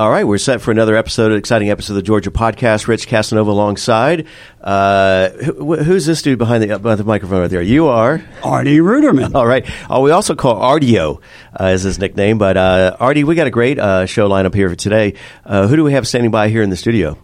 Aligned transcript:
All 0.00 0.10
right, 0.10 0.26
we're 0.26 0.38
set 0.38 0.62
for 0.62 0.70
another 0.70 0.96
episode, 0.96 1.30
an 1.30 1.36
exciting 1.36 1.68
episode 1.68 1.92
of 1.92 1.96
the 1.96 2.02
Georgia 2.02 2.30
Podcast. 2.30 2.88
Rich 2.88 3.06
Casanova 3.06 3.50
alongside. 3.50 4.26
Uh, 4.58 5.28
who, 5.28 5.76
who's 5.76 6.06
this 6.06 6.22
dude 6.22 6.38
behind 6.38 6.62
the, 6.62 6.78
behind 6.78 6.98
the 6.98 7.04
microphone 7.04 7.42
right 7.42 7.50
there? 7.50 7.60
You 7.60 7.88
are 7.88 8.24
Artie 8.42 8.78
Ruderman. 8.78 9.34
All 9.34 9.46
right. 9.46 9.70
Oh, 9.90 10.00
we 10.00 10.10
also 10.10 10.34
call 10.34 10.54
Artio 10.54 11.20
uh, 11.52 11.64
as 11.64 11.82
his 11.82 11.98
nickname. 11.98 12.38
But 12.38 12.56
uh, 12.56 12.96
Artie, 12.98 13.24
we 13.24 13.34
got 13.34 13.46
a 13.46 13.50
great 13.50 13.78
uh, 13.78 14.06
show 14.06 14.26
lineup 14.26 14.54
here 14.54 14.70
for 14.70 14.74
today. 14.74 15.16
Uh, 15.44 15.66
who 15.68 15.76
do 15.76 15.84
we 15.84 15.92
have 15.92 16.08
standing 16.08 16.30
by 16.30 16.48
here 16.48 16.62
in 16.62 16.70
the 16.70 16.78
studio? 16.78 17.18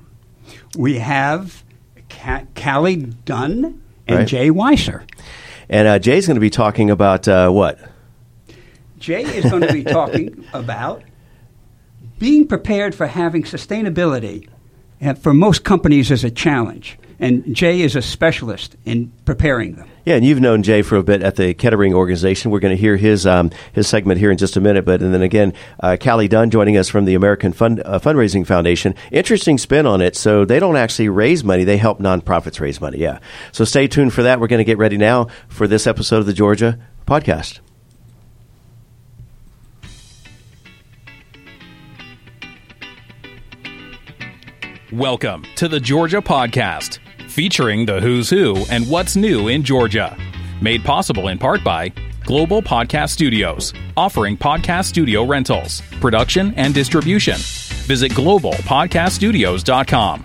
We 0.77 0.99
have 0.99 1.65
Ca- 2.11 2.45
Callie 2.55 2.97
Dunn 2.97 3.83
and 4.07 4.19
Right. 4.19 4.29
Jay 4.29 4.51
Weiser. 4.51 5.09
And 5.71 5.89
uh, 5.89 5.99
Jay's 5.99 6.27
going 6.27 6.35
to 6.35 6.43
be 6.43 6.51
talking 6.51 6.91
about 6.91 7.27
uh, 7.27 7.49
what? 7.49 7.79
Jay 8.99 9.23
is 9.23 9.51
going 9.51 9.63
to 9.63 9.73
be 9.73 9.83
talking 9.83 10.45
about 10.53 11.03
being 12.19 12.47
prepared 12.47 12.95
for 12.95 13.07
having 13.07 13.43
sustainability 13.43 14.49
uh, 15.01 15.15
for 15.15 15.35
most 15.35 15.65
companies 15.65 16.11
is 16.11 16.25
a 16.25 16.31
challenge. 16.31 16.99
And 17.19 17.55
Jay 17.55 17.81
is 17.81 17.97
a 17.97 18.03
specialist 18.03 18.77
in 18.85 19.11
preparing 19.25 19.77
them. 19.77 19.89
Yeah, 20.05 20.17
and 20.17 20.25
you've 20.25 20.41
known 20.41 20.63
Jay 20.63 20.83
for 20.83 20.97
a 20.97 21.03
bit 21.03 21.23
at 21.23 21.37
the 21.37 21.55
Kettering 21.55 21.95
organization. 21.95 22.51
We're 22.51 22.61
going 22.61 22.77
to 22.77 22.81
hear 22.81 22.97
his 22.97 23.27
um, 23.27 23.51
his 23.73 23.89
segment 23.89 24.21
here 24.21 24.31
in 24.31 24.37
just 24.37 24.57
a 24.57 24.61
minute. 24.61 24.85
But 24.85 25.01
and 25.01 25.15
then 25.15 25.23
again, 25.23 25.55
uh, 25.81 25.97
Callie 25.99 26.29
Dunn 26.29 26.51
joining 26.51 26.77
us 26.77 26.91
from 26.91 27.07
the 27.07 27.15
American 27.15 27.55
Fund, 27.55 27.81
uh, 27.85 27.99
Fundraising 27.99 28.47
Foundation. 28.47 28.95
Interesting 29.11 29.57
spin 29.57 29.87
on 29.87 30.03
it. 30.03 30.15
So 30.15 30.45
they 30.45 30.61
don't 30.61 30.77
actually 30.77 31.09
raise 31.09 31.43
money; 31.43 31.65
they 31.65 31.79
help 31.79 32.01
nonprofits 32.01 32.61
raise 32.61 32.83
money. 32.83 32.99
Yeah. 32.99 33.19
So 33.51 33.65
stay 33.65 33.89
tuned 33.89 34.13
for 34.13 34.23
that. 34.23 34.39
We're 34.39 34.47
going 34.47 34.59
to 34.59 34.65
get 34.65 34.79
ready 34.79 34.99
now 34.99 35.29
for 35.49 35.67
this 35.67 35.87
episode 35.87 36.19
of 36.19 36.27
the 36.27 36.35
Georgia 36.35 36.79
podcast. 37.07 37.61
Welcome 44.97 45.45
to 45.57 45.69
the 45.69 45.79
Georgia 45.79 46.23
Podcast, 46.23 47.01
featuring 47.29 47.85
the 47.85 48.01
who's 48.01 48.31
who 48.31 48.65
and 48.71 48.89
what's 48.89 49.15
new 49.15 49.49
in 49.49 49.63
Georgia. 49.63 50.17
Made 50.63 50.83
possible 50.85 51.29
in 51.29 51.37
part 51.37 51.63
by 51.63 51.93
Global 52.25 52.63
Podcast 52.63 53.11
Studios, 53.11 53.75
offering 53.95 54.39
podcast 54.39 54.87
studio 54.87 55.27
rentals, 55.27 55.83
production, 56.01 56.55
and 56.55 56.73
distribution. 56.73 57.37
Visit 57.37 58.13
globalpodcaststudios.com. 58.13 60.25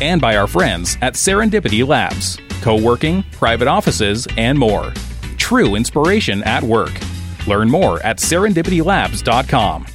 And 0.00 0.20
by 0.20 0.36
our 0.36 0.48
friends 0.48 0.98
at 1.00 1.14
Serendipity 1.14 1.86
Labs, 1.86 2.38
co 2.60 2.74
working, 2.74 3.22
private 3.30 3.68
offices, 3.68 4.26
and 4.36 4.58
more. 4.58 4.92
True 5.36 5.76
inspiration 5.76 6.42
at 6.42 6.64
work. 6.64 6.98
Learn 7.46 7.70
more 7.70 8.02
at 8.02 8.16
serendipitylabs.com. 8.16 9.86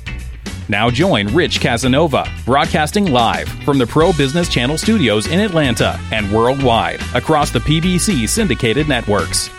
Now 0.70 0.90
join 0.90 1.28
Rich 1.34 1.60
Casanova, 1.60 2.32
broadcasting 2.46 3.12
live 3.12 3.50
from 3.66 3.78
the 3.78 3.86
Pro 3.86 4.14
Business 4.14 4.48
Channel 4.48 4.78
studios 4.78 5.28
in 5.28 5.40
Atlanta 5.40 6.00
and 6.12 6.32
worldwide 6.32 7.02
across 7.14 7.52
the 7.52 7.60
PBC 7.60 8.30
syndicated 8.30 8.88
networks. 8.88 9.50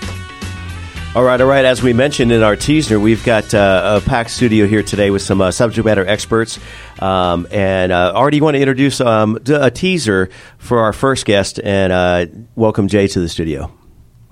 All 1.14 1.22
right, 1.22 1.41
all 1.41 1.46
right. 1.46 1.64
As 1.64 1.83
we 1.83 1.92
mentioned 1.92 2.33
in 2.33 2.42
our 2.42 2.56
teaser, 2.56 2.98
we've 2.98 3.22
got 3.22 3.55
uh, 3.55 4.00
a 4.02 4.08
packed 4.08 4.30
studio 4.30 4.66
here 4.66 4.83
today 4.83 5.11
with 5.11 5.22
some 5.22 5.41
uh, 5.41 5.50
subject 5.52 5.84
matter 5.84 6.05
experts. 6.05 6.58
Um, 6.98 7.46
and 7.52 7.92
uh, 7.92 8.12
Artie, 8.14 8.41
want 8.41 8.55
to 8.55 8.61
introduce 8.61 9.00
um, 9.00 9.39
a 9.46 9.70
teaser 9.70 10.30
for 10.58 10.80
our 10.80 10.92
first 10.92 11.24
guest 11.27 11.61
and 11.62 11.92
uh, 11.92 12.27
welcome 12.56 12.89
Jay 12.89 13.06
to 13.08 13.20
the 13.20 13.28
studio. 13.28 13.70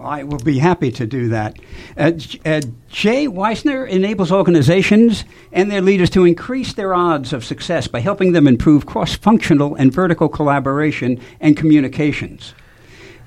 I 0.05 0.25
will 0.25 0.39
be 0.39 0.59
happy 0.59 0.91
to 0.93 1.07
do 1.07 1.29
that. 1.29 1.57
Uh, 1.97 2.13
uh, 2.45 2.61
Jay 2.89 3.27
Weiser 3.27 3.89
enables 3.89 4.33
organizations 4.33 5.25
and 5.53 5.71
their 5.71 5.81
leaders 5.81 6.11
to 6.11 6.25
increase 6.25 6.73
their 6.73 6.95
odds 6.95 7.33
of 7.33 7.45
success 7.45 7.87
by 7.87 8.01
helping 8.01 8.33
them 8.33 8.47
improve 8.47 8.87
cross 8.87 9.15
functional 9.15 9.75
and 9.75 9.93
vertical 9.93 10.29
collaboration 10.29 11.21
and 11.41 11.57
communications. 11.57 12.55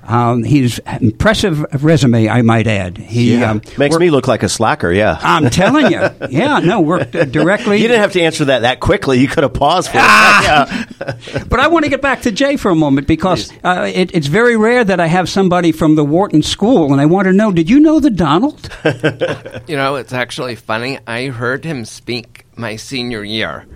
Um, 0.08 0.42
his 0.44 0.80
impressive 1.00 1.64
resume, 1.82 2.28
I 2.28 2.42
might 2.42 2.66
add. 2.66 2.96
He 2.98 3.42
um, 3.42 3.58
Makes 3.76 3.78
worked- 3.94 3.98
me 4.00 4.10
look 4.10 4.28
like 4.28 4.42
a 4.42 4.48
slacker, 4.48 4.92
yeah. 4.92 5.18
I'm 5.20 5.50
telling 5.50 5.90
you, 5.92 6.00
yeah, 6.30 6.60
no, 6.60 6.80
worked 6.80 7.14
uh, 7.16 7.24
directly. 7.24 7.76
you 7.82 7.88
didn't 7.88 8.00
have 8.02 8.12
to 8.12 8.20
answer 8.22 8.44
that 8.46 8.60
that 8.60 8.80
quickly. 8.80 9.18
You 9.20 9.28
could 9.28 9.42
have 9.42 9.54
paused 9.54 9.90
for 9.90 9.98
Ah! 10.00 10.40
it. 10.68 10.96
Yeah. 11.00 11.42
But 11.48 11.60
I 11.60 11.68
want 11.68 11.84
to 11.84 11.90
get 11.90 12.02
back 12.02 12.22
to 12.22 12.32
Jay 12.32 12.56
for 12.56 12.70
a 12.70 12.74
moment 12.74 13.06
because 13.06 13.52
uh, 13.64 13.90
it, 13.92 14.14
it's 14.14 14.26
very 14.26 14.56
rare 14.56 14.84
that 14.84 15.00
I 15.00 15.06
have 15.06 15.28
somebody 15.28 15.72
from 15.72 15.94
the 15.96 16.04
Wharton 16.04 16.42
School, 16.42 16.92
and 16.92 17.00
I 17.00 17.06
want 17.06 17.26
to 17.26 17.32
know: 17.32 17.52
Did 17.52 17.68
you 17.70 17.80
know 17.80 18.00
the 18.00 18.10
Donald? 18.10 18.68
You 19.66 19.76
know, 19.76 19.96
it's 19.96 20.12
actually 20.12 20.54
funny. 20.54 20.98
I 21.06 21.26
heard 21.26 21.64
him 21.64 21.84
speak 21.84 22.46
my 22.56 22.76
senior 22.76 23.24
year, 23.24 23.66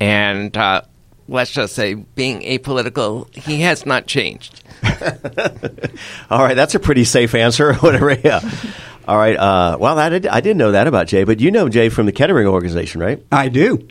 and 0.00 0.54
uh, 0.56 0.82
let's 1.28 1.50
just 1.50 1.74
say, 1.74 1.94
being 1.94 2.40
apolitical, 2.40 3.32
he 3.34 3.60
has 3.60 3.86
not 3.86 4.06
changed. 4.06 4.62
All 6.30 6.42
right, 6.42 6.54
that's 6.54 6.74
a 6.74 6.80
pretty 6.80 7.04
safe 7.04 7.34
answer. 7.34 7.74
Whatever, 7.80 8.12
yeah. 8.12 8.40
All 9.06 9.16
right. 9.16 9.36
Uh, 9.36 9.76
well, 9.80 9.98
I, 9.98 10.08
did, 10.08 10.26
I 10.26 10.40
didn't 10.40 10.58
know 10.58 10.72
that 10.72 10.86
about 10.86 11.06
Jay, 11.06 11.24
but 11.24 11.40
you 11.40 11.50
know 11.50 11.68
Jay 11.68 11.88
from 11.88 12.06
the 12.06 12.12
Kettering 12.12 12.46
organization, 12.46 13.00
right? 13.00 13.22
I 13.30 13.48
do. 13.48 13.86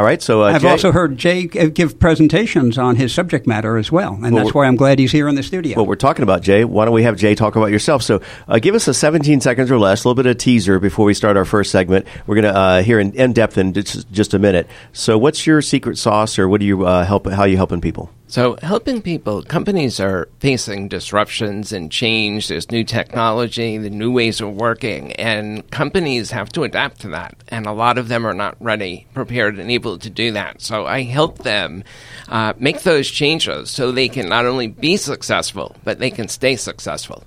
All 0.00 0.06
right. 0.06 0.22
So 0.22 0.44
uh, 0.44 0.52
I've 0.52 0.62
Jay, 0.62 0.70
also 0.70 0.92
heard 0.92 1.18
Jay 1.18 1.44
give 1.44 1.98
presentations 1.98 2.78
on 2.78 2.96
his 2.96 3.12
subject 3.12 3.46
matter 3.46 3.76
as 3.76 3.92
well, 3.92 4.14
and 4.14 4.34
Well, 4.34 4.44
that's 4.44 4.54
why 4.54 4.66
I'm 4.66 4.76
glad 4.76 4.98
he's 4.98 5.12
here 5.12 5.28
in 5.28 5.34
the 5.34 5.42
studio. 5.42 5.76
what 5.76 5.86
we're 5.86 5.94
talking 5.94 6.22
about, 6.22 6.40
Jay. 6.40 6.64
Why 6.64 6.86
don't 6.86 6.94
we 6.94 7.02
have 7.02 7.18
Jay 7.18 7.34
talk 7.34 7.54
about 7.54 7.66
yourself? 7.66 8.02
So, 8.02 8.22
uh, 8.48 8.58
give 8.60 8.74
us 8.74 8.88
a 8.88 8.94
17 8.94 9.42
seconds 9.42 9.70
or 9.70 9.78
less, 9.78 10.02
a 10.02 10.08
little 10.08 10.14
bit 10.14 10.24
of 10.24 10.38
teaser 10.38 10.80
before 10.80 11.04
we 11.04 11.12
start 11.12 11.36
our 11.36 11.44
first 11.44 11.70
segment. 11.70 12.06
We're 12.26 12.36
going 12.40 12.50
to 12.50 12.58
uh, 12.58 12.82
hear 12.82 12.98
in, 12.98 13.12
in 13.12 13.34
depth 13.34 13.58
in 13.58 13.74
just, 13.74 14.10
just 14.10 14.32
a 14.32 14.38
minute. 14.38 14.68
So, 14.94 15.18
what's 15.18 15.46
your 15.46 15.60
secret 15.60 15.98
sauce, 15.98 16.38
or 16.38 16.48
what 16.48 16.60
do 16.60 16.66
you 16.66 16.86
uh, 16.86 17.04
help? 17.04 17.26
How 17.28 17.42
are 17.42 17.48
you 17.48 17.58
helping 17.58 17.82
people? 17.82 18.10
So, 18.30 18.56
helping 18.62 19.02
people, 19.02 19.42
companies 19.42 19.98
are 19.98 20.28
facing 20.38 20.86
disruptions 20.86 21.72
and 21.72 21.90
change. 21.90 22.46
There's 22.46 22.70
new 22.70 22.84
technology, 22.84 23.76
the 23.76 23.90
new 23.90 24.12
ways 24.12 24.40
of 24.40 24.54
working, 24.54 25.12
and 25.14 25.68
companies 25.72 26.30
have 26.30 26.48
to 26.50 26.62
adapt 26.62 27.00
to 27.00 27.08
that. 27.08 27.34
And 27.48 27.66
a 27.66 27.72
lot 27.72 27.98
of 27.98 28.06
them 28.06 28.24
are 28.24 28.32
not 28.32 28.56
ready, 28.60 29.08
prepared, 29.14 29.58
and 29.58 29.68
able 29.68 29.98
to 29.98 30.08
do 30.08 30.30
that. 30.30 30.62
So, 30.62 30.86
I 30.86 31.02
help 31.02 31.38
them 31.38 31.82
uh, 32.28 32.52
make 32.56 32.82
those 32.82 33.10
changes 33.10 33.68
so 33.68 33.90
they 33.90 34.08
can 34.08 34.28
not 34.28 34.46
only 34.46 34.68
be 34.68 34.96
successful, 34.96 35.74
but 35.82 35.98
they 35.98 36.10
can 36.10 36.28
stay 36.28 36.54
successful. 36.54 37.24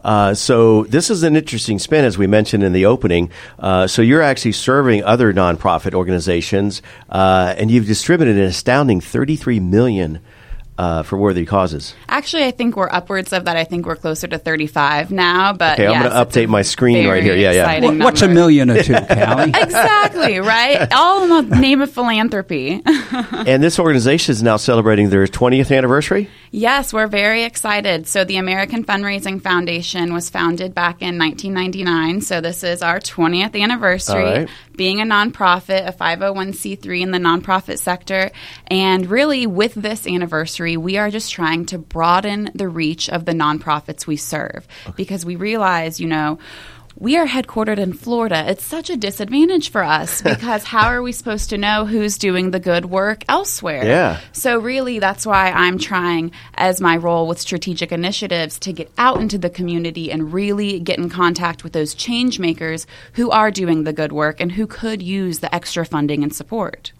Uh, 0.07 0.33
so 0.33 0.85
this 0.85 1.09
is 1.09 1.23
an 1.23 1.35
interesting 1.35 1.79
spin, 1.79 2.05
as 2.05 2.17
we 2.17 2.27
mentioned 2.27 2.63
in 2.63 2.71
the 2.71 2.85
opening. 2.85 3.29
Uh, 3.59 3.87
so 3.87 4.01
you're 4.01 4.21
actually 4.21 4.53
serving 4.53 5.03
other 5.03 5.33
nonprofit 5.33 5.93
organizations, 5.93 6.81
uh, 7.09 7.53
and 7.57 7.69
you've 7.69 7.85
distributed 7.85 8.37
an 8.37 8.43
astounding 8.43 9.01
33 9.01 9.59
million 9.59 10.21
uh, 10.77 11.03
for 11.03 11.17
worthy 11.17 11.45
causes. 11.45 11.93
Actually, 12.07 12.45
I 12.45 12.51
think 12.51 12.77
we're 12.77 12.89
upwards 12.89 13.33
of 13.33 13.45
that. 13.45 13.57
I 13.57 13.65
think 13.65 13.85
we're 13.85 13.97
closer 13.97 14.27
to 14.27 14.37
35 14.37 15.11
now. 15.11 15.51
But 15.51 15.79
Okay, 15.79 15.87
I'm 15.87 16.03
gonna 16.03 16.25
update 16.25 16.47
my 16.47 16.61
screen 16.61 17.05
right 17.07 17.21
here. 17.23 17.35
Yeah, 17.35 17.51
yeah. 17.51 17.61
exciting 17.63 17.99
What's 17.99 18.21
a 18.21 18.27
million 18.29 18.69
or 18.69 18.81
two, 18.83 18.93
Callie? 19.09 19.51
Exactly, 19.55 20.39
right? 20.39 20.87
All 20.93 21.23
in 21.23 21.49
the 21.49 21.55
name 21.57 21.81
of 21.81 21.91
philanthropy. 21.91 22.81
and 22.85 23.61
this 23.61 23.77
organization 23.77 24.31
is 24.31 24.43
now 24.43 24.55
celebrating 24.55 25.09
their 25.09 25.25
20th 25.25 25.75
anniversary. 25.75 26.29
Yes, 26.51 26.93
we're 26.93 27.07
very 27.07 27.43
excited. 27.43 28.07
So, 28.07 28.23
the 28.23 28.37
American 28.37 28.83
Fundraising 28.83 29.41
Foundation 29.41 30.13
was 30.13 30.29
founded 30.29 30.73
back 30.73 31.01
in 31.01 31.17
1999. 31.17 32.21
So, 32.21 32.41
this 32.41 32.63
is 32.63 32.81
our 32.81 32.99
20th 32.99 33.59
anniversary. 33.59 34.23
Right. 34.23 34.49
Being 34.75 35.01
a 35.01 35.05
nonprofit, 35.05 35.87
a 35.87 35.91
501c3 35.91 37.01
in 37.01 37.11
the 37.11 37.17
nonprofit 37.17 37.79
sector. 37.79 38.31
And 38.67 39.09
really, 39.09 39.47
with 39.47 39.73
this 39.73 40.05
anniversary, 40.05 40.77
we 40.77 40.97
are 40.97 41.09
just 41.09 41.31
trying 41.31 41.65
to 41.67 41.77
broaden 41.77 42.51
the 42.53 42.67
reach 42.67 43.09
of 43.09 43.25
the 43.25 43.31
nonprofits 43.31 44.05
we 44.05 44.17
serve 44.17 44.67
because 44.95 45.25
we 45.25 45.35
realize, 45.35 45.99
you 45.99 46.07
know, 46.07 46.37
we 46.99 47.15
are 47.17 47.27
headquartered 47.27 47.77
in 47.77 47.93
Florida. 47.93 48.49
It's 48.49 48.63
such 48.63 48.89
a 48.89 48.97
disadvantage 48.97 49.69
for 49.69 49.83
us 49.83 50.21
because 50.23 50.63
how 50.63 50.87
are 50.87 51.01
we 51.01 51.11
supposed 51.11 51.51
to 51.51 51.57
know 51.57 51.85
who's 51.85 52.17
doing 52.17 52.51
the 52.51 52.59
good 52.59 52.85
work 52.85 53.23
elsewhere? 53.29 53.85
Yeah. 53.85 54.19
So, 54.31 54.59
really, 54.59 54.99
that's 54.99 55.25
why 55.25 55.51
I'm 55.51 55.77
trying, 55.77 56.31
as 56.55 56.81
my 56.81 56.97
role 56.97 57.27
with 57.27 57.39
strategic 57.39 57.91
initiatives, 57.91 58.57
to 58.59 58.73
get 58.73 58.91
out 58.97 59.21
into 59.21 59.37
the 59.37 59.49
community 59.49 60.11
and 60.11 60.33
really 60.33 60.79
get 60.79 60.97
in 60.97 61.09
contact 61.09 61.63
with 61.63 61.73
those 61.73 61.93
change 61.93 62.39
makers 62.39 62.87
who 63.13 63.29
are 63.29 63.51
doing 63.51 63.83
the 63.83 63.93
good 63.93 64.11
work 64.11 64.39
and 64.39 64.51
who 64.51 64.65
could 64.65 65.01
use 65.01 65.39
the 65.39 65.53
extra 65.53 65.85
funding 65.85 66.23
and 66.23 66.33
support. 66.33 66.91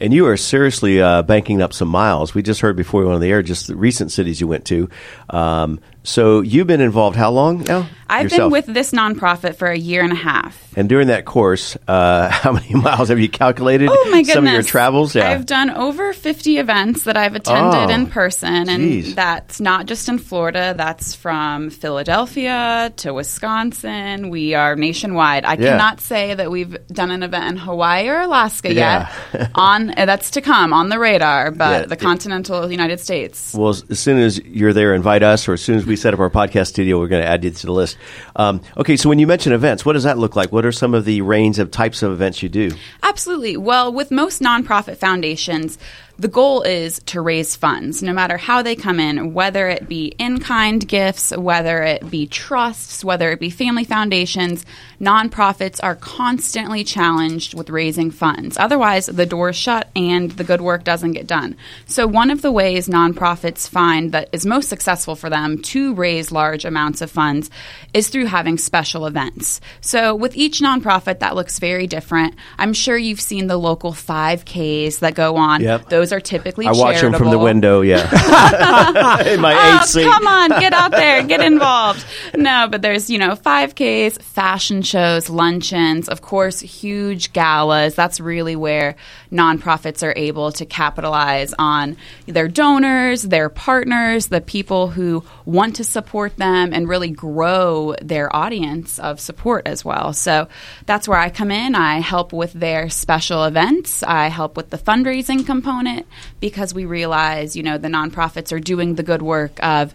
And 0.00 0.12
you 0.12 0.26
are 0.26 0.36
seriously 0.36 1.00
uh, 1.00 1.22
banking 1.22 1.62
up 1.62 1.72
some 1.72 1.88
miles. 1.88 2.34
We 2.34 2.42
just 2.42 2.60
heard 2.60 2.76
before 2.76 3.00
we 3.00 3.06
went 3.06 3.16
on 3.16 3.20
the 3.20 3.30
air 3.30 3.42
just 3.42 3.68
the 3.68 3.76
recent 3.76 4.10
cities 4.10 4.40
you 4.40 4.48
went 4.48 4.64
to. 4.66 4.88
Um, 5.30 5.80
so 6.02 6.40
you've 6.40 6.66
been 6.66 6.80
involved 6.80 7.16
how 7.16 7.30
long 7.30 7.62
now? 7.64 7.88
I've 8.08 8.24
yourself? 8.24 8.40
been 8.40 8.50
with 8.50 8.66
this 8.66 8.90
nonprofit 8.90 9.56
for 9.56 9.68
a 9.68 9.78
year 9.78 10.02
and 10.02 10.12
a 10.12 10.16
half. 10.16 10.63
And 10.76 10.88
during 10.88 11.08
that 11.08 11.24
course, 11.24 11.76
uh, 11.86 12.28
how 12.30 12.52
many 12.52 12.74
miles 12.74 13.08
have 13.08 13.18
you 13.20 13.28
calculated? 13.28 13.88
Oh 13.90 14.08
my 14.10 14.18
goodness! 14.22 14.34
Some 14.34 14.46
of 14.46 14.52
your 14.52 14.62
travels, 14.62 15.14
yeah. 15.14 15.30
I've 15.30 15.46
done 15.46 15.70
over 15.70 16.12
fifty 16.12 16.58
events 16.58 17.04
that 17.04 17.16
I've 17.16 17.34
attended 17.34 17.90
Oh, 17.90 17.94
in 17.94 18.06
person, 18.08 18.68
and 18.68 18.80
geez. 18.82 19.14
that's 19.14 19.60
not 19.60 19.86
just 19.86 20.08
in 20.08 20.18
Florida. 20.18 20.74
That's 20.76 21.14
from 21.14 21.70
Philadelphia 21.70 22.92
to 22.96 23.12
Wisconsin. 23.14 24.30
We 24.30 24.54
are 24.54 24.76
nationwide. 24.76 25.44
I 25.44 25.54
Yeah. 25.54 25.70
cannot 25.70 26.00
say 26.00 26.34
that 26.34 26.50
we've 26.50 26.76
done 26.88 27.10
an 27.10 27.22
event 27.22 27.50
in 27.52 27.56
Hawaii 27.56 28.08
or 28.08 28.20
Alaska 28.20 28.72
Yeah. 28.72 29.08
yet. 29.32 29.50
on 29.54 29.86
that's 29.96 30.30
to 30.32 30.40
come 30.40 30.72
on 30.72 30.88
the 30.88 30.98
radar, 30.98 31.50
but 31.50 31.88
the 31.88 31.96
continental 31.96 32.70
United 32.70 33.00
States. 33.00 33.54
Well, 33.54 33.70
as 33.70 33.84
as 33.90 33.98
soon 34.00 34.18
as 34.18 34.38
you're 34.40 34.72
there, 34.72 34.94
invite 34.94 35.22
us, 35.22 35.46
or 35.48 35.52
as 35.54 35.62
soon 35.62 35.76
as 35.78 35.86
we 35.86 35.96
set 35.96 36.14
up 36.14 36.20
our 36.20 36.30
podcast 36.30 36.68
studio, 36.68 36.98
we're 36.98 37.08
going 37.08 37.22
to 37.22 37.28
add 37.28 37.44
you 37.44 37.50
to 37.50 37.66
the 37.66 37.72
list. 37.72 37.96
Um, 38.36 38.60
okay, 38.76 38.96
so 38.96 39.08
when 39.08 39.18
you 39.18 39.26
mention 39.26 39.52
events, 39.52 39.84
what 39.86 39.92
does 39.94 40.04
that 40.04 40.18
look 40.18 40.36
like? 40.36 40.50
What 40.52 40.63
are 40.64 40.72
some 40.72 40.94
of 40.94 41.04
the 41.04 41.20
range 41.22 41.58
of 41.58 41.70
types 41.70 42.02
of 42.02 42.12
events 42.12 42.42
you 42.42 42.48
do? 42.48 42.72
Absolutely. 43.02 43.56
Well, 43.56 43.92
with 43.92 44.10
most 44.10 44.40
nonprofit 44.40 44.96
foundations, 44.96 45.78
the 46.16 46.28
goal 46.28 46.62
is 46.62 47.00
to 47.06 47.20
raise 47.20 47.56
funds, 47.56 48.02
no 48.02 48.12
matter 48.12 48.36
how 48.36 48.62
they 48.62 48.76
come 48.76 49.00
in, 49.00 49.34
whether 49.34 49.68
it 49.68 49.88
be 49.88 50.14
in 50.18 50.38
kind 50.38 50.86
gifts, 50.86 51.36
whether 51.36 51.82
it 51.82 52.08
be 52.08 52.26
trusts, 52.28 53.04
whether 53.04 53.32
it 53.32 53.40
be 53.40 53.50
family 53.50 53.84
foundations. 53.84 54.64
Nonprofits 55.00 55.80
are 55.82 55.96
constantly 55.96 56.84
challenged 56.84 57.54
with 57.54 57.68
raising 57.68 58.12
funds. 58.12 58.56
Otherwise, 58.58 59.06
the 59.06 59.26
door 59.26 59.50
is 59.50 59.56
shut 59.56 59.90
and 59.96 60.30
the 60.32 60.44
good 60.44 60.60
work 60.60 60.84
doesn't 60.84 61.12
get 61.12 61.26
done. 61.26 61.56
So, 61.86 62.06
one 62.06 62.30
of 62.30 62.42
the 62.42 62.52
ways 62.52 62.88
nonprofits 62.88 63.68
find 63.68 64.12
that 64.12 64.28
is 64.32 64.46
most 64.46 64.68
successful 64.68 65.16
for 65.16 65.28
them 65.28 65.60
to 65.62 65.94
raise 65.94 66.30
large 66.30 66.64
amounts 66.64 67.00
of 67.00 67.10
funds 67.10 67.50
is 67.92 68.08
through 68.08 68.26
having 68.26 68.56
special 68.56 69.06
events. 69.06 69.60
So, 69.80 70.14
with 70.14 70.36
each 70.36 70.60
nonprofit, 70.60 71.18
that 71.18 71.34
looks 71.34 71.58
very 71.58 71.88
different. 71.88 72.36
I'm 72.56 72.72
sure 72.72 72.96
you've 72.96 73.20
seen 73.20 73.48
the 73.48 73.56
local 73.56 73.92
5Ks 73.92 75.00
that 75.00 75.14
go 75.14 75.36
on. 75.36 75.60
Yep. 75.60 75.88
Those 75.88 76.03
are 76.12 76.20
typically 76.20 76.66
I 76.66 76.72
watch 76.72 77.00
them 77.00 77.12
from 77.14 77.30
the 77.30 77.38
window, 77.38 77.80
yeah. 77.80 78.02
In 79.28 79.40
my 79.40 79.54
Oh, 79.54 79.76
eighth 79.80 79.88
seat. 79.90 80.04
come 80.04 80.26
on, 80.26 80.50
get 80.60 80.72
out 80.72 80.90
there, 80.90 81.22
get 81.22 81.40
involved. 81.40 82.04
No, 82.34 82.68
but 82.70 82.82
there's, 82.82 83.08
you 83.10 83.18
know, 83.18 83.34
5Ks, 83.36 84.20
fashion 84.20 84.82
shows, 84.82 85.28
luncheons, 85.30 86.08
of 86.08 86.20
course, 86.22 86.60
huge 86.60 87.32
galas. 87.32 87.94
That's 87.94 88.20
really 88.20 88.56
where 88.56 88.96
nonprofits 89.32 90.02
are 90.02 90.12
able 90.16 90.52
to 90.52 90.64
capitalize 90.66 91.54
on 91.58 91.96
their 92.26 92.48
donors, 92.48 93.22
their 93.22 93.48
partners, 93.48 94.28
the 94.28 94.40
people 94.40 94.88
who 94.88 95.24
want 95.44 95.76
to 95.76 95.84
support 95.84 96.36
them 96.36 96.72
and 96.72 96.88
really 96.88 97.10
grow 97.10 97.94
their 98.02 98.34
audience 98.34 98.98
of 98.98 99.20
support 99.20 99.66
as 99.66 99.84
well. 99.84 100.12
So 100.12 100.48
that's 100.86 101.06
where 101.08 101.18
I 101.18 101.30
come 101.30 101.50
in. 101.50 101.74
I 101.74 102.00
help 102.00 102.32
with 102.32 102.52
their 102.52 102.88
special 102.90 103.44
events. 103.44 104.02
I 104.02 104.28
help 104.28 104.56
with 104.56 104.70
the 104.70 104.78
fundraising 104.78 105.44
component 105.46 105.93
because 106.40 106.74
we 106.74 106.84
realize, 106.84 107.56
you 107.56 107.62
know, 107.62 107.78
the 107.78 107.88
nonprofits 107.88 108.52
are 108.52 108.60
doing 108.60 108.94
the 108.94 109.02
good 109.02 109.22
work 109.22 109.62
of 109.62 109.94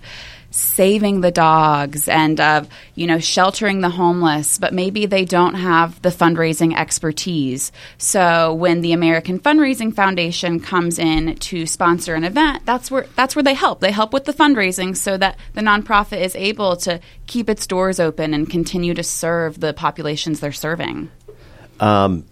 saving 0.52 1.22
the 1.22 1.32
dogs 1.32 2.08
and 2.08 2.40
of 2.40 2.68
you 2.96 3.06
know 3.06 3.20
sheltering 3.20 3.82
the 3.82 3.90
homeless 3.90 4.58
but 4.58 4.74
maybe 4.74 5.06
they 5.06 5.24
don't 5.24 5.54
have 5.54 6.02
the 6.02 6.10
fundraising 6.10 6.76
expertise. 6.76 7.72
So 8.00 8.54
when 8.56 8.82
the 8.82 8.94
American 8.94 9.40
Fundraising 9.40 9.94
Foundation 9.94 10.60
comes 10.60 10.98
in 10.98 11.36
to 11.36 11.68
sponsor 11.68 12.16
an 12.16 12.24
event 12.24 12.66
that's 12.66 12.90
where 12.90 13.06
that's 13.16 13.36
where 13.36 13.44
they 13.44 13.54
help. 13.54 13.80
They 13.80 13.92
help 13.92 14.12
with 14.12 14.26
the 14.26 14.34
fundraising 14.34 14.98
so 14.98 15.18
that 15.18 15.38
the 15.54 15.62
nonprofit 15.62 16.22
is 16.22 16.36
able 16.36 16.76
to 16.78 17.00
keep 17.28 17.48
its 17.48 17.68
doors 17.68 18.00
open 18.00 18.34
and 18.34 18.50
continue 18.50 18.96
to 18.96 19.04
serve 19.04 19.60
the 19.60 19.74
populations 19.74 20.40
they're 20.40 20.52
serving 20.52 21.12
um, 21.80 22.26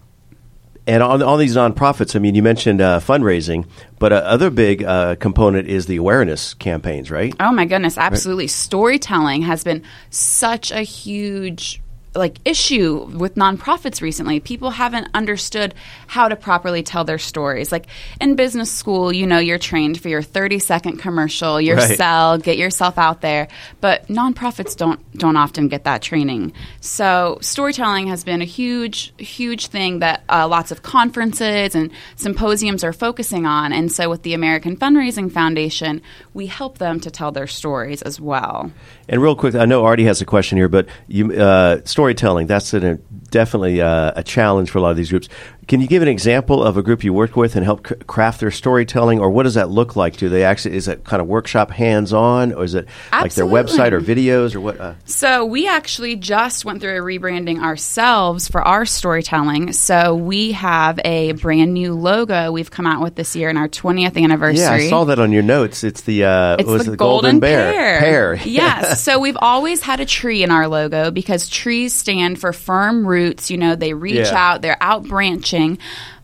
And 0.88 1.04
on, 1.04 1.22
all 1.22 1.36
these 1.36 1.56
nonprofits, 1.56 2.16
I 2.16 2.20
mean, 2.20 2.34
you 2.34 2.42
mentioned 2.42 2.80
uh, 2.80 3.02
fundraising, 3.02 3.68
but 4.00 4.14
uh, 4.14 4.16
other 4.18 4.50
big 4.50 4.84
uh, 4.84 5.16
component 5.18 5.68
is 5.68 5.86
the 5.86 5.98
awareness 5.98 6.54
campaigns, 6.54 7.12
right? 7.12 7.36
Oh 7.42 7.52
my 7.52 7.66
goodness, 7.66 7.98
absolutely. 7.98 8.48
Storytelling 8.48 9.42
has 9.42 9.66
been 9.66 9.84
such 10.10 10.72
a 10.72 10.82
huge 10.82 11.82
like 12.18 12.38
issue 12.46 13.06
with 13.16 13.36
nonprofits 13.36 14.02
recently. 14.02 14.40
People 14.40 14.72
haven't 14.72 15.08
understood 15.14 15.74
how 16.08 16.28
to 16.28 16.36
properly 16.36 16.84
tell 16.84 17.04
their 17.06 17.18
stories. 17.18 17.72
Like 17.72 17.86
in 18.20 18.36
business 18.36 18.72
school, 18.72 19.14
you 19.14 19.26
know, 19.28 19.38
you're 19.40 19.58
trained 19.60 20.02
for 20.02 20.10
your 20.10 20.22
30 20.22 20.60
second 20.60 20.98
commercial, 20.98 21.62
your 21.62 21.78
Right. 21.78 21.98
sell, 21.98 22.38
get 22.38 22.58
yourself 22.58 22.98
out 22.98 23.22
there. 23.22 23.48
But 23.82 24.08
nonprofits 24.08 24.76
don't 24.76 25.00
don't 25.18 25.36
often 25.38 25.68
get 25.68 25.84
that 25.86 26.02
training. 26.02 26.54
So 26.82 27.38
storytelling 27.42 28.08
has 28.08 28.24
been 28.24 28.42
a 28.42 28.46
huge 28.46 29.14
huge 29.18 29.68
thing 29.68 30.00
that 30.00 30.24
uh, 30.30 30.48
lots 30.48 30.72
of 30.72 30.82
conferences 30.84 31.76
and 31.76 31.92
symposiums 32.16 32.84
are 32.84 32.94
focusing 32.94 33.46
on. 33.46 33.72
And 33.74 33.92
so 33.92 34.10
with 34.10 34.24
the 34.24 34.34
American 34.34 34.76
Fundraising 34.76 35.32
Foundation, 35.32 36.02
we 36.34 36.48
help 36.48 36.78
them 36.80 37.00
to 37.02 37.12
tell 37.12 37.32
their 37.32 37.48
stories 37.48 38.02
as 38.02 38.20
well. 38.20 38.72
And 39.10 39.22
real 39.22 39.36
quick, 39.36 39.56
I 39.56 39.66
know 39.66 39.86
Artie 39.86 40.06
has 40.06 40.22
a 40.22 40.26
question 40.26 40.58
here, 40.58 40.68
but 40.68 40.88
you, 41.08 41.32
uh, 41.34 41.82
storytelling, 41.86 42.48
that's 42.48 42.72
definitely 42.72 43.82
uh, 43.82 44.12
a 44.16 44.24
challenge 44.24 44.70
for 44.70 44.80
a 44.80 44.82
lot 44.82 44.92
of 44.92 44.98
these 44.98 45.10
groups. 45.10 45.30
Can 45.68 45.82
you 45.82 45.88
give 45.88 46.02
an 46.02 46.08
example 46.08 46.64
of 46.64 46.78
a 46.78 46.82
group 46.82 47.04
you 47.04 47.12
worked 47.12 47.36
with 47.36 47.58
and 47.58 47.66
help 47.66 47.88
c- 47.88 47.96
craft 48.08 48.40
their 48.40 48.52
storytelling, 48.52 49.20
or 49.20 49.30
what 49.30 49.44
does 49.44 49.56
that 49.56 49.70
look 49.70 49.98
like? 49.98 50.16
Do 50.16 50.30
they 50.30 50.46
actually, 50.46 50.78
is 50.78 50.88
it 50.88 51.04
kind 51.04 51.22
of 51.22 51.28
workshop 51.28 51.72
hands 51.72 52.14
on, 52.14 52.54
or 52.54 52.64
is 52.64 52.74
it 52.74 52.88
like 53.12 53.34
their 53.34 53.46
website 53.46 53.92
or 53.92 54.00
videos, 54.00 54.56
or 54.56 54.62
what? 54.62 54.80
Uh, 54.80 54.94
So 55.04 55.46
we 55.46 55.68
actually 55.68 56.16
just 56.16 56.64
went 56.64 56.80
through 56.80 56.98
a 56.98 57.02
rebranding 57.02 57.62
ourselves 57.62 58.48
for 58.48 58.62
our 58.62 58.86
storytelling. 58.86 59.74
So 59.74 60.16
we 60.16 60.54
have 60.54 61.02
a 61.04 61.34
brand 61.34 61.74
new 61.74 61.94
logo 61.96 62.54
we've 62.54 62.72
come 62.72 62.88
out 62.88 63.02
with 63.02 63.16
this 63.16 63.36
year 63.36 63.50
in 63.50 63.58
our 63.58 63.68
20th 63.68 64.16
anniversary. 64.22 64.62
yeah, 64.62 64.72
I 64.72 64.90
saw 64.90 65.04
that 65.04 65.20
on 65.20 65.34
your 65.34 65.44
notes. 65.44 65.84
It's 65.84 66.00
the, 66.02 66.24
uh, 66.24 66.56
It's 66.60 66.70
was 66.70 66.86
the, 66.86 66.94
it, 66.94 66.98
golden, 66.98 67.40
bear. 67.42 67.74
pear. 67.74 68.00
Pear. 68.00 68.48
yes. 68.48 69.02
So 69.08 69.20
we've 69.20 69.38
always 69.40 69.82
had 69.82 70.00
a 70.00 70.06
tree 70.06 70.44
in 70.44 70.52
our 70.52 70.68
logo 70.70 71.12
because 71.12 71.50
trees 71.50 71.94
stand 71.94 72.40
for 72.40 72.54
firm 72.54 73.06
roots. 73.06 73.50
You 73.52 73.58
know, 73.58 73.76
they 73.76 73.94
reach 73.94 74.16
Yeah. 74.16 74.52
out, 74.54 74.62
they're 74.62 74.78
out 74.82 75.04
branching. 75.04 75.57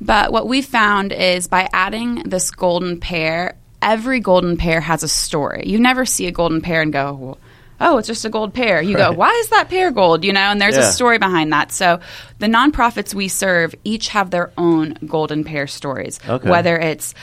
But 0.01 0.31
what 0.31 0.47
we 0.47 0.61
found 0.61 1.11
is 1.11 1.47
by 1.47 1.69
adding 1.73 2.23
this 2.23 2.51
golden 2.51 2.99
pear, 2.99 3.55
every 3.81 4.19
golden 4.19 4.57
pear 4.57 4.81
has 4.81 5.03
a 5.03 5.07
story. 5.07 5.63
You 5.65 5.79
never 5.79 6.05
see 6.05 6.27
a 6.27 6.31
golden 6.31 6.61
pear 6.61 6.81
and 6.81 6.91
go, 6.93 7.13
well, 7.13 7.37
oh, 7.81 7.97
it's 7.97 8.07
just 8.07 8.23
a 8.23 8.29
gold 8.29 8.53
pear. 8.53 8.81
You 8.81 8.95
go, 8.95 9.11
why 9.11 9.31
is 9.31 9.49
that 9.49 9.67
pear 9.69 9.91
gold? 9.91 10.23
You 10.23 10.31
know, 10.31 10.39
and 10.39 10.61
there's 10.61 10.75
Yeah. 10.77 10.87
a 10.87 10.91
story 10.91 11.17
behind 11.17 11.51
that. 11.51 11.71
So 11.71 11.99
the 12.39 12.47
nonprofits 12.47 13.13
we 13.13 13.27
serve 13.27 13.75
each 13.83 14.09
have 14.09 14.29
their 14.29 14.51
own 14.57 14.97
golden 15.05 15.43
pear 15.43 15.67
stories. 15.67 16.19
Okay. 16.27 16.49
Whether 16.49 16.77
it's 16.77 17.13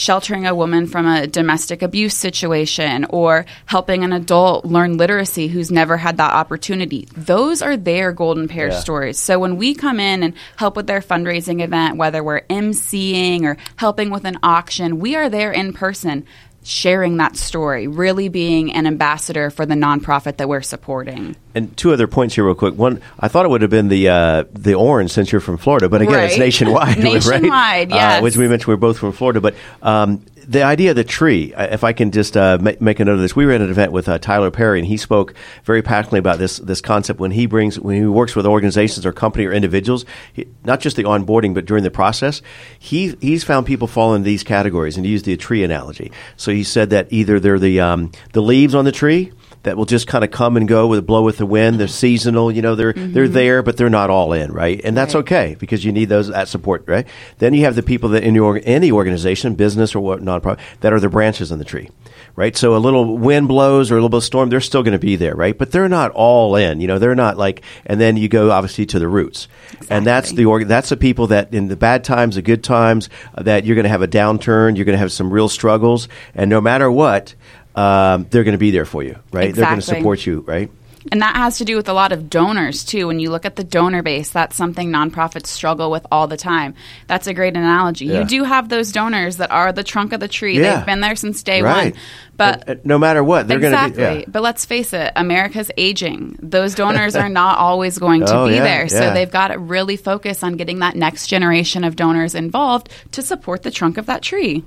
sheltering 0.00 0.46
a 0.46 0.54
woman 0.54 0.86
from 0.86 1.06
a 1.06 1.26
domestic 1.26 1.82
abuse 1.82 2.14
situation 2.14 3.04
or 3.10 3.44
helping 3.66 4.02
an 4.02 4.14
adult 4.14 4.64
learn 4.64 4.96
literacy 4.96 5.46
who's 5.46 5.70
never 5.70 5.98
had 5.98 6.16
that 6.16 6.32
opportunity. 6.32 7.06
Those 7.14 7.60
are 7.60 7.76
their 7.76 8.10
golden 8.12 8.48
pear 8.48 8.68
Yeah. 8.68 8.80
stories. 8.80 9.18
So 9.18 9.38
when 9.38 9.58
we 9.58 9.74
come 9.74 10.00
in 10.00 10.22
and 10.22 10.32
help 10.56 10.74
with 10.74 10.86
their 10.86 11.02
fundraising 11.02 11.62
event, 11.62 11.98
whether 11.98 12.24
we're 12.24 12.40
emceeing 12.48 13.42
or 13.42 13.58
helping 13.76 14.08
with 14.08 14.24
an 14.24 14.38
auction, 14.42 15.00
we 15.00 15.16
are 15.16 15.28
there 15.28 15.52
in 15.52 15.74
person 15.74 16.24
sharing 16.62 17.16
that 17.16 17.36
story, 17.36 17.86
really 17.86 18.28
being 18.28 18.72
an 18.72 18.86
ambassador 18.86 19.50
for 19.50 19.64
the 19.64 19.74
nonprofit 19.74 20.36
that 20.36 20.48
we're 20.48 20.60
supporting. 20.60 21.34
And 21.54 21.74
two 21.76 21.92
other 21.92 22.06
points 22.06 22.34
here, 22.34 22.44
real 22.44 22.54
quick. 22.54 22.74
One, 22.74 23.00
I 23.18 23.28
thought 23.28 23.44
it 23.46 23.48
would 23.48 23.62
have 23.62 23.70
been 23.70 23.88
the 23.88 24.08
uh, 24.08 24.44
the 24.52 24.74
orange 24.74 25.10
since 25.10 25.32
you're 25.32 25.40
from 25.40 25.56
Florida, 25.56 25.88
but 25.88 26.02
again, 26.02 26.20
it's 26.24 26.34
Right. 26.34 26.38
nationwide, 26.38 26.88
right? 26.98 27.02
Nationwide, 27.02 27.92
Uh, 27.92 28.20
which 28.20 28.36
we 28.36 28.46
mentioned 28.46 28.68
we're 28.68 28.76
both 28.76 28.98
from 28.98 29.12
Florida, 29.12 29.40
but 29.40 29.54
um, 29.82 30.24
the 30.46 30.62
idea 30.62 30.90
of 30.90 30.96
the 30.96 31.04
tree. 31.04 31.52
If 31.56 31.84
I 31.84 31.92
can 31.92 32.10
just 32.10 32.36
uh, 32.36 32.58
make 32.60 33.00
a 33.00 33.04
note 33.04 33.14
of 33.14 33.20
this, 33.20 33.36
we 33.36 33.46
were 33.46 33.52
at 33.52 33.60
an 33.60 33.70
event 33.70 33.92
with 33.92 34.08
uh, 34.08 34.18
Tyler 34.18 34.50
Perry, 34.50 34.78
and 34.78 34.86
he 34.86 34.96
spoke 34.96 35.34
very 35.64 35.82
passionately 35.82 36.18
about 36.18 36.38
this 36.38 36.58
this 36.58 36.80
concept 36.80 37.20
when 37.20 37.30
he 37.30 37.46
brings 37.46 37.78
when 37.78 37.96
he 37.96 38.06
works 38.06 38.34
with 38.34 38.46
organizations 38.46 39.06
or 39.06 39.12
company 39.12 39.46
or 39.46 39.52
individuals, 39.52 40.04
he, 40.32 40.46
not 40.64 40.80
just 40.80 40.96
the 40.96 41.04
onboarding, 41.04 41.54
but 41.54 41.66
during 41.66 41.84
the 41.84 41.90
process. 41.90 42.42
He 42.78 43.16
he's 43.20 43.44
found 43.44 43.66
people 43.66 43.86
fall 43.86 44.14
in 44.14 44.22
these 44.22 44.42
categories, 44.42 44.96
and 44.96 45.06
he 45.06 45.12
used 45.12 45.24
the 45.24 45.36
tree 45.36 45.62
analogy. 45.62 46.12
So 46.36 46.52
he 46.52 46.64
said 46.64 46.90
that 46.90 47.08
either 47.10 47.40
they're 47.40 47.58
the 47.58 47.80
um, 47.80 48.12
the 48.32 48.42
leaves 48.42 48.74
on 48.74 48.84
the 48.84 48.92
tree 48.92 49.32
that 49.62 49.76
will 49.76 49.84
just 49.84 50.06
kind 50.06 50.24
of 50.24 50.30
come 50.30 50.56
and 50.56 50.66
go 50.66 50.86
with 50.86 50.98
a 50.98 51.02
blow 51.02 51.22
with 51.22 51.36
the 51.36 51.46
wind. 51.46 51.78
They're 51.78 51.86
seasonal, 51.88 52.50
you 52.50 52.62
know, 52.62 52.74
they're 52.74 52.94
they're 52.94 53.28
there, 53.28 53.62
but 53.62 53.76
they're 53.76 53.90
not 53.90 54.08
all 54.10 54.32
in, 54.32 54.52
right? 54.52 54.80
And 54.84 54.96
that's 54.96 55.14
Right. 55.14 55.20
okay 55.20 55.56
because 55.58 55.84
you 55.84 55.92
need 55.92 56.08
those 56.08 56.28
that 56.28 56.48
support, 56.48 56.84
right? 56.86 57.06
Then 57.38 57.52
you 57.54 57.64
have 57.64 57.74
the 57.74 57.82
people 57.82 58.08
that 58.10 58.22
in 58.24 58.34
your 58.34 58.60
any 58.64 58.90
organization, 58.90 59.54
business 59.54 59.94
or 59.94 60.00
what 60.00 60.22
nonprofit, 60.22 60.58
that 60.80 60.92
are 60.92 61.00
the 61.00 61.08
branches 61.10 61.52
on 61.52 61.58
the 61.58 61.64
tree, 61.64 61.90
right? 62.36 62.56
So 62.56 62.74
a 62.74 62.78
little 62.78 63.18
wind 63.18 63.48
blows 63.48 63.90
or 63.90 63.94
a 63.94 63.96
little 63.98 64.08
bit 64.08 64.18
of 64.18 64.24
storm, 64.24 64.48
they're 64.48 64.60
still 64.60 64.82
going 64.82 64.92
to 64.92 64.98
be 64.98 65.16
there, 65.16 65.34
right? 65.34 65.56
But 65.56 65.72
they're 65.72 65.88
not 65.88 66.10
all 66.12 66.56
in, 66.56 66.80
you 66.80 66.86
know. 66.86 66.98
They're 66.98 67.14
not 67.14 67.36
like, 67.36 67.62
and 67.84 68.00
then 68.00 68.16
you 68.16 68.28
go 68.28 68.50
obviously 68.50 68.86
to 68.86 68.98
the 68.98 69.08
roots, 69.08 69.46
and 69.90 70.06
that's 70.06 70.32
the 70.32 70.46
org- 70.46 70.68
that's 70.68 70.88
the 70.88 70.96
people 70.96 71.26
that 71.28 71.52
in 71.52 71.68
the 71.68 71.76
bad 71.76 72.02
times, 72.04 72.36
the 72.36 72.42
good 72.42 72.64
times, 72.64 73.08
uh, 73.34 73.42
that 73.42 73.66
you're 73.66 73.74
going 73.76 73.82
to 73.84 73.90
have 73.90 74.02
a 74.02 74.08
downturn, 74.08 74.76
you're 74.76 74.86
going 74.86 74.94
to 74.94 74.98
have 74.98 75.12
some 75.12 75.30
real 75.30 75.48
struggles, 75.50 76.08
and 76.34 76.48
no 76.48 76.60
matter 76.62 76.90
what. 76.90 77.34
Um, 77.74 78.26
they're 78.30 78.44
going 78.44 78.52
to 78.52 78.58
be 78.58 78.70
there 78.70 78.84
for 78.84 79.02
you, 79.02 79.16
right? 79.32 79.54
They're 79.54 79.64
going 79.64 79.76
to 79.80 79.82
support 79.82 80.24
you, 80.26 80.40
right? 80.40 80.70
And 81.10 81.22
that 81.22 81.34
has 81.34 81.56
to 81.58 81.64
do 81.64 81.76
with 81.76 81.88
a 81.88 81.94
lot 81.94 82.12
of 82.12 82.28
donors 82.28 82.84
too. 82.84 83.06
When 83.06 83.20
you 83.20 83.30
look 83.30 83.46
at 83.46 83.56
the 83.56 83.64
donor 83.64 84.02
base, 84.02 84.28
that's 84.30 84.54
something 84.54 84.90
nonprofits 84.90 85.46
struggle 85.46 85.90
with 85.90 86.06
all 86.12 86.26
the 86.26 86.36
time. 86.36 86.74
That's 87.06 87.26
a 87.26 87.32
great 87.32 87.56
analogy. 87.56 88.04
Yeah. 88.04 88.18
You 88.20 88.24
do 88.26 88.44
have 88.44 88.68
those 88.68 88.92
donors 88.92 89.38
that 89.38 89.50
are 89.50 89.72
the 89.72 89.82
trunk 89.82 90.12
of 90.12 90.20
the 90.20 90.28
tree. 90.28 90.60
Yeah. 90.60 90.76
They've 90.76 90.84
been 90.86 91.00
there 91.00 91.16
since 91.16 91.42
day 91.42 91.62
right. 91.62 91.94
one. 91.94 92.02
But 92.36 92.64
And- 92.68 92.70
and 92.80 92.84
no 92.86 92.98
matter 92.98 93.24
what, 93.24 93.48
they're 93.48 93.56
exactly. 93.56 93.96
going 94.02 94.10
to 94.10 94.14
be. 94.16 94.20
Yeah. 94.26 94.30
But 94.30 94.42
let's 94.42 94.66
face 94.66 94.92
it, 94.92 95.10
America's 95.16 95.70
aging. 95.78 96.38
Those 96.42 96.74
donors 96.74 97.16
are 97.16 97.28
not 97.40 97.56
always 97.56 97.96
going 97.96 98.26
to 98.26 98.36
Oh, 98.36 98.46
be 98.48 98.58
there. 98.58 98.86
So 98.88 99.14
they've 99.14 99.30
got 99.30 99.48
to 99.48 99.58
really 99.58 99.96
focus 99.96 100.42
on 100.42 100.58
getting 100.58 100.80
that 100.80 100.96
next 100.96 101.28
generation 101.28 101.82
of 101.84 101.96
donors 101.96 102.34
involved 102.34 102.90
to 103.12 103.22
support 103.22 103.62
the 103.62 103.70
trunk 103.70 103.96
of 103.96 104.04
that 104.04 104.20
tree. 104.20 104.64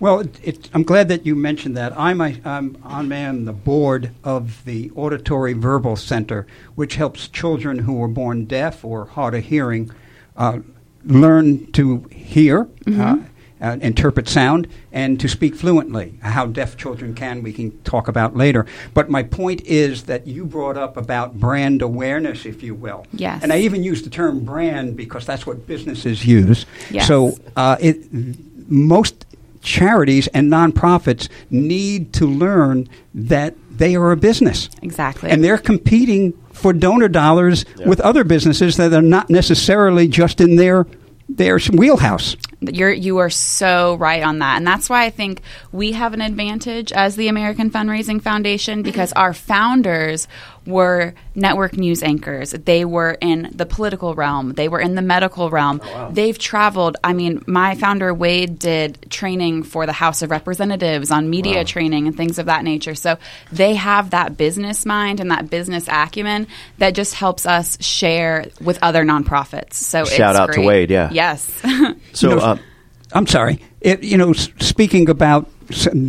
Well, 0.00 0.20
it, 0.20 0.40
it, 0.42 0.70
I'm 0.74 0.82
glad 0.82 1.08
that 1.08 1.26
you 1.26 1.34
mentioned 1.34 1.76
that. 1.76 1.96
I'm, 1.98 2.20
a, 2.20 2.36
I'm 2.44 2.78
on 2.82 3.08
man 3.08 3.44
the 3.44 3.52
board 3.52 4.10
of 4.24 4.64
the 4.64 4.90
Auditory 4.94 5.52
Verbal 5.52 5.96
Center, 5.96 6.46
which 6.74 6.96
helps 6.96 7.28
children 7.28 7.80
who 7.80 7.94
were 7.94 8.08
born 8.08 8.44
deaf 8.44 8.84
or 8.84 9.06
hard 9.06 9.34
of 9.34 9.44
hearing 9.44 9.90
uh, 10.36 10.60
learn 11.04 11.70
to 11.72 12.04
hear, 12.10 12.68
uh, 12.86 13.18
uh, 13.60 13.76
interpret 13.80 14.28
sound, 14.28 14.66
and 14.92 15.20
to 15.20 15.28
speak 15.28 15.54
fluently. 15.54 16.18
How 16.22 16.46
deaf 16.46 16.76
children 16.76 17.14
can, 17.14 17.42
we 17.42 17.52
can 17.52 17.80
talk 17.82 18.08
about 18.08 18.36
later. 18.36 18.66
But 18.92 19.08
my 19.08 19.22
point 19.22 19.62
is 19.62 20.04
that 20.04 20.26
you 20.26 20.44
brought 20.44 20.76
up 20.76 20.96
about 20.96 21.38
brand 21.38 21.82
awareness, 21.82 22.44
if 22.44 22.62
you 22.62 22.74
will. 22.74 23.06
Yes. 23.12 23.42
And 23.42 23.52
I 23.52 23.58
even 23.58 23.84
use 23.84 24.02
the 24.02 24.10
term 24.10 24.44
brand 24.44 24.96
because 24.96 25.26
that's 25.26 25.46
what 25.46 25.66
businesses 25.66 26.24
use. 26.24 26.66
Yes. 26.90 27.06
So 27.06 27.36
uh, 27.56 27.76
it 27.80 28.08
most 28.68 29.26
charities 29.62 30.26
and 30.28 30.50
nonprofits 30.50 31.28
need 31.50 32.12
to 32.14 32.26
learn 32.26 32.88
that 33.14 33.54
they 33.70 33.96
are 33.96 34.12
a 34.12 34.16
business. 34.16 34.68
Exactly. 34.82 35.30
And 35.30 35.42
they're 35.42 35.58
competing 35.58 36.32
for 36.52 36.72
donor 36.72 37.08
dollars 37.08 37.64
with 37.86 38.00
other 38.00 38.24
businesses 38.24 38.76
that 38.76 38.92
are 38.92 39.02
not 39.02 39.30
necessarily 39.30 40.08
just 40.08 40.40
in 40.40 40.56
their 40.56 40.86
their 41.28 41.58
wheelhouse. 41.72 42.36
You're 42.70 42.92
you 42.92 43.18
are 43.18 43.30
so 43.30 43.96
right 43.96 44.22
on 44.22 44.38
that, 44.38 44.56
and 44.56 44.66
that's 44.66 44.88
why 44.88 45.04
I 45.04 45.10
think 45.10 45.42
we 45.72 45.92
have 45.92 46.14
an 46.14 46.20
advantage 46.20 46.92
as 46.92 47.16
the 47.16 47.28
American 47.28 47.70
Fundraising 47.70 48.22
Foundation 48.22 48.82
because 48.82 49.12
our 49.12 49.34
founders 49.34 50.28
were 50.66 51.14
network 51.34 51.76
news 51.76 52.02
anchors. 52.02 52.52
They 52.52 52.84
were 52.84 53.16
in 53.20 53.50
the 53.52 53.66
political 53.66 54.14
realm. 54.14 54.52
They 54.52 54.68
were 54.68 54.80
in 54.80 54.94
the 54.94 55.02
medical 55.02 55.50
realm. 55.50 55.80
They've 56.10 56.38
traveled. 56.38 56.96
I 57.02 57.12
mean, 57.14 57.42
my 57.46 57.74
founder 57.74 58.14
Wade 58.14 58.58
did 58.58 59.10
training 59.10 59.64
for 59.64 59.86
the 59.86 59.92
House 59.92 60.22
of 60.22 60.30
Representatives 60.30 61.10
on 61.10 61.30
media 61.30 61.64
training 61.64 62.06
and 62.06 62.16
things 62.16 62.38
of 62.38 62.46
that 62.46 62.64
nature. 62.64 62.94
So 62.94 63.18
they 63.50 63.74
have 63.74 64.10
that 64.10 64.36
business 64.36 64.86
mind 64.86 65.20
and 65.20 65.30
that 65.30 65.50
business 65.50 65.88
acumen 65.88 66.46
that 66.78 66.94
just 66.94 67.14
helps 67.14 67.46
us 67.46 67.82
share 67.82 68.46
with 68.60 68.78
other 68.82 69.04
nonprofits. 69.04 69.74
So 69.74 70.04
Shout 70.04 70.30
it's 70.30 70.38
out 70.38 70.46
to 70.46 70.52
great. 70.52 70.66
Wade, 70.66 70.90
yeah. 70.90 71.10
Yes. 71.12 71.50
So, 72.14 72.28
You 72.28 72.36
know, 72.36 72.42
um, 72.42 72.51
I'm 73.14 73.26
sorry. 73.26 73.60
It, 73.80 74.02
you 74.02 74.16
know, 74.16 74.32
speaking 74.32 75.08
about 75.08 75.48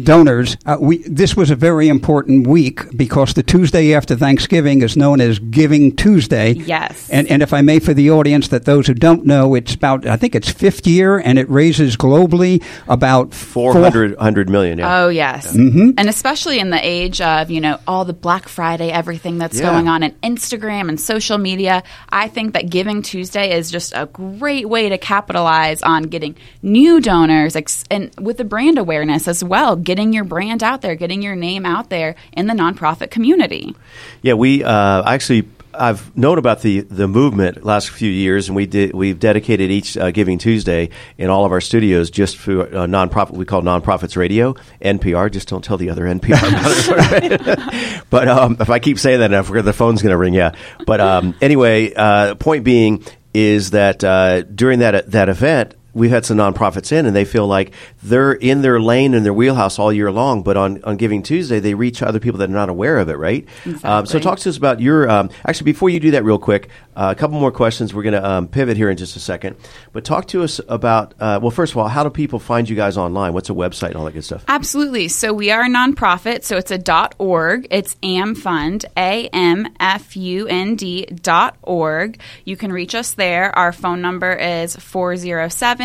donors, 0.04 0.58
uh, 0.66 0.78
we 0.80 0.98
this 1.08 1.36
was 1.36 1.50
a 1.52 1.56
very 1.56 1.88
important 1.90 2.48
week 2.48 2.96
because 2.96 3.34
the 3.34 3.44
Tuesday 3.44 3.94
after 3.94 4.16
Thanksgiving 4.16 4.82
is 4.82 4.96
known 4.98 5.22
as 5.22 5.40
Giving 5.40 5.96
Tuesday. 5.96 6.54
Yes. 6.54 7.10
And 7.10 7.28
and 7.30 7.42
if 7.44 7.54
I 7.54 7.62
may, 7.62 7.80
for 7.80 7.94
the 7.94 8.12
audience, 8.12 8.50
that 8.50 8.66
those 8.66 8.88
who 8.88 8.94
don't 8.94 9.26
know, 9.26 9.56
it's 9.56 9.74
about 9.74 10.06
I 10.06 10.18
think 10.18 10.36
it's 10.36 10.50
fifth 10.52 10.86
year, 10.88 11.18
and 11.18 11.38
it 11.40 11.50
raises 11.50 11.98
globally 11.98 12.64
about 12.88 13.34
400 13.34 14.16
100 14.18 14.50
million, 14.50 14.78
yeah. 14.80 15.04
Oh 15.04 15.10
yes, 15.10 15.54
Mm-hmm. 15.56 15.92
and 15.98 16.10
especially 16.10 16.60
in 16.60 16.70
the 16.70 16.80
age 16.86 17.22
of 17.22 17.50
you 17.50 17.62
know 17.62 17.80
all 17.88 18.06
the 18.06 18.14
Black 18.14 18.48
Friday, 18.48 18.90
everything 18.92 19.38
that's 19.38 19.60
Yeah. 19.60 19.72
going 19.72 19.88
on 19.88 20.04
in 20.04 20.12
Instagram 20.24 20.90
and 20.90 21.00
social 21.00 21.38
media. 21.38 21.84
I 22.10 22.28
think 22.28 22.54
that 22.54 22.70
Giving 22.70 23.02
Tuesday 23.02 23.54
is 23.58 23.72
just 23.72 23.94
a 23.96 24.06
great 24.08 24.68
way 24.70 24.90
to 24.90 24.98
capitalize 24.98 25.82
on 25.84 26.04
getting 26.04 26.36
new 26.62 27.00
donors 27.00 27.56
ex- 27.56 27.84
and 27.92 28.12
with 28.20 28.38
the 28.38 28.44
brand 28.44 28.78
awareness 28.78 29.28
as 29.28 29.44
well, 29.44 29.53
getting 29.76 30.14
your 30.14 30.24
brand 30.24 30.64
out 30.64 30.82
there, 30.82 30.96
getting 30.96 31.22
your 31.22 31.36
name 31.36 31.66
out 31.66 31.90
there 31.90 32.16
in 32.34 32.48
the 32.48 32.54
nonprofit 32.54 33.12
community. 33.12 33.76
Yeah, 34.22 34.34
we 34.34 34.64
uh, 34.64 35.04
actually 35.04 35.48
I've 35.76 36.16
known 36.16 36.38
about 36.38 36.62
the 36.62 36.82
the 36.82 37.08
movement 37.08 37.64
last 37.64 37.90
few 37.90 38.10
years, 38.10 38.48
and 38.48 38.56
we 38.56 38.66
did 38.66 38.94
we've 38.94 39.20
dedicated 39.20 39.72
each 39.72 39.98
uh, 39.98 40.12
Giving 40.12 40.38
Tuesday 40.38 40.90
in 41.18 41.30
all 41.30 41.46
of 41.46 41.52
our 41.52 41.62
studios 41.62 42.10
just 42.10 42.38
for 42.38 42.62
uh, 42.62 42.88
nonprofit. 42.88 43.32
We 43.32 43.46
call 43.46 43.62
nonprofits 43.62 44.16
radio 44.16 44.54
NPR. 44.82 45.32
Just 45.32 45.48
don't 45.48 45.64
tell 45.64 45.78
the 45.78 45.90
other 45.90 46.04
NPR. 46.06 46.34
about 47.54 48.04
but 48.10 48.28
um, 48.28 48.58
if 48.60 48.70
I 48.70 48.80
keep 48.80 49.00
saying 49.00 49.20
that, 49.20 49.32
enough, 49.32 49.50
the 49.52 49.74
phone's 49.74 50.02
going 50.02 50.12
to 50.12 50.18
ring. 50.18 50.34
Yeah. 50.34 50.54
But 50.86 51.00
um, 51.00 51.36
anyway, 51.42 51.94
uh, 51.94 52.36
point 52.36 52.64
being 52.64 53.04
is 53.34 53.72
that 53.72 54.04
uh, 54.04 54.42
during 54.44 54.80
that 54.80 55.12
that 55.12 55.30
event. 55.30 55.76
We've 55.94 56.10
had 56.10 56.26
some 56.26 56.38
nonprofits 56.38 56.92
in, 56.92 57.06
and 57.06 57.16
they 57.16 57.26
feel 57.26 57.46
like 57.46 57.74
they're 58.02 58.34
in 58.34 58.62
their 58.62 58.82
lane 58.82 59.14
and 59.14 59.24
their 59.24 59.34
wheelhouse 59.34 59.78
all 59.78 59.94
year 59.94 60.12
long. 60.12 60.42
But 60.42 60.58
on, 60.58 60.84
on 60.84 60.98
Giving 60.98 61.22
Tuesday, 61.22 61.60
they 61.60 61.76
reach 61.76 62.02
other 62.02 62.20
people 62.20 62.40
that 62.40 62.50
are 62.50 62.54
not 62.54 62.70
aware 62.70 62.98
of 62.98 63.10
it, 63.10 63.18
right? 63.18 63.48
Um, 63.84 64.06
so, 64.06 64.20
talk 64.20 64.40
to 64.40 64.50
us 64.50 64.58
about 64.58 64.80
your. 64.80 65.10
Um, 65.10 65.30
actually, 65.46 65.66
before 65.66 65.90
you 65.90 66.00
do 66.00 66.12
that, 66.12 66.24
real 66.24 66.40
quick, 66.40 66.70
uh, 66.96 67.14
a 67.16 67.20
couple 67.20 67.40
more 67.40 67.52
questions. 67.52 67.94
We're 67.94 68.04
going 68.04 68.14
to 68.14 68.28
um, 68.28 68.48
pivot 68.48 68.76
here 68.78 68.90
in 68.90 68.98
just 68.98 69.16
a 69.16 69.20
second. 69.20 69.56
But 69.92 70.04
talk 70.04 70.28
to 70.30 70.44
us 70.44 70.60
about. 70.68 71.14
Uh, 71.20 71.40
well, 71.42 71.52
first 71.52 71.74
of 71.74 71.78
all, 71.78 71.88
how 71.88 72.04
do 72.04 72.10
people 72.10 72.40
find 72.40 72.68
you 72.68 72.76
guys 72.76 72.98
online? 72.98 73.34
What's 73.34 73.50
a 73.50 73.54
website 73.54 73.88
and 73.88 73.98
all 73.98 74.06
that 74.06 74.14
good 74.14 74.24
stuff? 74.24 74.44
Absolutely. 74.48 75.10
So 75.10 75.32
we 75.34 75.52
are 75.52 75.64
a 75.64 75.70
nonprofit. 75.70 76.44
So 76.44 76.58
it's 76.58 76.72
a 76.72 76.78
dot 76.78 77.14
org. 77.20 77.68
It's 77.70 77.96
AMFund, 77.96 78.86
A 78.98 79.28
M 79.28 79.68
F 79.80 80.18
U 80.18 80.48
N 80.48 80.76
D 80.76 81.06
dot 81.06 81.58
org. 81.62 82.20
You 82.46 82.58
can 82.58 82.72
reach 82.72 82.96
us 82.96 83.12
there. 83.12 83.56
Our 83.58 83.72
phone 83.72 84.02
number 84.02 84.34
is 84.34 84.76
407 84.76 85.83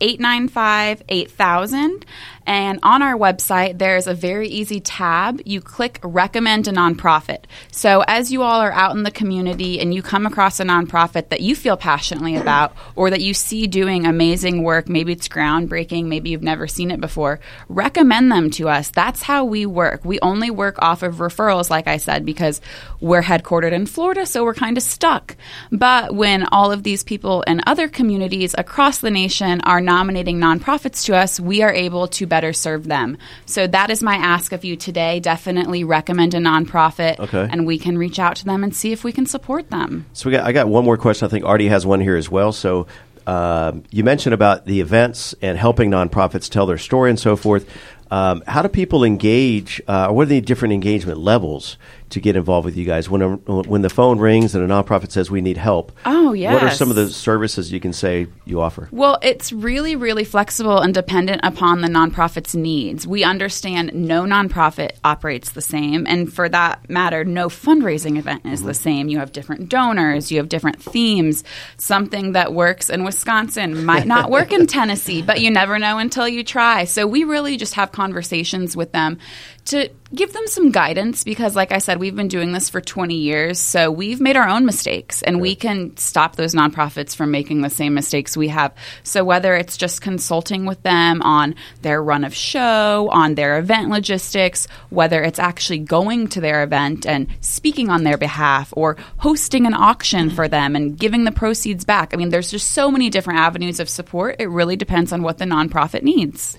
895 0.00 1.02
8000. 1.08 2.04
And 2.50 2.80
on 2.82 3.00
our 3.00 3.16
website, 3.16 3.78
there's 3.78 4.08
a 4.08 4.12
very 4.12 4.48
easy 4.48 4.80
tab. 4.80 5.40
You 5.44 5.60
click 5.60 6.00
recommend 6.02 6.66
a 6.66 6.72
nonprofit. 6.72 7.44
So 7.70 8.02
as 8.08 8.32
you 8.32 8.42
all 8.42 8.60
are 8.60 8.72
out 8.72 8.96
in 8.96 9.04
the 9.04 9.12
community 9.12 9.78
and 9.78 9.94
you 9.94 10.02
come 10.02 10.26
across 10.26 10.58
a 10.58 10.64
nonprofit 10.64 11.28
that 11.28 11.42
you 11.42 11.54
feel 11.54 11.76
passionately 11.76 12.34
about 12.34 12.74
or 12.96 13.08
that 13.10 13.20
you 13.20 13.34
see 13.34 13.68
doing 13.68 14.04
amazing 14.04 14.64
work, 14.64 14.88
maybe 14.88 15.12
it's 15.12 15.28
groundbreaking, 15.28 16.06
maybe 16.06 16.30
you've 16.30 16.42
never 16.42 16.66
seen 16.66 16.90
it 16.90 17.00
before, 17.00 17.38
recommend 17.68 18.32
them 18.32 18.50
to 18.50 18.68
us. 18.68 18.90
That's 18.90 19.22
how 19.22 19.44
we 19.44 19.64
work. 19.64 20.04
We 20.04 20.18
only 20.18 20.50
work 20.50 20.74
off 20.80 21.04
of 21.04 21.18
referrals, 21.18 21.70
like 21.70 21.86
I 21.86 21.98
said, 21.98 22.26
because 22.26 22.60
we're 23.00 23.22
headquartered 23.22 23.70
in 23.70 23.86
Florida, 23.86 24.26
so 24.26 24.42
we're 24.42 24.54
kind 24.54 24.76
of 24.76 24.82
stuck. 24.82 25.36
But 25.70 26.16
when 26.16 26.42
all 26.46 26.72
of 26.72 26.82
these 26.82 27.04
people 27.04 27.42
in 27.42 27.62
other 27.68 27.86
communities 27.86 28.56
across 28.58 28.98
the 28.98 29.12
nation 29.12 29.60
are 29.60 29.80
nominating 29.80 30.40
nonprofits 30.40 31.04
to 31.04 31.14
us, 31.14 31.38
we 31.38 31.62
are 31.62 31.72
able 31.72 32.08
to 32.08 32.26
better 32.26 32.39
serve 32.52 32.88
them. 32.88 33.16
So 33.46 33.66
that 33.66 33.90
is 33.90 34.02
my 34.02 34.14
ask 34.16 34.52
of 34.52 34.64
you 34.64 34.76
today. 34.76 35.20
Definitely 35.20 35.84
recommend 35.84 36.34
a 36.34 36.38
nonprofit, 36.38 37.18
Okay. 37.18 37.48
and 37.50 37.66
we 37.66 37.78
can 37.78 37.96
reach 37.98 38.18
out 38.18 38.36
to 38.36 38.44
them 38.44 38.64
and 38.64 38.74
see 38.74 38.92
if 38.92 39.04
we 39.04 39.12
can 39.12 39.26
support 39.26 39.70
them. 39.70 40.06
So 40.12 40.28
we 40.28 40.36
got, 40.36 40.44
I 40.44 40.52
got 40.52 40.68
one 40.68 40.84
more 40.84 40.96
question. 40.96 41.26
I 41.26 41.28
think 41.28 41.44
Artie 41.44 41.68
has 41.68 41.84
one 41.86 42.00
here 42.00 42.16
as 42.16 42.30
well. 42.30 42.52
So 42.52 42.86
um, 43.26 43.84
you 43.90 44.02
mentioned 44.02 44.34
about 44.34 44.64
the 44.66 44.80
events 44.80 45.34
and 45.42 45.56
helping 45.58 45.90
nonprofits 45.90 46.48
tell 46.50 46.66
their 46.66 46.78
story 46.78 47.10
and 47.10 47.18
so 47.18 47.36
forth. 47.36 47.68
Um, 48.10 48.42
how 48.46 48.62
do 48.62 48.68
people 48.68 49.04
engage? 49.04 49.80
Uh, 49.86 50.08
what 50.08 50.22
are 50.22 50.26
the 50.26 50.40
different 50.40 50.74
engagement 50.74 51.18
levels 51.18 51.76
to 52.10 52.20
get 52.20 52.36
involved 52.36 52.64
with 52.64 52.76
you 52.76 52.84
guys? 52.84 53.08
When 53.08 53.22
a, 53.22 53.36
when 53.36 53.82
the 53.82 53.90
phone 53.90 54.18
rings 54.18 54.54
and 54.54 54.64
a 54.64 54.68
nonprofit 54.68 55.10
says 55.10 55.30
we 55.30 55.40
need 55.40 55.56
help, 55.56 55.92
Oh, 56.04 56.34
What 56.54 56.62
are 56.62 56.70
some 56.70 56.90
of 56.90 56.96
the 56.96 57.08
services 57.08 57.72
you 57.72 57.80
can 57.80 57.92
say 57.92 58.26
you 58.44 58.60
offer? 58.60 58.88
Well, 58.92 59.18
it's 59.22 59.52
really, 59.52 59.96
really 59.96 60.24
flexible 60.24 60.78
and 60.78 60.92
dependent 60.92 61.40
upon 61.44 61.80
the 61.80 61.88
nonprofit's 61.88 62.54
needs. 62.54 63.06
We 63.06 63.24
understand 63.24 63.94
no 63.94 64.22
nonprofit 64.22 64.92
operates 65.04 65.52
the 65.52 65.62
same, 65.62 66.06
and 66.06 66.32
for 66.32 66.48
that 66.48 66.88
matter, 66.88 67.24
no 67.24 67.48
fundraising 67.48 68.18
event 68.18 68.46
is 68.46 68.62
the 68.62 68.72
mm-hmm. 68.72 68.82
same. 68.82 69.08
You 69.08 69.18
have 69.18 69.32
different 69.32 69.68
donors, 69.68 70.30
you 70.30 70.38
have 70.38 70.48
different 70.48 70.82
themes. 70.82 71.44
Something 71.76 72.32
that 72.32 72.52
works 72.52 72.90
in 72.90 73.04
Wisconsin 73.04 73.84
might 73.84 74.06
not 74.06 74.30
work 74.30 74.52
in 74.52 74.66
Tennessee, 74.68 75.22
but 75.22 75.40
you 75.40 75.50
never 75.50 75.78
know 75.78 75.98
until 75.98 76.28
you 76.28 76.44
try. 76.44 76.84
So 76.84 77.06
we 77.06 77.24
really 77.24 77.56
just 77.56 77.74
have 77.74 77.92
conversations 77.92 78.76
with 78.76 78.92
them 78.92 79.18
to 79.66 79.88
give 80.12 80.32
them 80.32 80.46
some 80.46 80.72
guidance 80.72 81.22
because 81.22 81.54
like 81.54 81.70
i 81.70 81.78
said 81.78 82.00
we've 82.00 82.16
been 82.16 82.26
doing 82.26 82.52
this 82.52 82.68
for 82.68 82.80
20 82.80 83.14
years 83.14 83.60
so 83.60 83.90
we've 83.90 84.20
made 84.20 84.36
our 84.36 84.48
own 84.48 84.66
mistakes 84.66 85.22
and 85.22 85.40
we 85.40 85.54
can 85.54 85.96
stop 85.96 86.36
those 86.36 86.54
nonprofits 86.54 87.14
from 87.14 87.30
making 87.30 87.60
the 87.60 87.70
same 87.70 87.94
mistakes 87.94 88.36
we 88.36 88.48
have. 88.48 88.74
So 89.02 89.24
whether 89.24 89.54
it's 89.54 89.76
just 89.76 90.02
consulting 90.02 90.66
with 90.66 90.82
them 90.82 91.22
on 91.22 91.54
their 91.82 92.02
run 92.02 92.24
of 92.24 92.34
show 92.34 93.08
on 93.12 93.34
their 93.34 93.58
event 93.58 93.90
logistics 93.90 94.66
whether 94.88 95.22
it's 95.22 95.38
actually 95.38 95.78
going 95.78 96.28
to 96.28 96.40
their 96.40 96.62
event 96.62 97.06
and 97.06 97.28
speaking 97.40 97.90
on 97.90 98.04
their 98.04 98.18
behalf 98.18 98.72
or 98.76 98.96
hosting 99.18 99.66
an 99.66 99.74
auction 99.74 100.30
for 100.30 100.48
them 100.48 100.74
and 100.74 100.98
giving 100.98 101.24
the 101.24 101.32
proceeds 101.32 101.84
back. 101.84 102.12
I 102.12 102.16
mean 102.16 102.30
there's 102.30 102.50
just 102.50 102.72
so 102.72 102.90
many 102.90 103.10
different 103.10 103.40
avenues 103.40 103.80
of 103.80 103.88
support. 103.88 104.36
It 104.38 104.48
really 104.48 104.76
depends 104.76 105.12
on 105.12 105.22
what 105.22 105.38
the 105.38 105.44
nonprofit 105.44 106.02
needs 106.02 106.58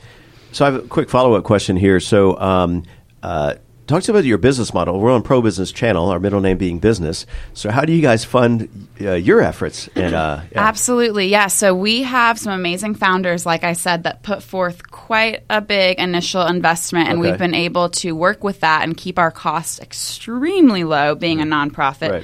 So 0.51 0.65
I 0.65 0.72
have 0.72 0.84
a 0.84 0.88
quick 0.88 1.10
follow 1.10 1.34
up 1.36 1.43
question 1.43 1.77
here. 1.77 2.00
So, 2.00 2.38
um, 2.39 2.84
uh, 3.24 3.55
talk 3.88 4.03
to 4.03 4.05
us 4.05 4.10
about 4.10 4.24
your 4.25 4.38
business 4.38 4.74
model. 4.74 5.00
We're 5.00 5.12
on 5.12 5.22
Pro 5.22 5.41
Business 5.41 5.72
Channel, 5.72 6.10
our 6.10 6.20
middle 6.20 6.39
name 6.41 6.58
being 6.58 6.79
business. 6.79 7.25
So, 7.53 7.70
how 7.72 7.81
do 7.86 7.93
you 7.93 8.01
guys 8.01 8.24
fund 8.25 8.88
uh, 9.00 9.13
your 9.13 9.41
efforts? 9.41 9.89
And 9.96 10.13
uh, 10.15 10.41
yeah. 10.51 10.67
Absolutely, 10.67 11.27
yeah. 11.27 11.48
So 11.48 11.74
we 11.75 12.03
have 12.03 12.39
some 12.39 12.53
amazing 12.53 12.96
founders, 12.96 13.46
like 13.46 13.63
I 13.63 13.74
said, 13.74 14.03
that 14.03 14.24
put 14.24 14.43
forth 14.43 14.89
quite 14.91 15.43
a 15.50 15.62
big 15.62 16.00
initial 16.00 16.46
investment, 16.46 17.10
and 17.10 17.20
Okay. 17.20 17.29
we've 17.31 17.39
been 17.39 17.53
able 17.53 17.89
to 17.89 18.13
work 18.13 18.43
with 18.43 18.62
that 18.62 18.84
and 18.84 18.96
keep 18.96 19.20
our 19.20 19.31
costs 19.31 19.79
extremely 19.79 20.84
low, 20.84 21.15
being 21.15 21.41
a 21.41 21.46
nonprofit. 21.46 22.12
Right. 22.12 22.24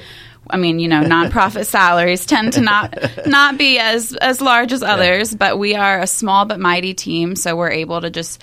I 0.50 0.56
mean, 0.56 0.78
you 0.78 0.88
know, 0.88 1.02
nonprofit 1.02 1.66
salaries 1.78 2.24
tend 2.26 2.54
to 2.54 2.60
not 2.60 2.94
not 3.26 3.58
be 3.58 3.78
as 3.78 4.14
as 4.14 4.40
large 4.40 4.72
as 4.72 4.82
others, 4.82 5.34
but 5.34 5.58
we 5.58 5.74
are 5.74 6.00
a 6.00 6.06
small 6.06 6.44
but 6.44 6.58
mighty 6.60 6.94
team, 6.94 7.36
so 7.36 7.54
we're 7.56 7.70
able 7.70 8.00
to 8.00 8.10
just 8.10 8.42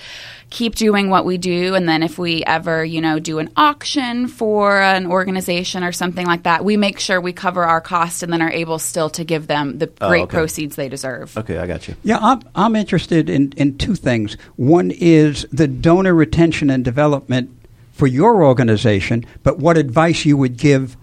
keep 0.52 0.76
doing 0.76 1.10
what 1.10 1.26
we 1.26 1.38
do 1.40 1.74
and 1.74 1.90
then 1.90 2.04
if 2.04 2.20
we 2.20 2.44
ever, 2.46 2.86
you 2.86 3.02
know, 3.02 3.18
do 3.18 3.40
an 3.40 3.50
auction 3.58 4.28
for 4.28 4.80
an 4.80 5.08
organization 5.08 5.84
or 5.84 5.92
something 5.92 6.26
like 6.28 6.44
that, 6.44 6.64
we 6.64 6.78
make 6.78 7.00
sure 7.00 7.20
we 7.20 7.34
cover 7.34 7.64
our 7.64 7.82
cost 7.82 8.22
and 8.22 8.32
then 8.32 8.44
are 8.44 8.52
able 8.52 8.78
still 8.78 9.10
to 9.10 9.24
give 9.24 9.48
them 9.48 9.80
the 9.80 9.92
oh, 10.02 10.08
great 10.08 10.20
Oh, 10.22 10.24
okay. 10.26 10.38
proceeds 10.38 10.76
they 10.76 10.88
deserve. 10.88 11.36
okay, 11.36 11.58
I 11.58 11.66
got 11.66 11.88
you. 11.88 11.96
Yeah, 12.04 12.20
I'm, 12.22 12.42
I'm 12.54 12.76
interested 12.76 13.28
in, 13.28 13.54
in 13.58 13.78
two 13.80 13.96
things. 13.96 14.38
One 14.56 14.92
is 14.92 15.48
the 15.52 15.68
donor 15.68 16.14
retention 16.14 16.70
and 16.70 16.86
development 16.86 17.50
for 17.92 18.06
your 18.06 18.44
organization, 18.44 19.26
but 19.42 19.58
what 19.58 19.78
advice 19.78 20.26
you 20.26 20.38
would 20.38 20.58
give 20.58 20.96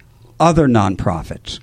other 0.42 0.66
nonprofits. 0.66 1.60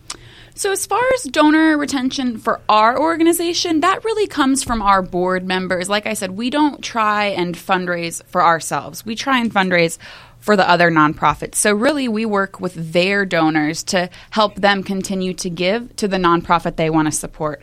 So, 0.55 0.71
as 0.71 0.86
far 0.86 1.03
as 1.13 1.24
donor 1.24 1.77
retention 1.77 2.38
for 2.38 2.59
our 2.67 3.00
organization, 3.00 3.81
that 3.81 4.03
really 4.03 4.27
comes 4.27 4.63
from 4.63 4.81
our 4.81 5.01
board 5.01 5.45
members. 5.45 5.88
Like 5.88 6.05
I 6.05 6.13
said, 6.13 6.31
we 6.31 6.50
don't 6.50 6.83
try 6.83 7.25
and 7.27 7.55
fundraise 7.55 8.24
for 8.25 8.43
ourselves, 8.43 9.05
we 9.05 9.15
try 9.15 9.39
and 9.39 9.53
fundraise 9.53 9.98
for 10.39 10.55
the 10.55 10.69
other 10.69 10.89
nonprofits. 10.89 11.55
So, 11.55 11.74
really, 11.74 12.07
we 12.07 12.25
work 12.25 12.59
with 12.59 12.93
their 12.93 13.25
donors 13.25 13.83
to 13.86 14.09
help 14.31 14.55
them 14.55 14.83
continue 14.83 15.33
to 15.36 15.50
give 15.50 15.95
to 15.98 16.07
the 16.07 16.17
nonprofit 16.17 16.75
they 16.75 16.89
want 16.89 17.07
to 17.07 17.12
support. 17.12 17.62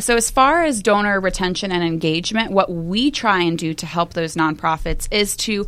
So, 0.00 0.16
as 0.16 0.30
far 0.30 0.62
as 0.62 0.82
donor 0.82 1.20
retention 1.20 1.72
and 1.72 1.82
engagement, 1.82 2.52
what 2.52 2.70
we 2.70 3.10
try 3.10 3.42
and 3.42 3.58
do 3.58 3.74
to 3.74 3.86
help 3.86 4.14
those 4.14 4.34
nonprofits 4.34 5.08
is 5.10 5.36
to 5.38 5.66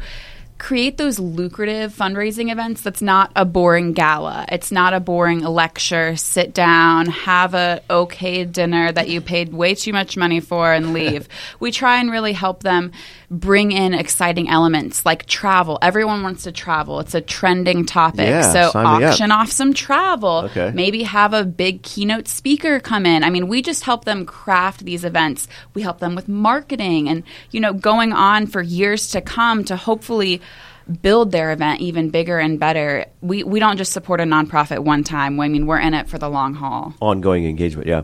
create 0.58 0.96
those 0.96 1.18
lucrative 1.18 1.94
fundraising 1.94 2.50
events 2.50 2.80
that's 2.80 3.00
not 3.00 3.30
a 3.36 3.44
boring 3.44 3.92
gala. 3.92 4.44
It's 4.50 4.72
not 4.72 4.92
a 4.92 5.00
boring 5.00 5.40
lecture. 5.40 6.16
Sit 6.16 6.52
down 6.52 7.06
have 7.06 7.54
a 7.54 7.80
okay 7.88 8.44
dinner 8.44 8.90
that 8.92 9.08
you 9.08 9.20
paid 9.20 9.52
way 9.52 9.74
too 9.74 9.92
much 9.92 10.16
money 10.16 10.40
for 10.40 10.72
and 10.72 10.92
leave. 10.92 11.28
We 11.60 11.72
try 11.72 11.98
and 11.98 12.10
really 12.10 12.32
help 12.32 12.62
them 12.62 12.92
bring 13.30 13.72
in 13.72 13.92
exciting 13.92 14.48
elements 14.48 15.04
like 15.04 15.26
travel. 15.26 15.78
Everyone 15.82 16.22
wants 16.22 16.44
to 16.44 16.52
travel. 16.52 17.00
It's 17.00 17.14
a 17.14 17.20
trending 17.20 17.84
topic. 17.84 18.26
Yeah, 18.26 18.52
so 18.52 18.70
sign 18.70 19.00
me 19.00 19.04
up. 19.04 19.12
auction 19.12 19.30
off 19.30 19.50
some 19.50 19.74
travel. 19.74 20.44
Okay. 20.46 20.72
maybe 20.74 21.02
have 21.02 21.34
a 21.34 21.44
big 21.44 21.82
keynote 21.82 22.26
speaker 22.26 22.80
come 22.80 23.04
in. 23.04 23.22
I 23.22 23.30
mean 23.30 23.48
we 23.48 23.60
just 23.60 23.84
help 23.84 24.04
them 24.04 24.24
craft 24.24 24.84
these 24.84 25.04
events. 25.04 25.46
We 25.74 25.82
help 25.82 25.98
them 25.98 26.14
with 26.14 26.28
marketing 26.28 27.08
and 27.08 27.22
you 27.50 27.60
know 27.60 27.72
going 27.72 28.12
on 28.12 28.46
for 28.46 28.62
years 28.62 29.10
to 29.10 29.20
come 29.20 29.64
to 29.64 29.76
hopefully 29.76 30.40
build 31.02 31.32
their 31.32 31.52
event 31.52 31.80
even 31.80 32.10
bigger 32.10 32.38
and 32.38 32.58
better 32.58 33.04
we 33.20 33.42
we 33.42 33.60
don't 33.60 33.76
just 33.76 33.92
support 33.92 34.20
a 34.20 34.24
nonprofit 34.24 34.78
one 34.78 35.04
time 35.04 35.38
i 35.38 35.48
mean 35.48 35.66
we're 35.66 35.78
in 35.78 35.92
it 35.92 36.08
for 36.08 36.18
the 36.18 36.28
long 36.28 36.54
haul 36.54 36.94
ongoing 37.00 37.44
engagement. 37.46 37.88
Yeah. 37.88 38.02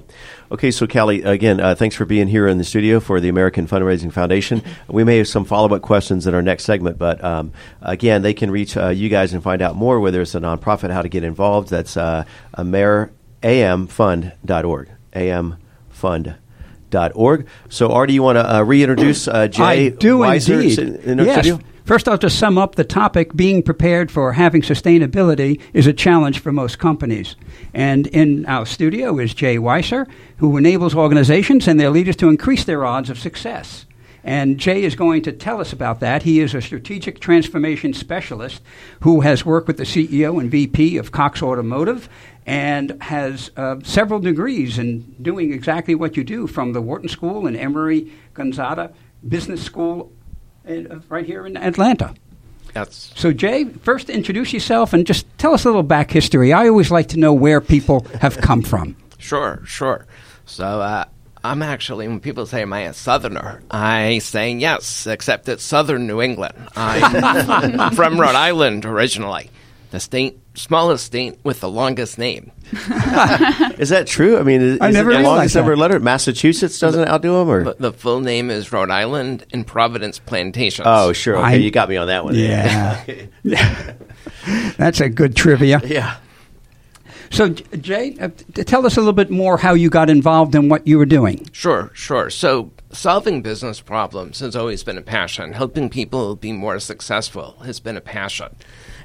Okay, 0.51 0.71
so 0.71 0.87
Callie, 0.87 1.23
again, 1.23 1.61
uh, 1.61 1.75
thanks 1.75 1.97
for 1.97 2.05
being 2.05 2.29
here 2.29 2.47
in 2.47 2.59
the 2.59 2.65
studio 2.65 3.01
for 3.01 3.21
the 3.21 3.29
American 3.29 3.67
Fundraising 3.67 4.13
Foundation. 4.13 4.63
We 4.89 5.05
may 5.05 5.19
have 5.19 5.29
some 5.29 5.45
follow 5.45 5.75
up 5.75 5.83
questions 5.83 6.27
in 6.27 6.35
our 6.35 6.43
next 6.43 6.65
segment, 6.65 6.99
but 6.99 7.23
um, 7.25 7.53
again, 7.83 8.23
they 8.23 8.35
can 8.35 8.51
reach 8.51 8.77
uh, 8.77 8.89
you 8.89 9.09
guys 9.09 9.33
and 9.33 9.43
find 9.43 9.63
out 9.63 9.77
more, 9.77 10.01
whether 10.01 10.21
it's 10.21 10.35
a 10.35 10.41
nonprofit, 10.41 10.91
how 10.91 11.03
to 11.03 11.09
get 11.09 11.25
involved. 11.25 11.71
That's 11.71 11.97
uh, 11.97 12.25
Amer, 12.59 13.13
amfund.org. 13.43 14.91
amfund.org. 15.13 17.47
So, 17.69 17.93
Artie, 17.93 18.13
you 18.13 18.23
want 18.23 18.37
to 18.37 18.57
uh, 18.57 18.63
reintroduce 18.63 19.29
uh, 19.29 19.49
Jay 19.49 19.63
I 19.63 19.89
do 19.89 20.19
Weiser 20.19 20.63
indeed. 20.63 20.79
in, 20.79 21.19
in 21.19 21.27
yes. 21.27 21.47
studio? 21.47 21.61
First, 21.85 22.09
I'll 22.09 22.17
just 22.17 22.39
sum 22.39 22.57
up 22.57 22.77
the 22.77 22.85
topic. 22.85 23.37
Being 23.37 23.63
prepared 23.63 24.11
for 24.11 24.33
having 24.33 24.63
sustainability 24.63 25.61
is 25.75 25.87
a 25.87 25.93
challenge 25.93 26.39
for 26.39 26.51
most 26.51 26.79
companies. 26.79 27.37
And 27.75 28.07
in 28.07 28.47
our 28.47 28.65
studio 28.65 29.19
is 29.19 29.35
Jay 29.35 29.59
Weiser, 29.59 30.09
who 30.39 30.57
enables 30.57 30.95
organizations 30.95 31.69
and 31.69 31.79
their 31.79 31.91
leaders 31.91 32.17
to 32.17 32.31
increase 32.31 32.65
their 32.65 32.87
odds 32.87 33.11
of 33.11 33.19
success. 33.19 33.85
And 34.27 34.57
Jay 34.57 34.83
is 34.83 34.95
going 34.95 35.21
to 35.25 35.33
tell 35.33 35.61
us 35.61 35.75
about 35.75 36.01
that. 36.01 36.23
He 36.23 36.41
is 36.41 36.55
a 36.55 36.63
strategic 36.63 37.21
transformation 37.21 37.93
specialist 37.93 38.63
who 39.01 39.21
has 39.21 39.45
worked 39.45 39.67
with 39.67 39.77
the 39.77 39.85
CEO 39.85 40.41
and 40.41 40.51
VP 40.51 40.97
of 40.97 41.13
Cox 41.13 41.43
Automotive 41.43 42.09
and 42.47 42.97
has 43.03 43.51
uh, 43.59 43.77
several 43.83 44.21
degrees 44.21 44.79
in 44.79 45.15
doing 45.21 45.53
exactly 45.53 45.95
what 45.95 46.17
you 46.17 46.25
do 46.25 46.47
from 46.47 46.73
the 46.73 46.81
Wharton 46.81 47.11
School 47.11 47.47
and 47.47 47.55
Emory 47.55 48.11
Goizueta 48.33 48.95
Business 49.29 49.63
School 49.63 50.11
right 51.09 51.27
here 51.27 51.47
in 51.47 51.57
Atlanta. 51.57 52.15
That's 52.73 53.13
So, 53.17 53.33
Jay, 53.33 53.65
first 53.65 54.11
introduce 54.11 54.53
yourself 54.53 54.93
and 54.93 55.07
just 55.07 55.27
tell 55.39 55.55
us 55.55 55.65
a 55.65 55.69
little 55.69 55.85
back 55.85 56.11
history. 56.11 56.53
I 56.53 56.69
always 56.69 56.91
like 56.91 57.09
to 57.11 57.19
know 57.19 57.33
where 57.33 57.61
people 57.61 58.07
have 58.21 58.39
come 58.39 58.63
from. 58.63 58.97
Sure, 59.25 59.63
sure. 59.65 60.07
So 60.45 60.65
uh, 60.83 61.07
I'm 61.43 61.63
actually, 61.63 62.07
when 62.09 62.21
people 62.21 62.45
say, 62.45 62.61
Am 62.61 62.75
I 62.75 62.81
a 62.81 62.93
Southerner? 62.93 63.63
I 63.71 64.19
say 64.19 64.53
yes, 64.53 65.07
except 65.07 65.49
it's 65.49 65.63
Southern 65.65 66.07
New 66.07 66.21
England. 66.21 66.55
I'm 66.77 67.91
from 67.95 68.21
Rhode 68.21 68.35
Island 68.35 68.85
originally, 68.85 69.51
the 69.95 70.01
state, 70.01 70.39
smallest 70.55 71.07
state 71.07 71.39
with 71.45 71.61
the 71.61 71.69
longest 71.71 72.19
name. 72.19 72.53
Is 73.79 73.89
that 73.91 74.05
true? 74.07 74.39
I 74.39 74.43
mean, 74.43 74.61
is, 74.61 74.81
I 74.81 74.89
is 74.89 74.95
never 74.95 75.13
it 75.13 75.19
the 75.19 75.23
longest 75.23 75.55
that. 75.55 75.61
ever 75.61 75.77
letter? 75.77 76.01
Massachusetts 76.01 76.79
doesn't 76.79 77.09
outdo 77.09 77.39
them? 77.39 77.49
Or? 77.49 77.65
The, 77.65 77.77
the 77.79 77.93
full 77.93 78.21
name 78.21 78.51
is 78.51 78.73
Rhode 78.73 78.91
Island 78.91 79.47
and 79.53 79.67
Providence 79.67 80.19
Plantations. 80.19 80.87
Oh, 80.89 81.13
sure. 81.13 81.37
Okay, 81.37 81.45
I- 81.47 81.55
you 81.55 81.71
got 81.71 81.89
me 81.89 81.97
on 81.97 82.09
that 82.09 82.25
one. 82.25 82.35
Yeah. 82.35 83.05
That's 84.77 85.01
a 85.01 85.09
good 85.09 85.37
trivia. 85.37 85.81
yeah. 85.85 86.17
So, 87.31 87.49
Jay, 87.49 88.17
uh, 88.21 88.29
tell 88.65 88.87
us 88.87 88.97
a 88.97 89.01
little 89.01 89.13
bit 89.13 89.29
more 89.31 89.57
how 89.59 89.75
you 89.75 89.91
got 89.91 90.09
involved 90.09 90.55
in 90.55 90.69
what 90.69 90.87
you 90.87 90.99
were 90.99 91.07
doing. 91.07 91.49
Sure, 91.53 91.91
sure. 91.93 92.31
So, 92.31 92.71
solving 92.93 93.43
business 93.43 93.81
problems 93.81 94.39
has 94.39 94.55
always 94.55 94.85
been 94.85 94.97
a 94.99 95.03
passion. 95.03 95.53
Helping 95.53 95.91
people 95.91 96.37
be 96.37 96.53
more 96.53 96.79
successful 96.79 97.57
has 97.65 97.81
been 97.81 97.97
a 97.97 98.01
passion. 98.01 98.55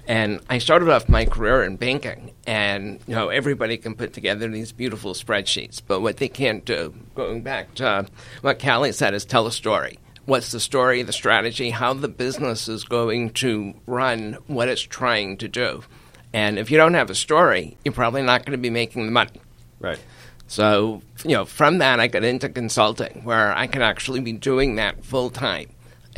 And 0.10 0.42
I 0.50 0.58
started 0.58 0.90
off 0.90 1.08
my 1.08 1.26
career 1.26 1.64
in 1.64 1.76
banking, 1.76 2.32
and 2.48 3.00
you 3.06 3.14
know 3.14 3.30
everybody 3.30 3.78
can 3.78 3.94
put 3.94 4.12
together 4.12 4.48
these 4.48 4.72
beautiful 4.72 5.14
spreadsheets, 5.14 5.84
but 5.86 6.02
what 6.02 6.18
they 6.18 6.28
can't 6.28 6.66
do, 6.66 6.96
going 7.14 7.44
back 7.44 7.76
to 7.76 7.88
uh, 7.88 8.04
what 8.42 8.60
Callie 8.60 8.92
said, 8.92 9.14
is 9.14 9.24
tell 9.24 9.46
a 9.46 9.52
story. 9.52 10.00
What's 10.26 10.52
the 10.52 10.60
story, 10.60 11.04
the 11.04 11.14
strategy, 11.14 11.70
how 11.70 11.94
the 11.94 12.08
business 12.08 12.68
is 12.68 12.86
going 12.86 13.34
to 13.34 13.76
run 13.86 14.40
what 14.48 14.68
it's 14.68 14.82
trying 14.82 15.38
to 15.38 15.48
do. 15.48 15.84
And 16.34 16.58
if 16.58 16.72
you 16.72 16.78
don't 16.78 16.96
have 16.96 17.12
a 17.12 17.16
story, 17.16 17.78
you're 17.86 17.94
probably 17.94 18.24
not 18.24 18.46
going 18.46 18.58
to 18.58 18.62
be 18.62 18.72
making 18.72 19.06
the 19.06 19.12
money. 19.12 19.42
Right. 19.80 20.00
So, 20.48 21.04
you 21.24 21.36
know, 21.36 21.46
from 21.46 21.78
that, 21.80 22.00
I 22.00 22.08
got 22.08 22.24
into 22.24 22.50
consulting 22.50 23.24
where 23.24 23.56
I 23.56 23.68
could 23.68 23.84
actually 23.84 24.22
be 24.22 24.34
doing 24.34 24.78
that 24.78 25.06
full 25.06 25.30
time 25.30 25.70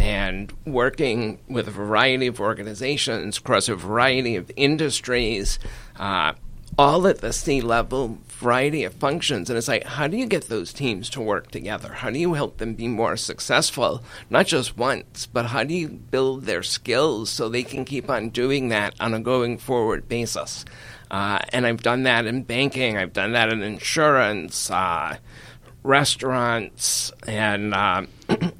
and 0.01 0.51
working 0.65 1.37
with 1.47 1.67
a 1.67 1.71
variety 1.71 2.25
of 2.25 2.41
organizations 2.41 3.37
across 3.37 3.69
a 3.69 3.75
variety 3.75 4.35
of 4.35 4.49
industries, 4.55 5.59
uh, 5.97 6.33
all 6.75 7.05
at 7.05 7.19
the 7.19 7.31
C 7.31 7.61
level, 7.61 8.17
variety 8.27 8.83
of 8.83 8.95
functions. 8.95 9.47
And 9.47 9.57
it's 9.57 9.67
like, 9.67 9.83
how 9.83 10.07
do 10.07 10.17
you 10.17 10.25
get 10.25 10.49
those 10.49 10.73
teams 10.73 11.07
to 11.11 11.21
work 11.21 11.51
together? 11.51 11.93
How 11.93 12.09
do 12.09 12.17
you 12.17 12.33
help 12.33 12.57
them 12.57 12.73
be 12.73 12.87
more 12.87 13.15
successful, 13.15 14.03
not 14.27 14.47
just 14.47 14.75
once, 14.75 15.27
but 15.27 15.45
how 15.45 15.63
do 15.63 15.75
you 15.75 15.87
build 15.87 16.45
their 16.45 16.63
skills 16.63 17.29
so 17.29 17.47
they 17.47 17.61
can 17.61 17.85
keep 17.85 18.09
on 18.09 18.29
doing 18.29 18.69
that 18.69 18.95
on 18.99 19.13
a 19.13 19.19
going 19.19 19.59
forward 19.59 20.09
basis? 20.09 20.65
Uh, 21.11 21.37
and 21.49 21.67
I've 21.67 21.83
done 21.83 22.03
that 22.03 22.25
in 22.25 22.41
banking, 22.41 22.97
I've 22.97 23.13
done 23.13 23.33
that 23.33 23.53
in 23.53 23.61
insurance, 23.61 24.71
uh, 24.71 25.17
restaurants, 25.83 27.11
and 27.27 27.75
uh, 27.75 28.05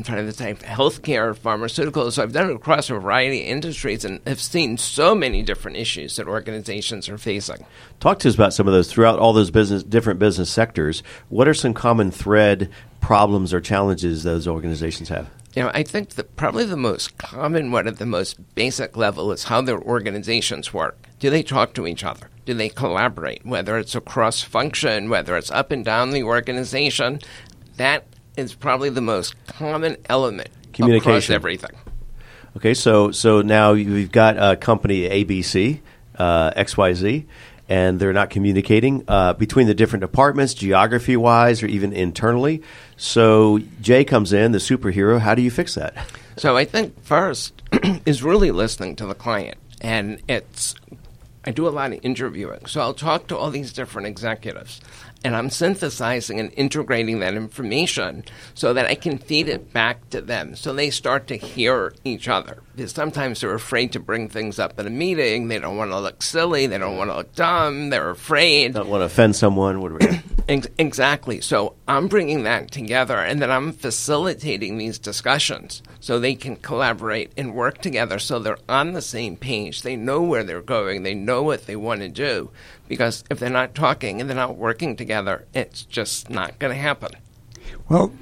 I'm 0.00 0.04
trying 0.04 0.24
to 0.24 0.32
say 0.32 0.54
healthcare, 0.54 1.36
pharmaceuticals. 1.36 2.12
So 2.12 2.22
I've 2.22 2.32
done 2.32 2.48
it 2.48 2.56
across 2.56 2.88
a 2.88 2.94
variety 2.94 3.42
of 3.42 3.48
industries 3.48 4.02
and 4.02 4.18
have 4.26 4.40
seen 4.40 4.78
so 4.78 5.14
many 5.14 5.42
different 5.42 5.76
issues 5.76 6.16
that 6.16 6.26
organizations 6.26 7.10
are 7.10 7.18
facing. 7.18 7.66
Talk 8.00 8.18
to 8.20 8.30
us 8.30 8.34
about 8.34 8.54
some 8.54 8.66
of 8.66 8.72
those 8.72 8.90
throughout 8.90 9.18
all 9.18 9.34
those 9.34 9.50
business, 9.50 9.82
different 9.82 10.18
business 10.18 10.48
sectors. 10.48 11.02
What 11.28 11.48
are 11.48 11.52
some 11.52 11.74
common 11.74 12.10
thread 12.10 12.70
problems 13.02 13.52
or 13.52 13.60
challenges 13.60 14.22
those 14.22 14.48
organizations 14.48 15.10
have? 15.10 15.28
You 15.54 15.64
know, 15.64 15.70
I 15.74 15.82
think 15.82 16.10
that 16.10 16.34
probably 16.34 16.64
the 16.64 16.78
most 16.78 17.18
common 17.18 17.70
one 17.70 17.86
at 17.86 17.98
the 17.98 18.06
most 18.06 18.54
basic 18.54 18.96
level 18.96 19.32
is 19.32 19.44
how 19.44 19.60
their 19.60 19.82
organizations 19.82 20.72
work. 20.72 20.96
Do 21.18 21.28
they 21.28 21.42
talk 21.42 21.74
to 21.74 21.86
each 21.86 22.04
other? 22.04 22.30
Do 22.46 22.54
they 22.54 22.70
collaborate? 22.70 23.44
Whether 23.44 23.76
it's 23.76 23.94
across 23.94 24.40
function, 24.40 25.10
whether 25.10 25.36
it's 25.36 25.50
up 25.50 25.70
and 25.70 25.84
down 25.84 26.12
the 26.12 26.22
organization, 26.22 27.20
that 27.76 28.06
is 28.40 28.54
probably 28.54 28.90
the 28.90 29.00
most 29.00 29.34
common 29.46 29.96
element 30.08 30.48
Communication. 30.72 31.10
across 31.10 31.30
everything. 31.30 31.70
Okay, 32.56 32.74
so 32.74 33.12
so 33.12 33.42
now 33.42 33.72
you've 33.72 34.10
got 34.10 34.36
a 34.36 34.56
company 34.56 35.08
ABC, 35.08 35.80
uh, 36.18 36.50
XYZ, 36.52 37.26
and 37.68 38.00
they're 38.00 38.12
not 38.12 38.30
communicating 38.30 39.04
uh, 39.06 39.34
between 39.34 39.68
the 39.68 39.74
different 39.74 40.00
departments, 40.00 40.54
geography 40.54 41.16
wise, 41.16 41.62
or 41.62 41.66
even 41.66 41.92
internally. 41.92 42.62
So 42.96 43.60
Jay 43.80 44.04
comes 44.04 44.32
in, 44.32 44.50
the 44.50 44.58
superhero. 44.58 45.20
How 45.20 45.36
do 45.36 45.42
you 45.42 45.50
fix 45.50 45.76
that? 45.76 45.94
So 46.36 46.56
I 46.56 46.64
think 46.64 47.00
first 47.04 47.62
is 48.06 48.22
really 48.22 48.50
listening 48.50 48.96
to 48.96 49.06
the 49.06 49.14
client, 49.14 49.58
and 49.80 50.20
it's 50.28 50.74
I 51.44 51.52
do 51.52 51.68
a 51.68 51.70
lot 51.70 51.92
of 51.92 52.00
interviewing, 52.02 52.66
so 52.66 52.80
I'll 52.80 52.94
talk 52.94 53.28
to 53.28 53.36
all 53.36 53.50
these 53.50 53.72
different 53.72 54.08
executives, 54.08 54.80
and 55.22 55.36
I'm 55.36 55.50
synthesizing 55.50 56.40
and 56.40 56.52
integrating 56.54 57.20
that 57.20 57.34
information 57.34 58.24
so 58.54 58.72
that 58.72 58.86
I 58.86 58.94
can 58.94 59.18
feed 59.18 59.48
it 59.48 59.72
back 59.72 60.08
to 60.10 60.20
them, 60.20 60.56
so 60.56 60.72
they 60.72 60.90
start 60.90 61.26
to 61.28 61.36
hear 61.36 61.92
each 62.04 62.28
other. 62.28 62.62
Because 62.74 62.92
sometimes 62.92 63.40
they're 63.40 63.54
afraid 63.54 63.92
to 63.92 64.00
bring 64.00 64.28
things 64.28 64.58
up 64.58 64.78
in 64.78 64.86
a 64.86 64.90
meeting. 64.90 65.48
They 65.48 65.58
don't 65.58 65.76
want 65.76 65.90
to 65.90 66.00
look 66.00 66.22
silly. 66.22 66.66
They 66.66 66.78
don't 66.78 66.96
want 66.96 67.10
to 67.10 67.16
look 67.16 67.34
dumb. 67.34 67.90
They're 67.90 68.10
afraid. 68.10 68.74
Don't 68.74 68.88
want 68.88 69.02
to 69.02 69.06
offend 69.06 69.36
someone. 69.36 69.80
What 69.80 69.92
are 69.92 69.98
we? 69.98 70.22
Exactly. 70.78 71.40
So 71.40 71.74
I'm 71.86 72.08
bringing 72.08 72.42
that 72.42 72.72
together 72.72 73.18
and 73.18 73.40
then 73.40 73.52
I'm 73.52 73.72
facilitating 73.72 74.78
these 74.78 74.98
discussions 74.98 75.80
so 76.00 76.18
they 76.18 76.34
can 76.34 76.56
collaborate 76.56 77.30
and 77.36 77.54
work 77.54 77.78
together 77.78 78.18
so 78.18 78.40
they're 78.40 78.58
on 78.68 78.92
the 78.92 79.02
same 79.02 79.36
page. 79.36 79.82
They 79.82 79.94
know 79.94 80.22
where 80.22 80.42
they're 80.42 80.60
going, 80.60 81.04
they 81.04 81.14
know 81.14 81.44
what 81.44 81.66
they 81.66 81.76
want 81.76 82.00
to 82.00 82.08
do. 82.08 82.50
Because 82.90 83.22
if 83.30 83.38
they're 83.38 83.48
not 83.48 83.76
talking 83.76 84.20
and 84.20 84.28
they're 84.28 84.36
not 84.36 84.56
working 84.56 84.96
together, 84.96 85.46
it's 85.54 85.84
just 85.84 86.28
not 86.28 86.58
going 86.58 86.74
to 86.74 86.82
happen. 86.82 87.12
Well, 87.88 88.12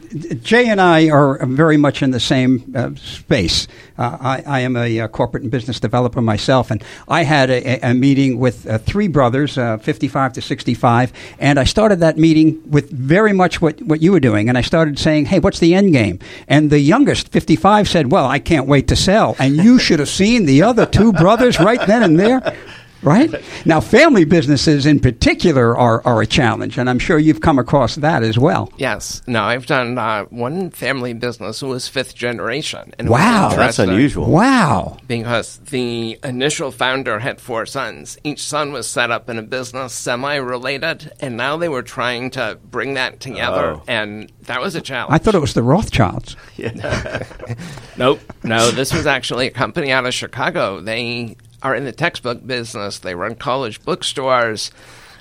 Jay 0.43 0.69
and 0.69 0.81
I 0.81 1.11
are 1.11 1.45
very 1.47 1.77
much 1.77 2.03
in 2.03 2.11
the 2.11 2.21
same 2.21 2.73
uh, 2.75 2.95
space. 2.97 3.67
Uh, 3.99 4.17
I, 4.21 4.43
I, 4.47 4.61
am 4.61 4.77
a, 4.77 5.01
uh, 5.01 5.09
corporate 5.09 5.43
and 5.43 5.53
business 5.53 5.79
developer 5.79 6.23
myself, 6.23 6.71
and 6.71 6.83
I 7.07 7.25
had 7.25 7.51
a, 7.51 7.91
a 7.91 7.93
meeting 7.93 8.39
with 8.39 8.67
uh, 8.67 8.79
three 8.79 9.09
brothers, 9.09 9.59
uh, 9.59 9.77
55 9.79 10.35
to 10.35 10.43
65, 10.43 11.13
and 11.39 11.59
I 11.59 11.65
started 11.65 12.01
that 12.01 12.17
meeting 12.17 12.63
with 12.71 12.91
very 12.91 13.35
much 13.35 13.61
what, 13.61 13.81
what 13.83 14.01
you 14.01 14.13
were 14.13 14.21
doing. 14.21 14.49
And 14.49 14.57
I 14.57 14.63
started 14.63 14.99
saying, 14.99 15.27
hey, 15.27 15.39
what's 15.39 15.59
the 15.59 15.75
end 15.75 15.93
game? 15.93 16.19
And 16.47 16.71
the 16.71 16.81
youngest, 16.81 17.29
55, 17.29 17.89
said, 17.89 18.11
well, 18.11 18.27
I 18.27 18.39
can't 18.39 18.67
wait 18.67 18.89
to 18.89 18.97
sell. 18.97 19.37
And 19.39 19.57
you 19.57 19.79
should 19.79 19.99
have 19.99 20.09
seen 20.09 20.47
the 20.47 20.63
other 20.63 20.87
two 20.87 21.13
brothers 21.13 21.59
right 21.59 21.87
then 21.87 22.03
and 22.03 22.19
there 22.19 22.57
right? 23.03 23.33
Now, 23.65 23.81
family 23.81 24.25
businesses 24.25 24.87
in 24.87 25.01
particular 25.01 25.77
are, 25.77 26.05
are 26.07 26.23
a 26.23 26.27
challenge, 26.27 26.79
and 26.79 26.89
I'm 26.89 26.99
sure 26.99 27.19
you've 27.19 27.41
come 27.41 27.59
across 27.59 27.97
that 27.97 28.23
as 28.23 28.39
well. 28.39 28.73
Yes. 28.77 29.23
No, 29.27 29.43
I've 29.43 29.67
done 29.67 29.99
uh, 29.99 30.25
one 30.25 30.71
family 30.71 31.13
business 31.13 31.61
who 31.61 31.69
was 31.69 31.89
fifth 31.89 32.15
generation. 32.15 32.95
And 32.99 33.09
wow. 33.09 33.51
That's 33.55 33.79
unusual. 33.79 34.31
Wow. 34.31 34.99
Because 35.07 35.59
the 35.59 36.19
initial 36.25 36.71
founder 36.71 37.19
had 37.19 37.41
four 37.41 37.67
sons. 37.67 38.19
Each 38.25 38.43
son 38.43 38.73
was 38.73 38.89
set 38.89 39.11
up 39.11 39.29
in 39.29 39.39
a 39.39 39.43
business 39.43 39.93
semi 39.93 40.37
related, 40.37 41.13
and 41.21 41.37
now 41.37 41.57
they 41.57 41.69
were 41.69 41.83
trying 41.83 42.31
to 42.31 42.59
bring 42.65 42.95
that 42.95 43.21
together, 43.21 43.75
oh. 43.77 43.83
and 43.87 44.33
that 44.43 44.61
was 44.61 44.75
a 44.75 44.81
challenge. 44.81 45.13
I 45.13 45.19
thought 45.19 45.35
it 45.35 45.41
was 45.41 45.55
the 45.55 45.63
Rothschilds. 45.63 46.37
nope. 47.97 48.21
No, 48.43 48.71
this 48.71 48.93
was 48.93 49.07
actually 49.07 49.47
a 49.47 49.51
company 49.51 49.93
out 49.93 50.07
of 50.07 50.15
Chicago. 50.15 50.81
They 50.81 51.37
are 51.62 51.75
in 51.75 51.85
the 51.85 51.92
textbook 51.92 52.47
business. 52.47 52.99
They 52.99 53.14
run 53.14 53.35
college 53.35 53.83
bookstores. 53.83 54.71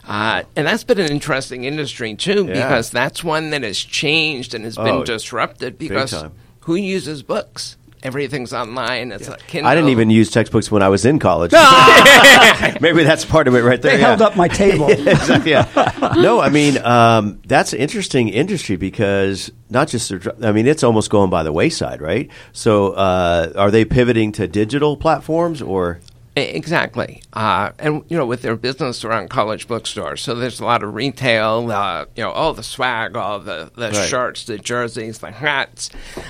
Uh, 0.07 0.43
and 0.55 0.65
that's 0.65 0.85
been 0.85 0.99
an 0.99 1.11
interesting 1.11 1.65
industry 1.65 2.15
too, 2.15 2.45
yeah. 2.45 2.53
because 2.53 2.89
that's 2.91 3.23
one 3.23 3.49
that 3.49 3.63
has 3.63 3.77
changed 3.77 4.53
and 4.53 4.63
has 4.63 4.77
been 4.77 4.87
oh, 4.87 5.03
disrupted 5.03 5.77
because 5.77 6.23
who 6.61 6.75
uses 6.75 7.23
books? 7.23 7.75
Everything's 8.03 8.53
online. 8.53 9.11
It's 9.11 9.23
yeah. 9.23 9.31
like 9.31 9.55
I 9.55 9.75
didn't 9.75 9.89
even 9.89 10.09
use 10.09 10.29
textbooks 10.29 10.71
when 10.71 10.83
I 10.83 10.87
was 10.87 11.03
in 11.03 11.19
college. 11.19 11.51
Maybe 12.81 13.03
that's 13.03 13.25
part 13.25 13.47
of 13.47 13.55
it 13.55 13.63
right 13.63 13.81
there. 13.81 13.93
They 13.93 13.99
yeah. 13.99 14.09
held 14.09 14.21
up 14.21 14.37
my 14.37 14.47
table. 14.47 14.87
exactly. 14.89 15.51
Yeah. 15.51 16.13
no, 16.15 16.39
I 16.39 16.49
mean 16.49 16.77
um, 16.77 17.41
that's 17.45 17.73
an 17.73 17.79
interesting 17.79 18.29
industry 18.29 18.75
because 18.75 19.51
not 19.69 19.89
just 19.89 20.11
I 20.41 20.51
mean 20.51 20.67
it's 20.67 20.83
almost 20.83 21.09
going 21.09 21.29
by 21.29 21.43
the 21.43 21.51
wayside, 21.51 21.99
right? 21.99 22.29
So 22.53 22.93
uh, 22.93 23.51
are 23.55 23.71
they 23.71 23.83
pivoting 23.83 24.31
to 24.33 24.47
digital 24.47 24.95
platforms 24.95 25.61
or? 25.61 25.99
Exactly, 26.37 27.23
uh, 27.33 27.71
and 27.79 28.03
you 28.09 28.17
know, 28.17 28.25
with 28.25 28.43
their 28.43 28.55
business 28.55 29.03
around 29.03 29.29
college 29.29 29.67
bookstores, 29.67 30.21
so 30.21 30.35
there's 30.35 30.59
a 30.59 30.65
lot 30.65 30.83
of 30.83 30.93
retail. 30.93 31.71
Uh, 31.71 32.05
you 32.15 32.23
know, 32.23 32.31
all 32.31 32.53
the 32.53 32.63
swag, 32.63 33.15
all 33.15 33.39
the 33.39 33.71
the 33.75 33.89
right. 33.89 34.07
shirts, 34.07 34.45
the 34.45 34.57
jerseys, 34.57 35.19
the 35.19 35.31
hats, 35.31 35.89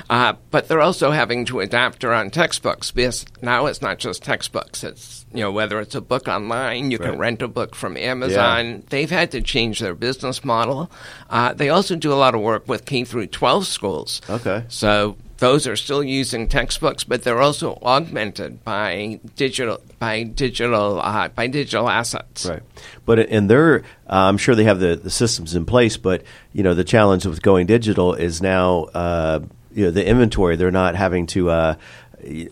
uh, 0.10 0.34
but 0.50 0.67
they're 0.67 0.82
also 0.82 1.12
having 1.12 1.43
to 1.46 1.60
adapt 1.60 2.06
around 2.06 2.32
textbooks 2.32 2.91
because 2.91 3.26
now 3.41 3.65
it's 3.65 3.82
not 3.82 4.00
just 4.00 4.24
textbooks. 4.24 4.84
It's 4.84 5.26
you 5.34 5.41
know 5.41 5.52
whether 5.52 5.80
it's 5.82 5.96
a 5.96 6.02
book 6.02 6.28
online, 6.28 6.89
you 6.91 6.98
right. 7.00 7.10
can 7.10 7.20
rent 7.20 7.41
a 7.41 7.48
book 7.48 7.76
from 7.76 7.98
Amazon. 7.98 8.65
Yeah. 8.65 8.80
They've 8.89 9.10
had 9.10 9.32
to 9.32 9.41
change 9.41 9.80
their 9.80 9.96
business 9.96 10.46
model. 10.46 10.89
Uh, 11.30 11.54
they 11.54 11.70
also 11.70 11.96
do 11.96 12.13
a 12.13 12.15
lot 12.15 12.34
of 12.34 12.41
work 12.41 12.67
with 12.67 12.86
K 12.86 13.04
through 13.04 13.28
12 13.28 13.67
schools. 13.67 14.22
Okay, 14.30 14.63
so 14.70 15.17
those 15.38 15.67
are 15.67 15.76
still 15.76 16.04
using 16.04 16.47
textbooks, 16.47 17.04
but 17.04 17.23
they're 17.23 17.41
also 17.41 17.78
augmented 17.82 18.63
by 18.63 19.19
digital 19.36 19.82
by 20.00 20.23
digital 20.23 21.00
uh, 21.00 21.28
by 21.30 21.47
digital 21.47 21.89
assets. 21.89 22.45
Right, 22.45 22.63
but 23.06 23.19
in 23.19 23.47
their, 23.47 23.80
uh, 23.80 23.82
I'm 24.28 24.38
sure 24.38 24.56
they 24.56 24.63
have 24.63 24.80
the, 24.80 24.95
the 24.95 25.10
systems 25.10 25.56
in 25.56 25.65
place. 25.65 25.97
But 25.97 26.23
you 26.54 26.63
know, 26.63 26.73
the 26.73 26.84
challenge 26.84 27.26
with 27.26 27.41
going 27.41 27.67
digital 27.67 28.13
is 28.13 28.41
now 28.41 28.86
uh, 28.93 29.39
you 29.73 29.86
know 29.86 29.91
the 29.91 30.06
inventory. 30.06 30.56
They're 30.56 30.71
not 30.71 30.95
having 30.95 31.28
to. 31.28 31.50
Uh, 31.50 31.76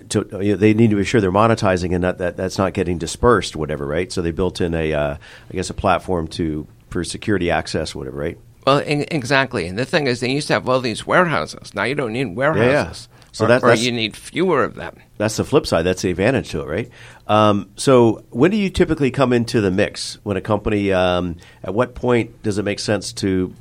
to, 0.09 0.27
you 0.41 0.51
know, 0.51 0.55
they 0.55 0.75
need 0.75 0.91
to 0.91 0.95
be 0.95 1.03
sure 1.03 1.19
they're 1.19 1.31
monetizing 1.31 1.93
and 1.93 2.03
that, 2.03 2.19
that 2.19 2.37
that's 2.37 2.59
not 2.59 2.73
getting 2.73 2.99
dispersed, 2.99 3.55
whatever, 3.55 3.85
right? 3.85 4.11
So 4.11 4.21
they 4.21 4.29
built 4.29 4.61
in 4.61 4.75
a, 4.75 4.93
uh, 4.93 5.17
I 5.49 5.53
guess, 5.53 5.71
a 5.71 5.73
platform 5.73 6.27
to 6.29 6.67
for 6.89 7.03
security 7.03 7.49
access, 7.49 7.95
whatever, 7.95 8.15
right? 8.15 8.37
Well, 8.65 8.80
in, 8.80 9.06
exactly. 9.12 9.67
And 9.67 9.78
the 9.78 9.86
thing 9.86 10.08
is, 10.08 10.19
they 10.19 10.32
used 10.32 10.47
to 10.47 10.54
have 10.54 10.67
all 10.67 10.80
these 10.80 11.06
warehouses. 11.06 11.73
Now 11.75 11.84
you 11.84 11.95
don't 11.95 12.13
need 12.13 12.36
warehouses. 12.36 13.08
Yeah, 13.10 13.17
yeah. 13.19 13.21
So 13.32 13.45
or, 13.45 13.47
that, 13.49 13.63
or 13.63 13.73
you 13.73 13.91
need 13.91 14.15
fewer 14.15 14.63
of 14.63 14.75
them. 14.75 14.97
That's 15.17 15.36
the 15.36 15.43
flip 15.43 15.67
side. 15.67 15.84
That's 15.84 16.01
the 16.01 16.10
advantage 16.10 16.51
to 16.51 16.62
it, 16.62 16.67
right? 16.67 16.89
Um, 17.28 17.69
so 17.75 18.23
when 18.30 18.49
do 18.49 18.58
you 18.58 18.69
typically 18.69 19.12
come 19.12 19.34
into 19.34 19.60
the 19.60 19.71
mix 19.71 20.17
when 20.23 20.38
a 20.38 20.41
company? 20.41 20.93
Um, 20.93 21.36
at 21.62 21.73
what 21.73 21.95
point 21.95 22.41
does 22.43 22.58
it 22.58 22.63
make 22.63 22.80
sense 22.80 23.12
to 23.13 23.54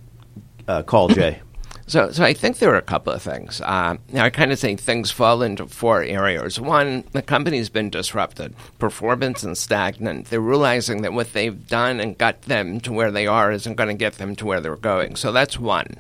uh, 0.69 0.85
call 0.85 1.09
Jay? 1.09 1.41
So, 1.87 2.11
so 2.11 2.25
I 2.25 2.33
think 2.33 2.59
there 2.59 2.73
are 2.73 2.79
a 2.79 2.83
couple 2.83 3.13
of 3.13 3.23
things. 3.23 3.61
Uh, 3.61 3.97
I 4.15 4.31
kind 4.31 4.53
of 4.53 4.59
think 4.59 4.81
things 4.81 5.11
fall 5.11 5.43
into 5.43 5.67
four 5.67 6.03
areas. 6.03 6.59
One, 6.59 7.05
the 7.13 7.21
company's 7.21 7.69
been 7.69 7.91
disrupted, 7.91 8.55
performance 8.79 9.43
and 9.43 9.57
stagnant. 9.57 10.27
They're 10.27 10.41
realizing 10.41 11.03
that 11.03 11.13
what 11.13 11.35
they've 11.35 11.67
done 11.69 12.01
and 12.01 12.17
got 12.17 12.43
them 12.43 12.81
to 12.81 12.93
where 12.93 13.11
they 13.11 13.27
are 13.27 13.53
isn't 13.53 13.75
going 13.75 13.91
to 13.91 13.95
get 13.95 14.15
them 14.15 14.35
to 14.37 14.47
where 14.47 14.61
they're 14.61 14.77
going. 14.77 15.17
So 15.17 15.31
that's 15.31 15.59
one. 15.59 15.97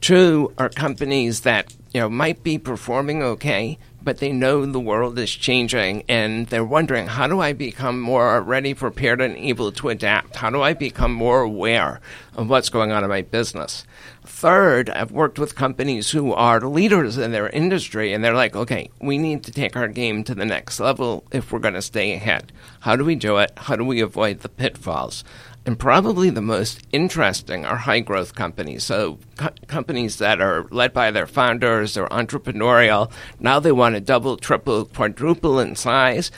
Two 0.00 0.52
are 0.58 0.68
companies 0.68 1.40
that 1.42 1.74
you 1.92 2.00
know 2.00 2.10
might 2.10 2.42
be 2.42 2.58
performing 2.58 3.22
okay, 3.22 3.78
but 4.02 4.18
they 4.18 4.32
know 4.32 4.66
the 4.66 4.80
world 4.80 5.18
is 5.18 5.30
changing 5.30 6.04
and 6.08 6.46
they're 6.48 6.64
wondering 6.64 7.06
how 7.06 7.26
do 7.26 7.40
I 7.40 7.52
become 7.52 8.00
more 8.00 8.40
ready, 8.40 8.74
prepared, 8.74 9.20
and 9.20 9.36
able 9.36 9.72
to 9.72 9.88
adapt? 9.88 10.36
How 10.36 10.50
do 10.50 10.62
I 10.62 10.74
become 10.74 11.12
more 11.12 11.40
aware 11.40 12.00
of 12.34 12.48
what's 12.48 12.68
going 12.68 12.92
on 12.92 13.04
in 13.04 13.10
my 13.10 13.22
business? 13.22 13.86
Third, 14.24 14.90
I've 14.90 15.10
worked 15.10 15.38
with 15.38 15.54
companies 15.54 16.10
who 16.10 16.32
are 16.32 16.60
leaders 16.60 17.18
in 17.18 17.32
their 17.32 17.48
industry 17.48 18.12
and 18.12 18.22
they're 18.24 18.34
like, 18.34 18.54
okay, 18.54 18.90
we 19.00 19.18
need 19.18 19.42
to 19.44 19.52
take 19.52 19.76
our 19.76 19.88
game 19.88 20.24
to 20.24 20.34
the 20.34 20.44
next 20.44 20.80
level 20.80 21.24
if 21.32 21.52
we're 21.52 21.58
going 21.58 21.74
to 21.74 21.82
stay 21.82 22.12
ahead. 22.12 22.52
How 22.80 22.96
do 22.96 23.04
we 23.04 23.14
do 23.14 23.38
it? 23.38 23.52
How 23.56 23.76
do 23.76 23.84
we 23.84 24.00
avoid 24.00 24.40
the 24.40 24.48
pitfalls? 24.48 25.24
And 25.64 25.78
probably 25.78 26.28
the 26.28 26.42
most 26.42 26.80
interesting 26.90 27.64
are 27.64 27.76
high 27.76 28.00
growth 28.00 28.34
companies. 28.34 28.82
So, 28.82 29.18
co- 29.36 29.50
companies 29.68 30.18
that 30.18 30.40
are 30.40 30.66
led 30.70 30.92
by 30.92 31.12
their 31.12 31.26
founders, 31.26 31.94
they're 31.94 32.08
entrepreneurial. 32.08 33.12
Now 33.38 33.60
they 33.60 33.70
want 33.70 33.94
to 33.94 34.00
double, 34.00 34.36
triple, 34.36 34.86
quadruple 34.86 35.60
in 35.60 35.76
size, 35.76 36.32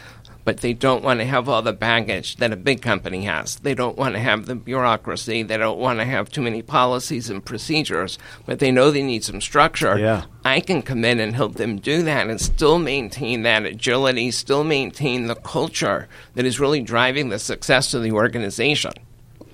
but 0.44 0.58
they 0.58 0.74
don't 0.74 1.02
want 1.02 1.20
to 1.20 1.26
have 1.26 1.48
all 1.48 1.62
the 1.62 1.72
baggage 1.72 2.36
that 2.36 2.52
a 2.52 2.56
big 2.56 2.82
company 2.82 3.24
has. 3.24 3.56
They 3.56 3.74
don't 3.74 3.96
want 3.96 4.14
to 4.14 4.20
have 4.20 4.44
the 4.44 4.54
bureaucracy. 4.54 5.42
They 5.42 5.56
don't 5.56 5.78
want 5.78 6.00
to 6.00 6.04
have 6.04 6.28
too 6.28 6.42
many 6.42 6.60
policies 6.60 7.30
and 7.30 7.42
procedures, 7.42 8.18
but 8.44 8.58
they 8.58 8.70
know 8.70 8.90
they 8.90 9.02
need 9.02 9.24
some 9.24 9.40
structure. 9.40 9.98
Yeah. 9.98 10.24
I 10.44 10.60
can 10.60 10.82
come 10.82 11.02
in 11.02 11.18
and 11.18 11.34
help 11.34 11.54
them 11.54 11.78
do 11.78 12.02
that 12.02 12.28
and 12.28 12.38
still 12.38 12.78
maintain 12.78 13.42
that 13.42 13.64
agility, 13.64 14.30
still 14.30 14.64
maintain 14.64 15.28
the 15.28 15.34
culture 15.34 16.08
that 16.34 16.44
is 16.44 16.60
really 16.60 16.82
driving 16.82 17.30
the 17.30 17.38
success 17.38 17.94
of 17.94 18.02
the 18.02 18.12
organization. 18.12 18.92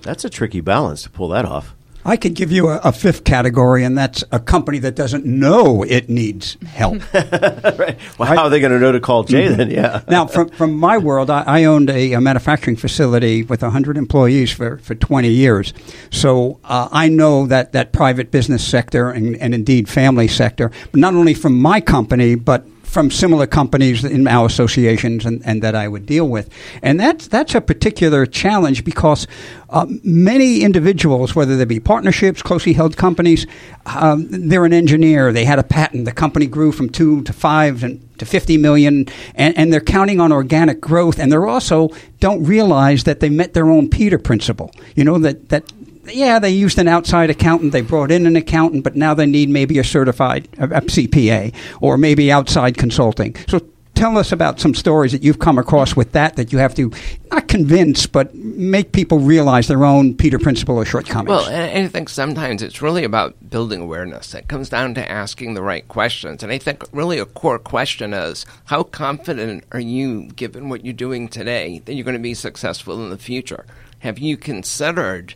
That's 0.01 0.25
a 0.25 0.29
tricky 0.29 0.61
balance 0.61 1.03
to 1.03 1.09
pull 1.09 1.29
that 1.29 1.45
off. 1.45 1.75
I 2.03 2.17
could 2.17 2.33
give 2.33 2.51
you 2.51 2.69
a, 2.69 2.77
a, 2.77 2.91
fifth 2.91 3.23
category, 3.23 3.83
and 3.83 3.95
that's 3.95 4.23
a 4.31 4.39
company 4.39 4.79
that 4.79 4.95
doesn't 4.95 5.23
know 5.23 5.83
it 5.83 6.09
needs 6.09 6.57
help. 6.65 7.01
right. 7.13 7.99
Well, 8.17 8.27
how 8.27 8.45
are 8.45 8.49
they 8.49 8.59
going 8.59 8.71
to 8.71 8.79
know 8.79 8.91
to 8.91 8.99
call 8.99 9.23
Jay 9.23 9.49
then? 9.49 9.69
Yeah. 9.69 10.01
now, 10.07 10.25
from, 10.25 10.49
from 10.49 10.73
my 10.73 10.97
world, 10.97 11.29
I, 11.29 11.43
I 11.43 11.63
owned 11.65 11.91
a, 11.91 12.13
a, 12.13 12.21
manufacturing 12.21 12.75
facility 12.75 13.43
with 13.43 13.61
100 13.61 13.97
employees 13.97 14.51
for, 14.51 14.79
for 14.79 14.95
20 14.95 15.29
years. 15.29 15.73
So 16.09 16.59
uh, 16.63 16.89
I 16.91 17.07
know 17.07 17.45
that, 17.47 17.73
that 17.73 17.91
private 17.91 18.31
business 18.31 18.67
sector 18.67 19.11
and, 19.11 19.35
and 19.37 19.53
indeed 19.53 19.87
family 19.87 20.27
sector, 20.27 20.71
but 20.91 20.99
not 20.99 21.13
only 21.13 21.35
from 21.35 21.59
my 21.61 21.81
company, 21.81 22.33
but 22.33 22.65
from 22.91 23.09
similar 23.09 23.47
companies 23.47 24.03
in 24.03 24.27
our 24.27 24.47
associations 24.47 25.25
and, 25.25 25.41
and, 25.45 25.61
that 25.61 25.75
I 25.75 25.87
would 25.87 26.05
deal 26.05 26.27
with. 26.27 26.49
And 26.81 26.99
that's, 26.99 27.29
that's 27.29 27.55
a 27.55 27.61
particular 27.61 28.25
challenge 28.25 28.83
because 28.83 29.27
uh, 29.69 29.85
many 30.03 30.61
individuals, 30.61 31.33
whether 31.33 31.55
they 31.55 31.63
be 31.63 31.79
partnerships, 31.79 32.41
closely 32.41 32.73
held 32.73 32.97
companies, 32.97 33.47
um, 33.85 34.27
they're 34.29 34.65
an 34.65 34.73
engineer, 34.73 35.31
they 35.31 35.45
had 35.45 35.57
a 35.57 35.63
patent, 35.63 36.03
the 36.03 36.11
company 36.11 36.47
grew 36.47 36.73
from 36.73 36.89
two 36.89 37.23
to 37.23 37.31
five 37.31 37.81
and 37.81 38.05
to 38.19 38.25
50 38.25 38.57
million, 38.57 39.07
and, 39.35 39.57
and 39.57 39.71
they're 39.71 39.79
counting 39.79 40.19
on 40.19 40.33
organic 40.33 40.81
growth, 40.81 41.17
and 41.17 41.31
they're 41.31 41.47
also 41.47 41.89
don't 42.19 42.43
realize 42.43 43.05
that 43.05 43.21
they 43.21 43.29
met 43.29 43.53
their 43.53 43.69
own 43.69 43.89
Peter 43.89 44.19
principle. 44.19 44.69
You 44.95 45.05
know, 45.05 45.17
that, 45.19 45.47
that 45.47 45.63
yeah, 46.05 46.39
they 46.39 46.49
used 46.49 46.77
an 46.77 46.87
outside 46.87 47.29
accountant. 47.29 47.71
They 47.71 47.81
brought 47.81 48.11
in 48.11 48.25
an 48.25 48.35
accountant, 48.35 48.83
but 48.83 48.95
now 48.95 49.13
they 49.13 49.25
need 49.25 49.49
maybe 49.49 49.79
a 49.79 49.83
certified 49.83 50.49
CPA 50.51 51.53
or 51.79 51.97
maybe 51.97 52.31
outside 52.31 52.77
consulting. 52.77 53.35
So 53.47 53.59
tell 54.01 54.17
us 54.17 54.31
about 54.31 54.59
some 54.59 54.73
stories 54.73 55.11
that 55.11 55.21
you've 55.21 55.37
come 55.37 55.59
across 55.59 55.95
with 55.95 56.11
that 56.13 56.35
that 56.35 56.51
you 56.51 56.57
have 56.57 56.73
to 56.73 56.91
not 57.29 57.47
convince 57.47 58.07
but 58.07 58.33
make 58.33 58.93
people 58.93 59.19
realize 59.19 59.67
their 59.67 59.85
own 59.85 60.15
peter 60.15 60.39
principle 60.39 60.75
or 60.77 60.85
shortcomings 60.85 61.29
well 61.29 61.45
i 61.45 61.87
think 61.87 62.09
sometimes 62.09 62.63
it's 62.63 62.81
really 62.81 63.03
about 63.03 63.35
building 63.49 63.81
awareness 63.81 64.33
it 64.33 64.47
comes 64.47 64.69
down 64.69 64.95
to 64.95 65.11
asking 65.11 65.53
the 65.53 65.61
right 65.61 65.87
questions 65.87 66.41
and 66.41 66.51
i 66.51 66.57
think 66.57 66.83
really 66.91 67.19
a 67.19 67.25
core 67.25 67.59
question 67.59 68.13
is 68.13 68.45
how 68.65 68.81
confident 68.81 69.63
are 69.71 69.79
you 69.79 70.23
given 70.29 70.69
what 70.69 70.83
you're 70.83 70.93
doing 70.93 71.27
today 71.27 71.79
that 71.85 71.93
you're 71.93 72.05
going 72.05 72.17
to 72.17 72.19
be 72.19 72.33
successful 72.33 73.03
in 73.03 73.11
the 73.11 73.17
future 73.17 73.65
have 73.99 74.17
you 74.17 74.35
considered 74.35 75.35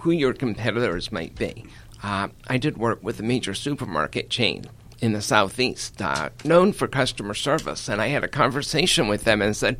who 0.00 0.10
your 0.10 0.32
competitors 0.32 1.12
might 1.12 1.36
be. 1.36 1.64
Uh, 2.02 2.28
I 2.48 2.56
did 2.56 2.78
work 2.78 3.02
with 3.02 3.20
a 3.20 3.22
major 3.22 3.54
supermarket 3.54 4.30
chain 4.30 4.66
in 5.00 5.12
the 5.12 5.22
southeast, 5.22 6.00
uh, 6.00 6.30
known 6.44 6.72
for 6.72 6.86
customer 6.86 7.34
service, 7.34 7.88
and 7.88 8.00
I 8.00 8.08
had 8.08 8.24
a 8.24 8.28
conversation 8.28 9.08
with 9.08 9.24
them 9.24 9.42
and 9.42 9.56
said, 9.56 9.78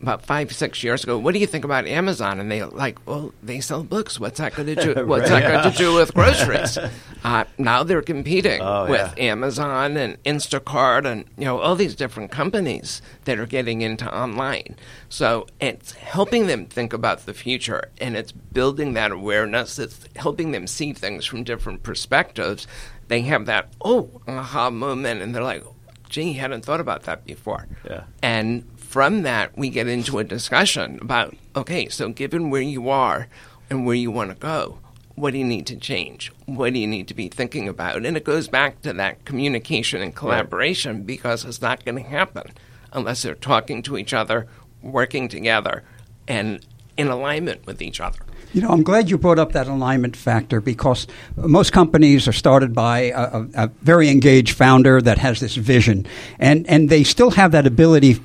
about 0.00 0.24
five 0.24 0.52
six 0.52 0.82
years 0.82 1.02
ago. 1.02 1.18
What 1.18 1.32
do 1.32 1.40
you 1.40 1.46
think 1.46 1.64
about 1.64 1.86
Amazon? 1.86 2.38
And 2.38 2.50
they 2.50 2.62
like, 2.62 3.04
well, 3.06 3.32
they 3.42 3.60
sell 3.60 3.82
books. 3.82 4.20
What's 4.20 4.38
that 4.38 4.54
going 4.54 4.74
to 4.74 4.94
do? 4.94 5.06
What's 5.06 5.30
right. 5.30 5.42
that 5.42 5.62
going 5.62 5.72
to 5.72 5.78
do 5.78 5.94
with 5.94 6.12
groceries? 6.14 6.78
uh, 7.24 7.44
now 7.58 7.82
they're 7.82 8.02
competing 8.02 8.60
oh, 8.60 8.86
with 8.88 9.14
yeah. 9.16 9.24
Amazon 9.24 9.96
and 9.96 10.22
Instacart 10.24 11.06
and 11.06 11.24
you 11.38 11.44
know 11.44 11.58
all 11.58 11.76
these 11.76 11.94
different 11.94 12.30
companies 12.30 13.00
that 13.24 13.38
are 13.38 13.46
getting 13.46 13.82
into 13.82 14.12
online. 14.14 14.76
So 15.08 15.46
it's 15.60 15.92
helping 15.92 16.46
them 16.46 16.66
think 16.66 16.92
about 16.92 17.26
the 17.26 17.34
future, 17.34 17.90
and 18.00 18.16
it's 18.16 18.32
building 18.32 18.94
that 18.94 19.12
awareness. 19.12 19.78
It's 19.78 20.08
helping 20.16 20.50
them 20.52 20.66
see 20.66 20.92
things 20.92 21.24
from 21.24 21.44
different 21.44 21.82
perspectives. 21.82 22.66
They 23.08 23.22
have 23.22 23.46
that 23.46 23.72
oh 23.80 24.20
aha 24.28 24.70
moment, 24.70 25.22
and 25.22 25.34
they're 25.34 25.42
like, 25.42 25.64
gee, 26.08 26.34
hadn't 26.34 26.64
thought 26.64 26.80
about 26.80 27.04
that 27.04 27.24
before. 27.24 27.66
Yeah. 27.84 28.04
And 28.22 28.64
from 28.96 29.24
that, 29.24 29.54
we 29.58 29.68
get 29.68 29.86
into 29.86 30.18
a 30.18 30.24
discussion 30.24 30.98
about 31.02 31.36
okay, 31.54 31.86
so 31.86 32.08
given 32.08 32.48
where 32.48 32.62
you 32.62 32.88
are 32.88 33.28
and 33.68 33.84
where 33.84 33.94
you 33.94 34.10
want 34.10 34.30
to 34.30 34.36
go, 34.36 34.78
what 35.16 35.32
do 35.32 35.38
you 35.38 35.44
need 35.44 35.66
to 35.66 35.76
change? 35.76 36.32
What 36.46 36.72
do 36.72 36.78
you 36.78 36.86
need 36.86 37.06
to 37.08 37.12
be 37.12 37.28
thinking 37.28 37.68
about? 37.68 38.06
And 38.06 38.16
it 38.16 38.24
goes 38.24 38.48
back 38.48 38.80
to 38.80 38.94
that 38.94 39.22
communication 39.26 40.00
and 40.00 40.16
collaboration 40.16 40.96
right. 40.96 41.06
because 41.06 41.44
it's 41.44 41.60
not 41.60 41.84
going 41.84 42.02
to 42.02 42.08
happen 42.08 42.52
unless 42.90 43.20
they're 43.20 43.34
talking 43.34 43.82
to 43.82 43.98
each 43.98 44.14
other, 44.14 44.46
working 44.80 45.28
together, 45.28 45.84
and 46.26 46.64
in 46.96 47.08
alignment 47.08 47.66
with 47.66 47.82
each 47.82 48.00
other. 48.00 48.20
You 48.54 48.62
know, 48.62 48.70
I'm 48.70 48.82
glad 48.82 49.10
you 49.10 49.18
brought 49.18 49.38
up 49.38 49.52
that 49.52 49.68
alignment 49.68 50.16
factor 50.16 50.62
because 50.62 51.06
most 51.36 51.70
companies 51.70 52.26
are 52.26 52.32
started 52.32 52.74
by 52.74 53.12
a, 53.14 53.44
a, 53.54 53.66
very 53.82 54.08
engaged 54.08 54.56
founder 54.56 55.02
that 55.02 55.18
has 55.18 55.40
this 55.40 55.56
vision, 55.56 56.06
and 56.38 56.66
and 56.66 56.88
they 56.88 57.04
still 57.04 57.32
have 57.32 57.52
that 57.52 57.66
ability 57.66 58.18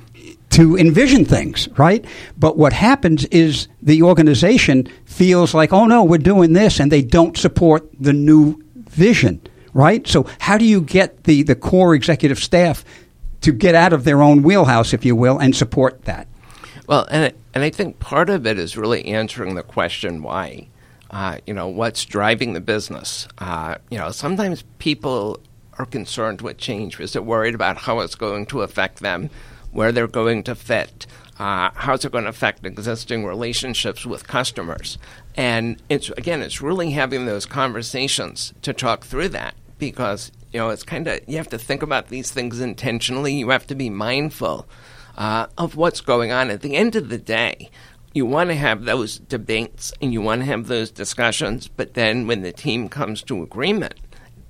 to 0.52 0.76
envision 0.76 1.24
things, 1.24 1.68
right? 1.78 2.04
But 2.38 2.56
what 2.56 2.72
happens 2.72 3.24
is 3.26 3.68
the 3.80 4.02
organization 4.02 4.86
feels 5.06 5.54
like, 5.54 5.72
oh 5.72 5.86
no, 5.86 6.04
we're 6.04 6.18
doing 6.18 6.52
this, 6.52 6.78
and 6.78 6.92
they 6.92 7.02
don't 7.02 7.36
support 7.36 7.88
the 7.98 8.12
new 8.12 8.62
vision, 8.74 9.40
right? 9.72 10.06
So, 10.06 10.26
how 10.38 10.58
do 10.58 10.64
you 10.64 10.82
get 10.82 11.24
the, 11.24 11.42
the 11.42 11.54
core 11.54 11.94
executive 11.94 12.38
staff 12.38 12.84
to 13.40 13.52
get 13.52 13.74
out 13.74 13.92
of 13.92 14.04
their 14.04 14.22
own 14.22 14.42
wheelhouse, 14.42 14.92
if 14.92 15.04
you 15.04 15.16
will, 15.16 15.38
and 15.38 15.56
support 15.56 16.04
that? 16.04 16.28
Well, 16.86 17.08
and, 17.10 17.32
and 17.54 17.64
I 17.64 17.70
think 17.70 17.98
part 17.98 18.28
of 18.28 18.46
it 18.46 18.58
is 18.58 18.76
really 18.76 19.06
answering 19.06 19.54
the 19.54 19.62
question 19.62 20.22
why. 20.22 20.68
Uh, 21.10 21.36
you 21.46 21.52
know, 21.52 21.68
what's 21.68 22.06
driving 22.06 22.54
the 22.54 22.60
business? 22.60 23.28
Uh, 23.36 23.76
you 23.90 23.98
know, 23.98 24.10
sometimes 24.10 24.64
people 24.78 25.38
are 25.78 25.84
concerned 25.84 26.40
with 26.40 26.56
change 26.56 26.96
because 26.96 27.12
they're 27.12 27.20
worried 27.20 27.54
about 27.54 27.76
how 27.76 28.00
it's 28.00 28.14
going 28.14 28.46
to 28.46 28.62
affect 28.62 29.00
them 29.00 29.28
where 29.72 29.90
they're 29.90 30.06
going 30.06 30.42
to 30.44 30.54
fit, 30.54 31.06
uh, 31.38 31.70
how's 31.74 32.04
it 32.04 32.12
going 32.12 32.24
to 32.24 32.30
affect 32.30 32.64
existing 32.64 33.24
relationships 33.24 34.06
with 34.06 34.28
customers. 34.28 34.98
And 35.34 35.82
it's 35.88 36.10
again, 36.10 36.42
it's 36.42 36.62
really 36.62 36.90
having 36.90 37.26
those 37.26 37.46
conversations 37.46 38.52
to 38.62 38.72
talk 38.72 39.04
through 39.04 39.30
that 39.30 39.54
because 39.78 40.30
you 40.52 40.60
know 40.60 40.68
it's 40.68 40.84
kind 40.84 41.08
of 41.08 41.20
you 41.26 41.38
have 41.38 41.48
to 41.48 41.58
think 41.58 41.82
about 41.82 42.08
these 42.08 42.30
things 42.30 42.60
intentionally. 42.60 43.34
You 43.34 43.48
have 43.50 43.66
to 43.68 43.74
be 43.74 43.90
mindful 43.90 44.68
uh, 45.16 45.46
of 45.58 45.74
what's 45.74 46.00
going 46.00 46.30
on. 46.30 46.50
At 46.50 46.60
the 46.60 46.76
end 46.76 46.94
of 46.94 47.08
the 47.08 47.18
day, 47.18 47.70
you 48.14 48.26
want 48.26 48.50
to 48.50 48.54
have 48.54 48.84
those 48.84 49.18
debates 49.18 49.92
and 50.00 50.12
you 50.12 50.20
want 50.20 50.42
to 50.42 50.46
have 50.46 50.66
those 50.66 50.90
discussions, 50.90 51.68
but 51.68 51.94
then 51.94 52.26
when 52.26 52.42
the 52.42 52.52
team 52.52 52.88
comes 52.88 53.22
to 53.22 53.42
agreement, 53.42 53.94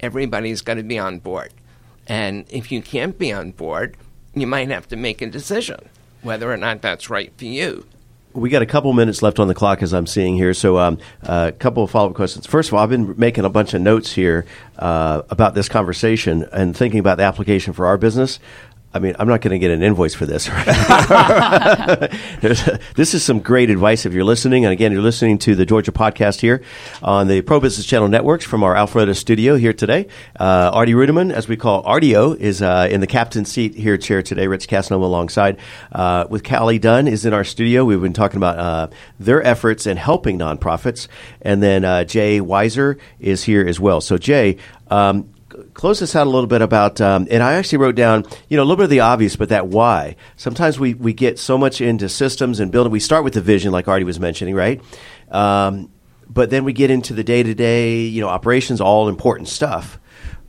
everybody's 0.00 0.62
got 0.62 0.74
to 0.74 0.82
be 0.82 0.98
on 0.98 1.20
board. 1.20 1.54
And 2.08 2.44
if 2.50 2.72
you 2.72 2.82
can't 2.82 3.16
be 3.16 3.32
on 3.32 3.52
board, 3.52 3.96
you 4.34 4.46
might 4.46 4.70
have 4.70 4.88
to 4.88 4.96
make 4.96 5.22
a 5.22 5.26
decision 5.26 5.88
whether 6.22 6.50
or 6.52 6.56
not 6.56 6.80
that's 6.82 7.10
right 7.10 7.32
for 7.36 7.44
you. 7.44 7.84
We 8.34 8.48
got 8.48 8.62
a 8.62 8.66
couple 8.66 8.90
minutes 8.94 9.20
left 9.20 9.38
on 9.38 9.48
the 9.48 9.54
clock 9.54 9.82
as 9.82 9.92
I'm 9.92 10.06
seeing 10.06 10.36
here. 10.36 10.54
So, 10.54 10.78
um, 10.78 10.98
a 11.22 11.30
uh, 11.30 11.50
couple 11.50 11.82
of 11.82 11.90
follow 11.90 12.08
up 12.08 12.14
questions. 12.14 12.46
First 12.46 12.70
of 12.70 12.74
all, 12.74 12.80
I've 12.80 12.88
been 12.88 13.14
making 13.18 13.44
a 13.44 13.50
bunch 13.50 13.74
of 13.74 13.82
notes 13.82 14.12
here 14.12 14.46
uh, 14.78 15.22
about 15.28 15.54
this 15.54 15.68
conversation 15.68 16.48
and 16.50 16.74
thinking 16.74 16.98
about 16.98 17.18
the 17.18 17.24
application 17.24 17.74
for 17.74 17.84
our 17.84 17.98
business. 17.98 18.38
I 18.94 18.98
mean, 18.98 19.16
I'm 19.18 19.26
not 19.26 19.40
going 19.40 19.52
to 19.52 19.58
get 19.58 19.70
an 19.70 19.82
invoice 19.82 20.14
for 20.14 20.26
this. 20.26 20.46
this 22.94 23.14
is 23.14 23.24
some 23.24 23.40
great 23.40 23.70
advice 23.70 24.04
if 24.04 24.12
you're 24.12 24.22
listening. 24.22 24.66
And 24.66 24.72
again, 24.72 24.92
you're 24.92 25.00
listening 25.00 25.38
to 25.38 25.54
the 25.54 25.64
Georgia 25.64 25.92
podcast 25.92 26.40
here 26.40 26.62
on 27.02 27.26
the 27.26 27.40
Pro 27.40 27.58
Business 27.58 27.86
Channel 27.86 28.08
networks 28.08 28.44
from 28.44 28.62
our 28.62 28.74
Alpharetta 28.74 29.16
studio 29.16 29.56
here 29.56 29.72
today. 29.72 30.08
Uh, 30.38 30.70
Artie 30.74 30.92
Ruderman, 30.92 31.32
as 31.32 31.48
we 31.48 31.56
call 31.56 31.82
Artio, 31.84 32.36
is 32.36 32.60
uh, 32.60 32.86
in 32.90 33.00
the 33.00 33.06
captain's 33.06 33.50
seat 33.50 33.74
here 33.74 33.96
chair 33.96 34.22
today. 34.22 34.46
Rich 34.46 34.68
Casanova 34.68 35.06
alongside 35.06 35.56
uh, 35.92 36.26
with 36.28 36.44
Callie 36.44 36.78
Dunn 36.78 37.08
is 37.08 37.24
in 37.24 37.32
our 37.32 37.44
studio. 37.44 37.86
We've 37.86 38.02
been 38.02 38.12
talking 38.12 38.36
about 38.36 38.58
uh, 38.58 38.88
their 39.18 39.42
efforts 39.42 39.86
in 39.86 39.96
helping 39.96 40.38
nonprofits. 40.38 41.08
And 41.40 41.62
then 41.62 41.86
uh, 41.86 42.04
Jay 42.04 42.40
Weiser 42.40 42.98
is 43.20 43.44
here 43.44 43.66
as 43.66 43.80
well. 43.80 44.02
So, 44.02 44.18
Jay, 44.18 44.58
um, 44.90 45.31
close 45.74 46.00
this 46.00 46.14
out 46.16 46.26
a 46.26 46.30
little 46.30 46.46
bit 46.46 46.62
about, 46.62 47.00
um, 47.00 47.26
and 47.30 47.42
I 47.42 47.54
actually 47.54 47.78
wrote 47.78 47.94
down, 47.94 48.24
you 48.48 48.56
know, 48.56 48.62
a 48.62 48.64
little 48.64 48.76
bit 48.76 48.84
of 48.84 48.90
the 48.90 49.00
obvious, 49.00 49.36
but 49.36 49.48
that 49.50 49.68
why. 49.68 50.16
Sometimes 50.36 50.78
we, 50.78 50.94
we 50.94 51.12
get 51.12 51.38
so 51.38 51.56
much 51.58 51.80
into 51.80 52.08
systems 52.08 52.60
and 52.60 52.70
building. 52.70 52.92
We 52.92 53.00
start 53.00 53.24
with 53.24 53.34
the 53.34 53.40
vision, 53.40 53.72
like 53.72 53.88
Artie 53.88 54.04
was 54.04 54.20
mentioning, 54.20 54.54
right? 54.54 54.80
Um, 55.30 55.90
but 56.28 56.50
then 56.50 56.64
we 56.64 56.72
get 56.72 56.90
into 56.90 57.14
the 57.14 57.24
day 57.24 57.42
to 57.42 57.54
day, 57.54 58.02
you 58.02 58.20
know, 58.20 58.28
operations, 58.28 58.80
all 58.80 59.08
important 59.08 59.48
stuff. 59.48 59.98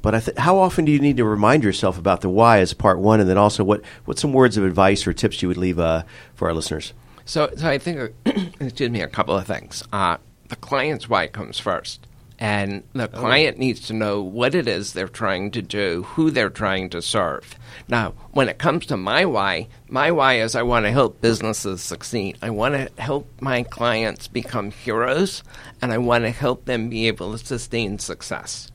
But 0.02 0.26
th- 0.26 0.38
how 0.38 0.58
often 0.58 0.86
do 0.86 0.92
you 0.92 1.00
need 1.00 1.18
to 1.18 1.26
remind 1.26 1.64
yourself 1.64 1.98
about 1.98 2.22
the 2.22 2.30
why 2.30 2.60
as 2.60 2.74
part 2.74 3.00
one, 3.00 3.22
and 3.22 3.30
then 3.30 3.38
also 3.38 3.64
what 3.64 3.82
what 4.04 4.20
some 4.20 4.34
words 4.34 4.58
of 4.58 4.66
advice 4.66 5.08
or 5.08 5.14
tips 5.14 5.42
you 5.42 5.48
would 5.48 5.58
leave 5.58 5.80
uh, 5.80 6.04
for 6.36 6.50
our 6.50 6.54
listeners? 6.54 6.94
So, 7.26 7.50
so 7.56 7.70
I 7.70 7.78
think, 7.78 8.14
excuse 8.60 8.90
me, 8.90 9.02
a 9.02 9.08
couple 9.08 9.38
of 9.38 9.48
things. 9.48 9.82
Uh, 9.94 10.18
the 10.50 10.58
client's 10.58 11.08
why 11.08 11.28
comes 11.28 11.58
first 11.58 12.06
And 12.44 12.84
the 12.92 13.08
client 13.08 13.58
needs 13.58 13.88
to 13.88 13.94
know 13.94 14.22
what 14.22 14.54
it 14.54 14.68
is 14.68 14.92
they're 14.92 15.08
trying 15.08 15.52
to 15.52 15.62
do, 15.62 16.04
who 16.04 16.30
they're 16.30 16.50
trying 16.50 16.90
to 16.90 17.02
serve. 17.02 17.58
Now, 17.88 18.16
when 18.32 18.50
it 18.50 18.58
comes 18.58 18.86
to 18.88 18.98
my 18.98 19.24
why, 19.24 19.70
my 19.88 20.12
why 20.12 20.40
is 20.40 20.54
I 20.54 20.64
want 20.64 20.86
to 20.86 20.92
help 20.92 21.22
businesses 21.22 21.82
succeed. 21.82 22.38
I 22.42 22.50
want 22.50 22.76
to 22.76 23.02
help 23.02 23.30
my 23.40 23.64
clients 23.64 24.28
become 24.28 24.72
heroes, 24.72 25.42
and 25.82 25.94
I 25.94 26.00
want 26.00 26.26
to 26.26 26.32
help 26.32 26.66
them 26.66 26.90
be 26.90 27.08
able 27.08 27.32
to 27.32 27.38
sustain 27.38 27.98
success. 27.98 28.70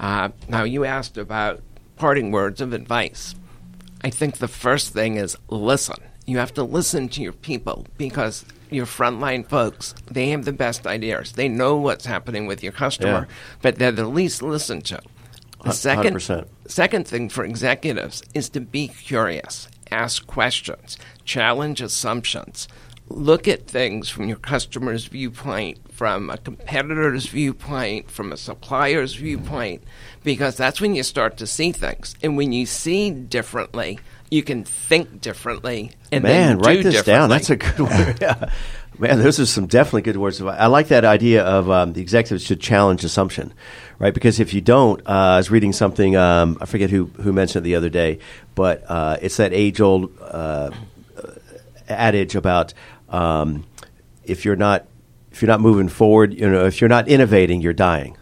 Uh, 0.00 0.30
now, 0.48 0.64
you 0.64 0.86
asked 0.86 1.18
about 1.18 1.60
parting 1.96 2.30
words 2.30 2.62
of 2.62 2.72
advice. 2.72 3.34
I 4.00 4.08
think 4.08 4.38
the 4.38 4.48
first 4.48 4.94
thing 4.94 5.16
is 5.16 5.36
listen. 5.50 5.98
You 6.24 6.38
have 6.38 6.54
to 6.54 6.62
listen 6.62 7.10
to 7.10 7.22
your 7.22 7.34
people 7.34 7.86
because 7.98 8.46
your 8.70 8.86
frontline 8.86 9.48
folks, 9.48 9.94
they 10.10 10.28
have 10.30 10.44
the 10.44 10.52
best 10.52 10.86
ideas. 10.86 11.32
They 11.32 11.48
know 11.48 11.76
what's 11.76 12.06
happening 12.06 12.46
with 12.46 12.62
your 12.62 12.72
customer, 12.72 13.26
Yeah. 13.28 13.34
but 13.62 13.76
they're 13.76 13.92
the 13.92 14.06
least 14.06 14.42
listened 14.42 14.84
to. 14.86 15.00
The 15.64 15.72
second, 15.72 16.14
100%. 16.14 16.46
second 16.68 17.08
thing 17.08 17.28
for 17.28 17.44
executives 17.44 18.22
is 18.34 18.48
to 18.50 18.60
be 18.60 18.88
curious, 18.88 19.68
ask 19.90 20.26
questions, 20.26 20.96
challenge 21.24 21.80
assumptions, 21.80 22.68
look 23.08 23.48
at 23.48 23.66
things 23.66 24.08
from 24.08 24.28
your 24.28 24.36
customer's 24.36 25.06
viewpoint, 25.06 25.78
from 25.92 26.28
a 26.28 26.36
competitor's 26.38 27.26
viewpoint, 27.26 28.10
from 28.10 28.32
a 28.32 28.36
supplier's 28.36 29.14
viewpoint, 29.14 29.82
because 30.24 30.56
that's 30.56 30.80
when 30.80 30.94
you 30.94 31.02
start 31.02 31.36
to 31.38 31.46
see 31.46 31.72
things. 31.72 32.14
And 32.22 32.36
when 32.36 32.52
you 32.52 32.66
see 32.66 33.10
differently, 33.10 33.98
you 34.30 34.42
can 34.42 34.64
think 34.64 35.20
differently 35.20 35.92
and 36.10 36.22
Man, 36.22 36.58
write 36.58 36.82
this 36.82 37.02
down. 37.04 37.28
That's 37.28 37.50
a 37.50 37.56
good 37.56 37.78
word. 37.80 38.18
Yeah. 38.20 38.50
Man, 38.98 39.18
those 39.18 39.38
are 39.38 39.44
some 39.44 39.66
definitely 39.66 40.02
good 40.02 40.16
words. 40.16 40.40
I 40.40 40.66
like 40.68 40.88
that 40.88 41.04
idea 41.04 41.44
of 41.44 41.70
um, 41.70 41.92
the 41.92 42.00
executives 42.00 42.44
should 42.44 42.60
challenge 42.60 43.04
assumption, 43.04 43.52
right? 43.98 44.14
Because 44.14 44.40
if 44.40 44.54
you 44.54 44.62
don't, 44.62 45.00
uh, 45.06 45.10
I 45.10 45.36
was 45.36 45.50
reading 45.50 45.74
something. 45.74 46.16
Um, 46.16 46.56
I 46.62 46.64
forget 46.64 46.88
who 46.88 47.04
who 47.20 47.30
mentioned 47.34 47.66
it 47.66 47.68
the 47.68 47.74
other 47.74 47.90
day, 47.90 48.20
but 48.54 48.84
uh, 48.88 49.18
it's 49.20 49.36
that 49.36 49.52
age 49.52 49.82
old 49.82 50.16
uh, 50.22 50.70
adage 51.90 52.36
about 52.36 52.72
um, 53.10 53.66
if 54.24 54.46
you're 54.46 54.56
not 54.56 54.86
if 55.30 55.42
you're 55.42 55.48
not 55.48 55.60
moving 55.60 55.88
forward, 55.88 56.32
you 56.32 56.48
know, 56.48 56.64
if 56.64 56.80
you're 56.80 56.88
not 56.88 57.06
innovating, 57.06 57.60
you're 57.60 57.74
dying. 57.74 58.16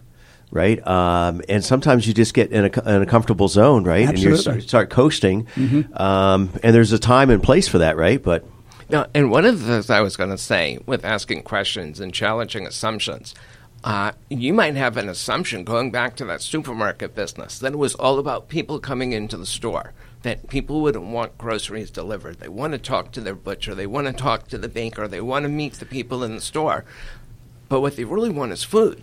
Right, 0.55 0.87
um, 0.87 1.43
and 1.49 1.65
sometimes 1.65 2.07
you 2.07 2.15
just 2.15 2.33
get 2.33 2.53
in 2.53 2.67
a, 2.67 2.97
in 2.97 3.03
a 3.03 3.07
comfortable 3.07 3.49
zone, 3.49 3.83
right, 3.83 4.09
and 4.09 4.17
you 4.17 4.35
Absolutely. 4.35 4.63
start, 4.63 4.63
start 4.63 4.91
coasting, 4.91 5.49
um, 5.95 6.49
and 6.63 6.73
there's 6.73 6.93
a 6.93 6.99
time 6.99 7.29
and 7.31 7.43
place 7.43 7.67
for 7.67 7.79
that, 7.79 7.97
right? 7.97 8.23
But 8.23 8.47
No, 8.89 9.05
and 9.15 9.33
one 9.33 9.45
of 9.45 9.59
the 9.59 9.67
things 9.67 9.91
I 9.91 10.01
was 10.01 10.17
going 10.17 10.31
to 10.31 10.39
say 10.39 10.79
with 10.87 11.05
asking 11.05 11.43
questions 11.43 11.99
and 11.99 12.15
challenging 12.15 12.69
assumptions, 12.69 13.35
uh, 13.83 14.13
you 14.31 14.55
might 14.55 14.77
have 14.77 14.97
an 14.97 15.09
assumption 15.09 15.65
going 15.65 15.91
back 15.91 16.17
to 16.17 16.25
that 16.25 16.41
supermarket 16.41 17.15
business 17.15 17.59
that 17.59 17.73
it 17.73 17.79
was 17.79 17.95
all 17.97 18.21
about 18.21 18.49
people 18.49 18.79
coming 18.79 19.13
into 19.13 19.37
the 19.37 19.47
store. 19.47 19.93
That 20.23 20.49
people 20.49 20.81
wouldn't 20.81 21.05
want 21.05 21.37
groceries 21.37 21.91
delivered. 21.91 22.41
They 22.41 22.49
want 22.49 22.73
to 22.73 22.79
talk 22.79 23.13
to 23.13 23.21
their 23.21 23.35
butcher. 23.35 23.75
They 23.75 23.87
want 23.87 24.07
to 24.07 24.13
talk 24.15 24.49
to 24.49 24.57
the 24.57 24.69
baker. 24.69 25.07
They 25.07 25.21
want 25.21 25.43
to 25.43 25.51
meet 25.51 25.75
the 25.75 25.85
people 25.85 26.25
in 26.25 26.35
the 26.35 26.41
store. 26.41 26.87
But 27.69 27.83
what 27.83 27.97
they 27.97 28.05
really 28.05 28.31
want 28.31 28.53
is 28.53 28.65
food. 28.65 29.03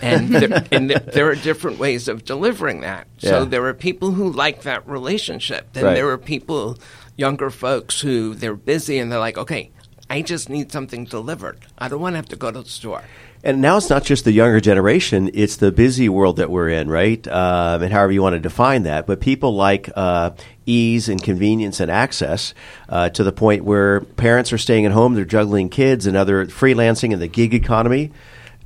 And, 0.00 0.28
there, 0.34 0.64
and 0.72 0.88
there, 0.90 0.98
there 1.00 1.28
are 1.28 1.34
different 1.34 1.78
ways 1.78 2.08
of 2.08 2.24
delivering 2.24 2.80
that. 2.80 3.06
So 3.18 3.44
there 3.44 3.64
are 3.66 3.74
people 3.74 4.12
who 4.12 4.30
like 4.32 4.62
that 4.62 4.88
relationship. 4.88 5.72
Then 5.72 5.84
Right. 5.84 5.94
there 5.94 6.08
are 6.08 6.18
people, 6.18 6.78
younger 7.16 7.50
folks, 7.50 8.00
who 8.00 8.34
they're 8.34 8.54
busy 8.54 8.98
and 8.98 9.12
they're 9.12 9.18
like, 9.18 9.36
okay, 9.38 9.70
I 10.08 10.22
just 10.22 10.48
need 10.48 10.72
something 10.72 11.04
delivered. 11.04 11.58
I 11.78 11.88
don't 11.88 12.00
want 12.00 12.14
to 12.14 12.16
have 12.16 12.28
to 12.28 12.36
go 12.36 12.50
to 12.50 12.62
the 12.62 12.68
store. 12.68 13.02
And 13.44 13.60
now 13.60 13.76
it's 13.76 13.90
not 13.90 14.04
just 14.04 14.24
the 14.24 14.30
younger 14.30 14.60
generation; 14.60 15.28
it's 15.34 15.56
the 15.56 15.72
busy 15.72 16.08
world 16.08 16.36
that 16.36 16.48
we're 16.48 16.68
in, 16.68 16.88
right? 16.88 17.26
Um, 17.26 17.82
and 17.82 17.92
however 17.92 18.12
you 18.12 18.22
want 18.22 18.34
to 18.34 18.38
define 18.40 18.84
that, 18.84 19.04
but 19.04 19.20
people 19.20 19.56
like 19.56 19.90
uh, 19.96 20.30
ease 20.64 21.08
and 21.08 21.20
convenience 21.20 21.80
and 21.80 21.90
access 21.90 22.54
uh, 22.88 23.08
to 23.08 23.24
the 23.24 23.32
point 23.32 23.64
where 23.64 24.02
parents 24.02 24.52
are 24.52 24.58
staying 24.58 24.86
at 24.86 24.92
home, 24.92 25.14
they're 25.14 25.24
juggling 25.24 25.70
kids 25.70 26.06
and 26.06 26.16
other 26.16 26.46
freelancing 26.46 27.12
in 27.12 27.18
the 27.18 27.26
gig 27.26 27.52
economy, 27.52 28.12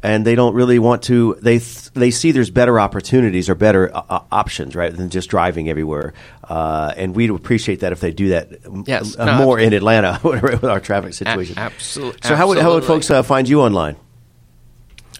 and 0.03 0.25
they 0.27 0.35
don't 0.35 0.55
really 0.55 0.79
want 0.79 1.03
to. 1.05 1.37
They 1.43 1.59
th- 1.59 1.93
they 1.95 2.11
see 2.11 2.33
there's 2.33 2.51
better 2.51 2.79
opportunities 2.79 3.49
or 3.49 3.55
better 3.55 3.95
uh, 3.97 4.03
uh, 4.09 4.21
options, 4.31 4.75
right, 4.77 4.95
than 4.95 5.11
just 5.11 5.29
driving 5.31 5.69
everywhere. 5.69 6.13
Uh, 6.45 6.93
and 6.97 7.15
we'd 7.17 7.31
appreciate 7.31 7.81
that 7.81 7.93
if 7.93 8.01
they 8.01 8.13
do 8.13 8.29
that 8.29 8.65
um, 8.67 8.85
Yes. 8.87 9.17
uh, 9.19 9.25
No, 9.25 9.39
more 9.39 9.59
in 9.59 9.73
Atlanta 9.73 10.21
with 10.25 10.65
our 10.65 10.81
traffic 10.81 11.15
situation. 11.15 11.59
Absolutely. 11.59 12.21
So 12.23 12.37
how 12.37 12.47
would 12.49 12.59
how 12.59 12.75
would 12.75 12.85
folks 12.85 13.11
uh, 13.11 13.23
find 13.23 13.49
you 13.49 13.61
online? 13.63 13.97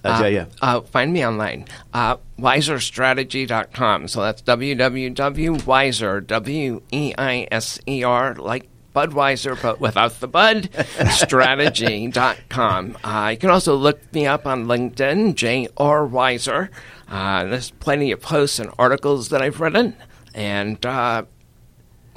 Uh, 0.05 0.25
yeah. 0.27 0.45
Uh, 0.63 0.81
find 0.83 1.13
me 1.13 1.27
online. 1.27 1.65
Uh, 1.93 2.17
weiserstrategy.com. 2.39 4.07
So 4.09 4.21
that's 4.23 4.41
www.wiser, 4.43 6.21
W 6.21 6.83
E 6.93 7.15
I 7.19 7.49
S 7.51 7.81
E 7.89 8.05
R, 8.05 8.35
like 8.37 8.69
Budweiser, 8.97 9.61
but 9.61 9.79
without 9.79 10.21
the 10.21 10.27
bud, 10.29 10.71
strategy.com. 11.11 12.97
Uh, 13.05 13.29
you 13.33 13.37
can 13.37 13.51
also 13.51 13.75
look 13.75 14.01
me 14.15 14.27
up 14.27 14.47
on 14.47 14.65
LinkedIn, 14.65 15.35
J.R. 15.35 16.07
Weiser. 16.07 16.71
Uh, 17.07 17.45
there's 17.45 17.71
plenty 17.73 18.11
of 18.11 18.23
posts 18.23 18.59
and 18.59 18.71
articles 18.79 19.29
that 19.29 19.43
I've 19.43 19.61
written. 19.61 19.95
And 20.35 20.85
uh, 20.87 21.25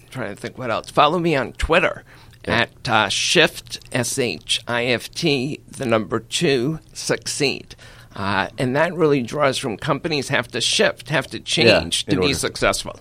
trying 0.10 0.34
to 0.34 0.42
think 0.42 0.58
what 0.58 0.72
else. 0.72 0.90
Follow 0.90 1.20
me 1.20 1.36
on 1.36 1.52
Twitter 1.54 2.06
at 2.46 2.88
uh, 2.88 3.10
Shift 3.10 3.82
S 3.92 4.18
H 4.18 4.62
I 4.66 4.86
F 4.86 5.12
T 5.12 5.60
the 5.68 5.86
number 5.86 6.22
two 6.22 6.80
succeed. 6.94 7.76
Uh, 8.16 8.48
and 8.58 8.76
that 8.76 8.94
really 8.94 9.22
draws 9.22 9.58
from 9.58 9.78
companies 9.78 10.30
have 10.30 10.48
to 10.50 10.62
shift, 10.62 11.10
have 11.10 11.28
to 11.28 11.40
change 11.40 12.06
in 12.08 12.16
to 12.16 12.20
be 12.22 12.28
order. 12.28 12.38
successful. 12.40 13.00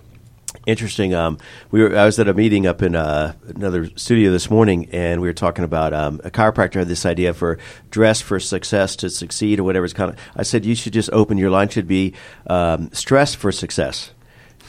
Interesting. 0.69 1.15
Um, 1.15 1.39
we 1.71 1.83
were. 1.83 1.97
I 1.97 2.05
was 2.05 2.19
at 2.19 2.29
a 2.29 2.35
meeting 2.35 2.67
up 2.67 2.83
in 2.83 2.95
uh, 2.95 3.33
another 3.47 3.89
studio 3.97 4.31
this 4.31 4.51
morning, 4.51 4.91
and 4.93 5.23
we 5.23 5.27
were 5.27 5.33
talking 5.33 5.65
about 5.65 5.95
um, 5.95 6.21
a 6.25 6.31
chiropractor 6.31 6.75
had 6.75 6.89
this 6.89 7.07
idea 7.07 7.33
for 7.33 7.59
dress 7.91 8.21
for 8.21 8.39
success 8.39 8.95
to 8.97 9.09
succeed 9.09 9.61
or 9.61 9.65
whatever 9.65 9.87
it's 9.87 9.95
kind 9.95 10.13
of. 10.13 10.19
I 10.37 10.43
said 10.43 10.67
you 10.67 10.75
should 10.75 10.93
just 10.93 11.09
open 11.11 11.39
your 11.39 11.49
line 11.49 11.71
should 11.71 11.89
be 11.89 12.13
um, 12.49 12.93
stress 12.93 13.35
for 13.35 13.51
success. 13.51 14.11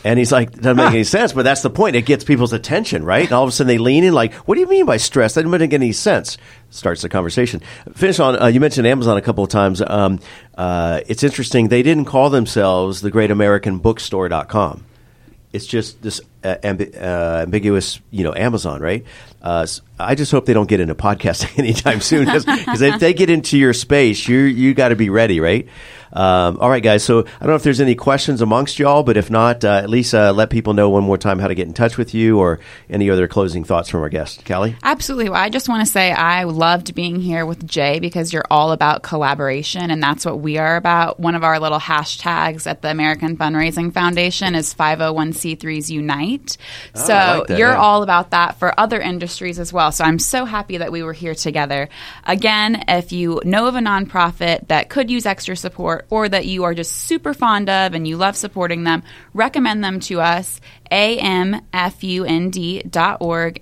And 0.06 0.18
he's 0.18 0.32
like, 0.32 0.54
doesn't 0.54 0.78
make 0.78 0.94
any 0.94 1.04
sense, 1.20 1.34
but 1.34 1.44
that's 1.44 1.64
the 1.64 1.70
point. 1.70 1.98
It 1.98 2.06
gets 2.06 2.24
people's 2.24 2.54
attention, 2.54 3.04
right? 3.04 3.26
And 3.26 3.34
all 3.34 3.44
of 3.44 3.50
a 3.50 3.52
sudden 3.52 3.68
they 3.68 3.78
lean 3.78 4.06
in, 4.06 4.14
like, 4.14 4.34
what 4.34 4.56
do 4.56 4.62
you 4.62 4.70
mean 4.70 4.86
by 4.86 4.96
stress? 4.96 5.34
That 5.34 5.42
doesn't 5.42 5.60
make 5.60 5.74
any 5.74 5.92
sense. 5.92 6.38
Starts 6.70 7.02
the 7.02 7.10
conversation. 7.10 7.60
Finish 7.94 8.22
on, 8.22 8.42
uh, 8.42 8.46
you 8.46 8.62
mentioned 8.62 8.88
Amazon 8.88 9.18
a 9.18 9.22
couple 9.22 9.44
of 9.44 9.50
times. 9.50 9.82
Um, 9.86 10.22
uh, 10.58 11.02
it's 11.08 11.24
interesting. 11.24 11.68
They 11.68 11.84
didn't 11.84 12.06
call 12.06 12.30
themselves 12.30 13.02
the 13.02 13.12
Great 13.12 13.32
American 13.32 13.82
Bookstore.com 13.82 14.86
it's 15.52 15.66
just 15.66 16.02
this 16.02 16.22
uh, 16.44 16.56
ambi- 16.64 16.96
uh, 17.02 17.42
ambiguous, 17.42 18.00
you 18.12 18.24
know, 18.24 18.34
Amazon, 18.34 18.82
right? 18.82 19.04
Uh, 19.42 19.62
s- 19.64 19.82
I 20.00 20.16
just 20.16 20.32
hope 20.32 20.46
they 20.46 20.54
don't 20.54 20.70
get 20.70 20.80
into 20.80 20.96
podcasting 20.96 21.58
anytime 21.60 22.02
soon, 22.02 22.26
because 22.26 22.82
if 22.82 23.00
they 23.00 23.14
get 23.14 23.30
into 23.30 23.58
your 23.58 23.74
space, 23.74 24.28
you 24.28 24.40
you 24.40 24.74
got 24.74 24.90
to 24.90 24.96
be 24.96 25.10
ready, 25.10 25.40
right? 25.40 25.68
Um, 26.12 26.58
all 26.60 26.70
right, 26.72 26.82
guys. 26.82 27.04
So 27.04 27.20
I 27.20 27.24
don't 27.42 27.50
know 27.50 27.56
if 27.56 27.62
there's 27.64 27.80
any 27.82 27.94
questions 27.94 28.42
amongst 28.42 28.80
y'all, 28.80 29.04
but 29.04 29.16
if 29.16 29.30
not, 29.30 29.64
uh, 29.64 29.74
at 29.84 29.90
least 29.92 30.16
uh, 30.16 30.32
let 30.34 30.50
people 30.50 30.74
know 30.74 30.90
one 30.90 31.04
more 31.04 31.20
time 31.20 31.38
how 31.38 31.48
to 31.48 31.54
get 31.54 31.68
in 31.68 31.74
touch 31.74 31.98
with 31.98 32.16
you 32.16 32.40
or 32.40 32.60
any 32.90 33.12
other 33.12 33.28
closing 33.28 33.64
thoughts 33.64 33.90
from 33.90 34.02
our 34.02 34.10
guest, 34.10 34.44
Callie. 34.44 34.76
Absolutely. 34.82 35.30
Well, 35.30 35.40
I 35.40 35.50
just 35.50 35.70
want 35.70 35.86
to 35.86 35.92
say 35.92 36.12
I 36.12 36.46
loved 36.46 36.96
being 36.96 37.20
here 37.22 37.46
with 37.46 37.68
Jay 37.68 38.00
because 38.00 38.34
you're 38.34 38.46
all 38.50 38.72
about 38.72 39.04
collaboration, 39.04 39.92
and 39.92 40.02
that's 40.02 40.26
what 40.26 40.40
we 40.40 40.58
are 40.58 40.78
about. 40.78 41.20
One 41.20 41.36
of 41.36 41.44
our 41.44 41.60
little 41.60 41.80
hashtags 41.80 42.66
at 42.66 42.82
the 42.82 42.90
American 42.90 43.38
Fundraising 43.38 43.94
Foundation 43.94 44.56
is 44.56 44.74
501c3s 44.74 45.90
Unite. 45.92 46.29
So 46.38 47.14
Oh, 47.14 47.16
I 47.16 47.38
like 47.40 47.48
that, 47.48 47.58
you're 47.58 47.70
yeah. 47.72 47.78
all 47.78 48.04
about 48.04 48.32
that 48.32 48.58
for 48.60 48.78
other 48.80 49.00
industries 49.00 49.60
as 49.60 49.74
well. 49.74 49.92
So 49.92 50.04
I'm 50.04 50.20
so 50.20 50.46
happy 50.46 50.78
that 50.78 50.92
we 50.92 51.04
were 51.04 51.14
here 51.14 51.36
together. 51.36 51.90
Again, 52.26 52.84
if 52.88 53.12
you 53.12 53.42
know 53.44 53.68
of 53.68 53.76
a 53.76 53.80
nonprofit 53.80 54.68
that 54.68 54.90
could 54.90 55.10
use 55.10 55.26
extra 55.26 55.56
support 55.56 56.06
or 56.10 56.30
that 56.30 56.46
you 56.46 56.64
are 56.64 56.74
just 56.74 56.92
super 56.96 57.34
fond 57.34 57.70
of 57.70 57.94
and 57.94 58.08
you 58.08 58.18
love 58.18 58.36
supporting 58.36 58.84
them, 58.84 59.04
recommend 59.34 59.84
them 59.84 60.00
to 60.02 60.22
us. 60.22 60.62
amfund.org, 60.92 61.62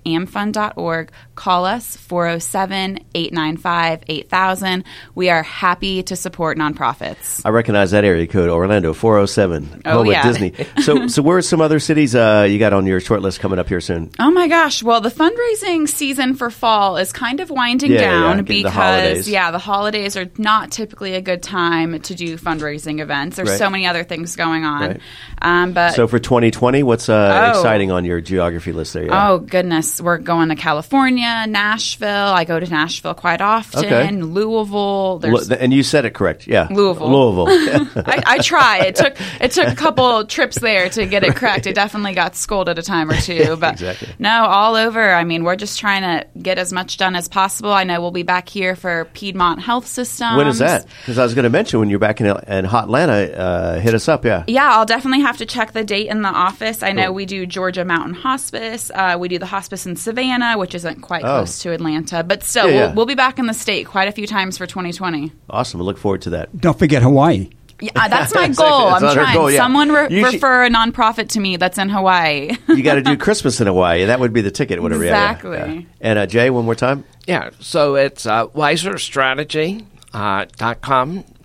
amfund.org. 0.05 1.11
Call 1.35 1.65
us 1.65 1.95
407 1.97 2.99
895 3.13 4.03
8000. 4.07 4.83
We 5.15 5.29
are 5.29 5.43
happy 5.43 6.01
to 6.03 6.15
support 6.15 6.57
nonprofits. 6.57 7.41
I 7.45 7.49
recognize 7.49 7.91
that 7.91 8.03
area 8.03 8.25
code, 8.27 8.49
Orlando, 8.49 8.93
407, 8.93 9.83
Oh, 9.85 9.97
home 9.99 10.07
yeah. 10.07 10.23
Disney. 10.23 10.53
So, 10.81 11.07
so 11.07 11.21
where 11.21 11.37
are 11.37 11.41
some 11.43 11.61
other 11.61 11.79
cities 11.79 12.15
uh, 12.15 12.47
you 12.49 12.57
got 12.59 12.73
on 12.73 12.85
your 12.87 12.99
short 12.99 13.21
list 13.21 13.39
coming 13.39 13.59
up 13.59 13.67
here 13.67 13.81
soon? 13.81 14.09
Oh 14.19 14.31
my 14.31 14.47
gosh! 14.47 14.81
Well, 14.81 15.01
the 15.01 15.09
fundraising 15.09 15.87
season 15.87 16.33
for 16.35 16.49
fall 16.49 16.97
is 16.97 17.13
kind 17.13 17.39
of 17.39 17.49
winding 17.51 17.91
Yeah, 17.91 17.99
down 17.99 18.37
yeah, 18.37 18.41
getting 18.43 18.63
the 18.63 18.69
because 18.69 19.29
yeah, 19.29 19.51
the 19.51 19.59
holidays 19.59 20.17
are 20.17 20.27
not 20.37 20.71
typically 20.71 21.13
a 21.13 21.21
good 21.21 21.43
time 21.43 21.99
to 22.01 22.15
do 22.15 22.37
fundraising 22.37 22.99
events. 22.99 23.35
There's 23.37 23.49
Right. 23.49 23.59
so 23.59 23.69
many 23.69 23.85
other 23.85 24.03
things 24.03 24.35
going 24.35 24.65
on. 24.65 24.81
Right. 24.81 24.99
Um, 25.41 25.73
but 25.73 25.91
So 25.93 26.07
for 26.07 26.17
2020, 26.19 26.81
what's 26.83 27.07
uh, 27.09 27.16
Oh. 27.17 27.49
exciting 27.49 27.91
on 27.91 28.06
your 28.06 28.22
geography 28.22 28.72
list 28.72 28.93
there? 28.93 29.05
Yeah. 29.05 29.30
Oh 29.30 29.39
goodness, 29.39 29.99
we're 30.01 30.18
going 30.18 30.49
to 30.49 30.55
California, 30.55 31.45
Nashville. 31.47 32.07
I 32.09 32.43
go 32.43 32.59
to 32.59 32.68
Nashville 32.70 33.13
quite 33.13 33.41
often. 33.41 33.86
Okay. 33.86 34.11
Louisville. 34.11 35.20
There's 35.20 35.51
and 35.51 35.74
you 35.74 35.84
said 35.84 36.05
it 36.05 36.13
correct. 36.13 36.47
Yeah. 36.47 36.68
Louisville. 36.72 37.09
Louisville. 37.11 38.03
I, 38.05 38.24
I 38.26 38.38
try. 38.39 38.86
It 38.86 38.95
took 38.95 39.15
it 39.41 39.51
took 39.51 39.68
a 39.68 39.76
couple 39.76 40.26
trips 40.26 40.59
there 40.59 40.89
to 40.89 41.05
get 41.05 41.24
it 41.24 41.36
correct. 41.36 41.68
I 41.68 41.72
definitely 41.72 42.13
got 42.13 42.36
scolded 42.36 42.78
a 42.80 42.82
time 42.82 43.09
or 43.09 43.18
two, 43.20 43.55
but 43.59 43.74
Exactly. 43.74 44.09
no, 44.20 44.45
all 44.45 44.76
over. 44.76 45.11
I 45.13 45.24
mean, 45.24 45.43
we're 45.43 45.55
just 45.55 45.80
trying 45.80 46.01
to 46.03 46.28
get 46.39 46.57
as 46.57 46.72
much 46.74 46.97
done 46.97 47.15
as 47.15 47.28
possible. 47.28 47.72
I 47.72 47.84
know 47.84 48.01
we'll 48.01 48.11
be 48.11 48.24
back 48.24 48.49
here 48.49 48.76
for 48.76 49.05
Piedmont 49.13 49.61
Health 49.61 49.88
System. 49.88 50.36
when 50.38 50.47
is 50.47 50.59
that? 50.59 50.86
Because 51.01 51.18
I 51.18 51.24
was 51.24 51.34
going 51.34 51.43
to 51.43 51.49
mention 51.49 51.80
when 51.80 51.89
you're 51.89 51.99
back 51.99 52.22
in, 52.22 52.28
in 52.47 52.65
hot 52.65 52.86
Atlanta, 52.86 53.34
uh, 53.38 53.80
hit 53.80 53.93
us 53.93 54.07
up. 54.07 54.26
Yeah. 54.26 54.43
Yeah, 54.47 54.70
I'll 54.72 54.86
definitely 54.86 55.22
have 55.22 55.38
to 55.38 55.45
check 55.45 55.72
the 55.74 55.84
date 55.84 56.07
in 56.07 56.22
the 56.22 56.30
office. 56.30 56.84
I 56.84 56.91
know 56.91 57.07
Cool. 57.08 57.16
we 57.16 57.26
do 57.26 57.45
Georgia 57.45 57.84
Mountain 57.84 58.14
Hospice. 58.14 58.91
Uh, 58.93 59.18
we 59.20 59.28
do 59.28 59.39
the 59.39 59.45
hospice 59.45 59.86
in 59.86 59.95
Savannah, 59.95 60.58
which 60.58 60.76
isn't 60.76 61.01
quite 61.01 61.24
Oh. 61.24 61.38
close 61.39 61.60
to 61.60 61.72
Atlanta, 61.72 62.24
but 62.24 62.43
still, 62.43 62.68
Yeah, 62.70 62.74
yeah. 62.74 62.86
We'll, 62.88 62.95
we'll 62.95 63.05
be 63.08 63.16
back 63.16 63.39
in 63.39 63.47
the 63.47 63.53
state 63.53 63.88
quite 63.88 64.08
a 64.08 64.12
few 64.12 64.28
times 64.28 64.58
for 64.58 64.66
2020. 64.68 65.32
Awesome. 65.49 65.82
I 65.82 65.84
look 65.84 65.97
forward 65.97 66.22
to 66.24 66.30
that. 66.32 66.55
Don't 66.60 66.78
forget 66.78 67.01
Hawaii. 67.01 67.49
Yeah, 67.80 67.91
uh, 67.95 68.08
that's 68.08 68.34
my 68.34 68.45
Exactly. 68.45 68.72
goal. 68.72 68.89
That's 68.91 69.03
I'm 69.03 69.14
trying. 69.14 69.36
goal, 69.36 69.51
yeah. 69.51 69.58
Someone 69.58 69.91
re- 69.91 70.10
should- 70.10 70.34
refer 70.34 70.66
a 70.66 70.70
nonprofit 70.70 71.30
to 71.30 71.39
me 71.39 71.58
that's 71.58 71.78
in 71.78 71.89
Hawaii. 71.89 72.51
You 72.70 72.82
got 72.82 72.95
to 72.95 73.01
do 73.03 73.16
Christmas 73.26 73.62
in 73.62 73.68
Hawaii. 73.68 74.05
That 74.05 74.20
would 74.20 74.34
be 74.34 74.41
the 74.41 74.49
ticket, 74.51 74.82
whatever. 74.82 75.03
yeah, 75.05 75.12
yeah, 75.12 75.32
Exactly. 75.32 75.58
yeah. 75.76 75.82
And 76.01 76.18
uh, 76.20 76.26
Jay, 76.26 76.49
one 76.49 76.66
more 76.66 76.74
time. 76.76 77.03
Yeah, 77.28 77.51
so 77.60 77.95
it's 77.95 78.26
uh, 78.26 78.47
weiserstrategy 78.47 79.86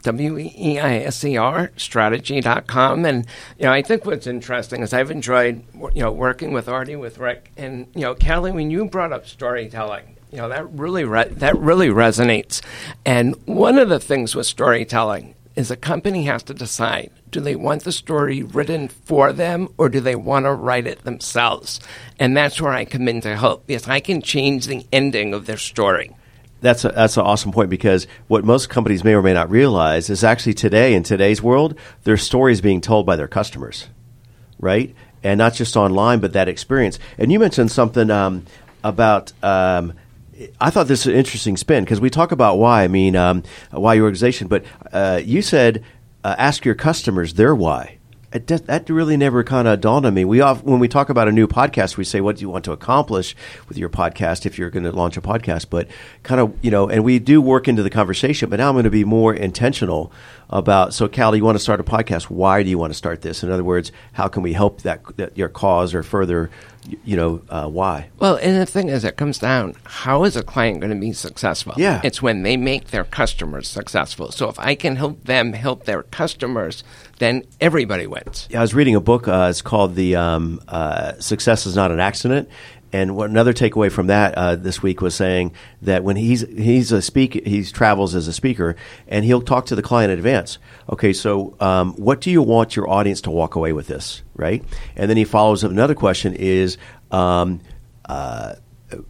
uh, 0.03 0.11
dot 0.11 0.17
com, 0.17 0.37
W 0.37 0.39
E 0.39 0.79
I 0.79 0.99
S 0.99 1.25
E 1.25 1.37
R 1.37 1.71
strategy.com. 1.77 3.05
And, 3.05 3.27
you 3.59 3.67
know, 3.67 3.73
I 3.73 3.83
think 3.83 4.05
what's 4.05 4.27
interesting 4.27 4.83
is 4.83 4.93
I've 4.93 5.11
enjoyed, 5.11 5.65
you 5.95 6.03
know, 6.03 6.13
working 6.13 6.53
with 6.53 6.69
Artie, 6.69 6.97
with 6.97 7.19
Rick. 7.19 7.53
And, 7.57 7.87
you 7.95 8.03
know, 8.03 8.15
Kelly, 8.15 8.53
when 8.53 8.71
you 8.71 8.85
brought 8.85 9.13
up 9.13 9.27
storytelling, 9.27 10.17
you 10.31 10.39
know, 10.39 10.49
that 10.49 10.71
really, 10.73 11.05
re- 11.05 11.29
that 11.29 11.59
really 11.59 11.89
resonates. 11.89 12.63
And 13.05 13.35
one 13.47 13.79
of 13.79 13.89
the 13.89 14.01
things 14.01 14.35
with 14.35 14.47
storytelling 14.47 15.35
is 15.55 15.71
a 15.71 15.77
company 15.77 16.25
has 16.25 16.43
to 16.45 16.55
decide 16.55 17.11
do 17.31 17.41
they 17.41 17.57
want 17.57 17.85
the 17.85 17.93
story 17.93 18.43
written 18.43 18.89
for 18.89 19.33
them 19.33 19.69
or 19.79 19.89
do 19.89 20.01
they 20.01 20.15
want 20.15 20.45
to 20.45 20.53
write 20.53 20.87
it 20.87 21.05
themselves? 21.05 21.81
And 22.19 22.37
that's 22.37 22.61
where 22.61 22.73
I 22.73 22.85
come 22.85 23.09
in 23.09 23.23
to 23.23 23.37
help 23.37 23.67
because 23.67 23.89
I 23.89 24.01
can 24.01 24.21
change 24.21 24.67
the 24.67 24.87
ending 24.93 25.33
of 25.33 25.47
their 25.47 25.57
story. 25.57 26.15
That's 26.63 26.85
a, 26.85 26.89
that's 26.91 27.17
an 27.17 27.25
awesome 27.25 27.53
point 27.53 27.69
because 27.69 28.07
what 28.29 28.45
most 28.45 28.71
companies 28.71 29.05
may 29.05 29.15
or 29.15 29.23
may 29.23 29.35
not 29.35 29.51
realize 29.51 30.09
is 30.09 30.25
actually 30.25 30.55
today 30.55 30.95
in 30.95 31.03
today's 31.03 31.43
world, 31.43 31.77
their 32.05 32.17
story 32.17 32.53
is 32.53 32.61
being 32.61 32.81
told 32.81 33.05
by 33.05 33.17
their 33.17 33.29
customers, 33.29 33.89
right? 34.59 34.95
And 35.25 35.39
not 35.39 35.55
just 35.55 35.77
online, 35.77 36.21
but 36.21 36.33
that 36.33 36.49
experience. 36.49 37.01
And 37.19 37.31
you 37.31 37.39
mentioned 37.39 37.71
something 37.71 38.11
um, 38.11 38.47
about. 38.83 39.33
Um, 39.43 39.95
I 40.61 40.71
thought 40.71 40.89
this 40.89 41.05
was 41.05 41.13
an 41.13 41.19
interesting 41.19 41.57
spin 41.57 41.85
because 41.85 42.01
we 42.01 42.11
talk 42.11 42.33
about 42.33 42.59
why. 42.59 42.85
I 42.85 42.89
mean, 42.89 43.17
um, 43.17 43.43
why 43.71 43.95
your 43.95 44.05
organization, 44.05 44.49
but 44.49 44.65
uh, 44.93 45.21
you 45.23 45.43
said 45.43 45.85
uh, 46.25 46.35
ask 46.39 46.65
your 46.65 46.75
customers 46.75 47.35
their 47.35 47.55
why. 47.55 47.99
It, 48.33 48.47
that, 48.47 48.89
really 48.89 49.17
never 49.17 49.45
kind 49.45 49.69
of 49.69 49.81
dawned 49.81 50.07
on 50.07 50.15
me. 50.15 50.25
We 50.25 50.41
off, 50.41 50.63
when 50.63 50.81
we 50.81 50.89
talk 50.89 51.11
about 51.11 51.29
a 51.29 51.33
new 51.33 51.47
podcast, 51.47 51.97
we 51.97 52.05
say, 52.05 52.21
"What 52.21 52.37
do 52.37 52.43
you 52.43 52.49
want 52.49 52.65
to 52.65 52.73
accomplish 52.73 53.37
with 53.69 53.77
your 53.77 53.89
podcast?" 53.89 54.47
If 54.47 54.59
you're 54.59 54.71
going 54.71 54.85
to 54.85 54.93
launch 54.93 55.17
a 55.17 55.21
podcast, 55.21 55.67
but 55.69 55.89
kind 56.23 56.41
of 56.41 56.55
you 56.63 56.71
know, 56.71 56.89
and 56.89 57.05
we 57.05 57.19
do 57.19 57.43
work 57.43 57.69
into 57.69 57.83
the 57.83 57.91
conversation. 57.91 58.49
But 58.49 58.57
now 58.57 58.69
I'm 58.69 58.75
going 58.75 58.85
to 58.85 58.91
be 58.91 59.05
more 59.05 59.35
intentional 59.35 60.13
about. 60.53 60.95
So, 60.95 61.09
Cal, 61.09 61.35
you 61.35 61.45
want 61.45 61.57
to 61.57 61.63
start 61.63 61.81
a 61.81 61.85
podcast? 61.85 62.25
Why 62.25 62.63
do 62.63 62.71
you 62.71 62.79
want 62.79 62.93
to 62.93 62.97
start 62.97 63.23
this? 63.23 63.43
In 63.43 63.51
other 63.51 63.65
words, 63.65 63.91
how 64.13 64.29
can 64.29 64.43
we 64.43 64.53
help 64.53 64.83
that, 64.83 65.03
that 65.17 65.37
your 65.37 65.49
cause 65.49 65.95
or 65.95 66.03
further, 66.03 66.51
you 67.05 67.17
know, 67.17 67.43
uh, 67.49 67.69
why? 67.69 68.11
Well, 68.19 68.37
and 68.37 68.61
the 68.61 68.67
thing 68.67 68.89
is, 68.89 69.05
it 69.05 69.17
comes 69.17 69.39
down 69.39 69.75
how 69.85 70.25
is 70.25 70.37
a 70.37 70.43
client 70.43 70.81
going 70.81 70.93
to 70.93 71.01
be 71.01 71.13
successful? 71.13 71.75
Yeah. 71.77 72.01
It's 72.05 72.23
when 72.23 72.43
they 72.43 72.57
make 72.57 72.89
their 72.89 73.05
customers 73.05 73.67
successful. 73.67 74.31
So 74.31 74.49
if 74.49 74.61
I 74.61 74.75
can 74.75 74.97
help 74.97 75.25
them 75.25 75.55
help 75.55 75.85
their 75.85 76.03
customers, 76.05 76.85
then 77.19 77.45
everybody 77.61 78.07
wins. 78.07 78.47
Yeah, 78.51 78.59
I 78.59 78.63
was 78.63 78.75
reading 78.75 78.95
a 78.95 79.01
book. 79.01 79.29
Uh, 79.29 79.47
it's 79.49 79.63
called 79.63 79.95
"The 79.95 80.17
um, 80.17 80.61
uh, 80.69 81.15
Success 81.21 81.67
Is 81.67 81.77
Not 81.77 81.91
an 81.91 82.01
Accident." 82.01 82.49
And 82.93 83.11
another 83.13 83.53
takeaway 83.55 83.91
from 83.91 84.09
that 84.09 84.35
uh, 84.35 84.57
this 84.57 84.83
week 84.83 85.01
was 85.01 85.15
saying 85.15 85.53
that 85.81 86.05
when 86.05 86.17
he's 86.17 86.43
he's 86.49 86.93
a 86.93 87.01
speak 87.01 87.47
he 87.47 87.65
travels 87.65 88.15
as 88.15 88.29
a 88.29 88.33
speaker 88.33 88.77
and 89.09 89.25
he'll 89.25 89.41
talk 89.41 89.67
to 89.67 89.75
the 89.75 89.83
client 89.83 90.13
in 90.13 90.19
advance. 90.19 90.59
Okay, 90.91 91.13
so 91.13 91.57
um, 91.61 91.95
what 91.95 92.21
do 92.21 92.31
you 92.31 92.43
want 92.43 92.77
your 92.77 92.89
audience 92.91 93.23
to 93.23 93.31
walk 93.31 93.55
away 93.55 93.73
with 93.73 93.87
this, 93.87 94.23
right? 94.35 94.63
And 94.97 95.09
then 95.09 95.17
he 95.17 95.25
follows 95.25 95.65
up 95.65 95.71
another 95.71 95.95
question: 95.95 96.35
is 96.35 96.77
um, 97.11 97.61
uh, 98.05 98.55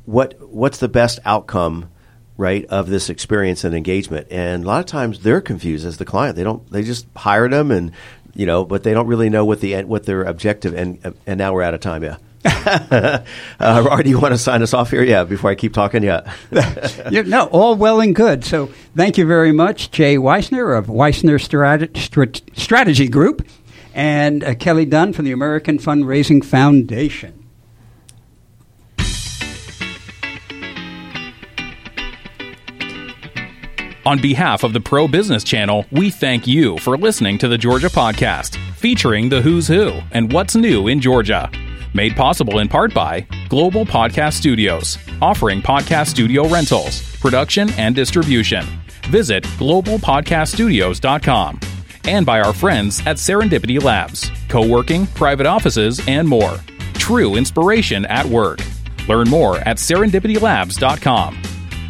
what 0.04 0.34
what's 0.40 0.78
the 0.78 0.88
best 0.88 1.18
outcome 1.24 1.88
right 2.36 2.64
of 2.66 2.88
this 2.88 3.10
experience 3.10 3.62
and 3.62 3.74
engagement 3.74 4.26
and 4.30 4.64
a 4.64 4.66
lot 4.66 4.80
of 4.80 4.86
times 4.86 5.20
they're 5.20 5.40
confused 5.40 5.86
as 5.86 5.98
the 5.98 6.04
client 6.04 6.34
they 6.34 6.42
don't 6.42 6.68
they 6.70 6.82
just 6.82 7.06
hired 7.14 7.52
them 7.52 7.70
and 7.70 7.92
you 8.34 8.46
know 8.46 8.64
but 8.64 8.82
they 8.84 8.94
don't 8.94 9.06
really 9.06 9.28
know 9.28 9.44
what 9.44 9.60
the 9.60 9.82
what 9.84 10.04
their 10.04 10.22
objective 10.22 10.74
and 10.74 11.14
and 11.26 11.38
now 11.38 11.52
we're 11.52 11.62
out 11.62 11.74
of 11.74 11.80
time 11.80 12.02
yeah 12.02 12.16
uh, 12.44 13.22
Art, 13.60 14.04
do 14.04 14.10
you 14.10 14.18
want 14.18 14.34
to 14.34 14.38
sign 14.38 14.62
us 14.62 14.74
off 14.74 14.90
here? 14.90 15.02
Yeah, 15.02 15.24
before 15.24 15.50
I 15.50 15.54
keep 15.54 15.72
talking. 15.74 16.02
Yeah. 16.02 16.32
You- 17.10 17.22
no, 17.24 17.46
all 17.46 17.74
well 17.76 18.00
and 18.00 18.14
good. 18.14 18.44
So 18.44 18.66
thank 18.96 19.18
you 19.18 19.26
very 19.26 19.52
much, 19.52 19.90
Jay 19.90 20.16
Weissner 20.16 20.76
of 20.76 20.86
Weissner 20.86 21.38
Strat- 21.38 21.92
Strat- 21.92 22.58
Strategy 22.58 23.08
Group 23.08 23.46
and 23.94 24.42
uh, 24.42 24.54
Kelly 24.54 24.84
Dunn 24.86 25.12
from 25.12 25.24
the 25.24 25.32
American 25.32 25.78
Fundraising 25.78 26.44
Foundation. 26.44 27.38
On 34.04 34.20
behalf 34.20 34.64
of 34.64 34.72
the 34.72 34.80
Pro 34.80 35.06
Business 35.06 35.44
Channel, 35.44 35.86
we 35.92 36.10
thank 36.10 36.46
you 36.46 36.76
for 36.78 36.98
listening 36.98 37.38
to 37.38 37.46
the 37.46 37.56
Georgia 37.56 37.86
Podcast, 37.88 38.56
featuring 38.74 39.28
the 39.28 39.40
who's 39.40 39.68
who 39.68 40.00
and 40.10 40.32
what's 40.32 40.56
new 40.56 40.88
in 40.88 41.00
Georgia. 41.00 41.48
Made 41.94 42.16
possible 42.16 42.60
in 42.60 42.68
part 42.68 42.94
by 42.94 43.26
Global 43.48 43.84
Podcast 43.84 44.34
Studios, 44.34 44.96
offering 45.20 45.60
podcast 45.60 46.08
studio 46.08 46.48
rentals, 46.48 47.02
production, 47.16 47.70
and 47.72 47.94
distribution. 47.94 48.64
Visit 49.08 49.44
globalpodcaststudios.com. 49.44 51.60
And 52.04 52.26
by 52.26 52.40
our 52.40 52.52
friends 52.52 53.00
at 53.06 53.16
Serendipity 53.16 53.80
Labs, 53.80 54.30
co 54.48 54.66
working, 54.66 55.06
private 55.08 55.46
offices, 55.46 56.00
and 56.08 56.26
more. 56.26 56.58
True 56.94 57.36
inspiration 57.36 58.04
at 58.06 58.26
work. 58.26 58.58
Learn 59.08 59.28
more 59.28 59.58
at 59.58 59.76
serendipitylabs.com. 59.76 61.42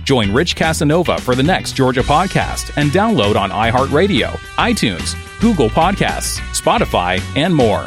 Join 0.05 0.33
Rich 0.33 0.57
Casanova 0.57 1.19
for 1.19 1.35
the 1.35 1.43
next 1.43 1.77
Georgia 1.77 2.03
podcast 2.03 2.77
and 2.77 2.91
download 2.91 3.37
on 3.37 3.51
iHeartRadio, 3.51 4.31
iTunes, 4.57 5.15
Google 5.41 5.69
Podcasts, 5.69 6.41
Spotify, 6.53 7.21
and 7.37 7.55
more. 7.55 7.87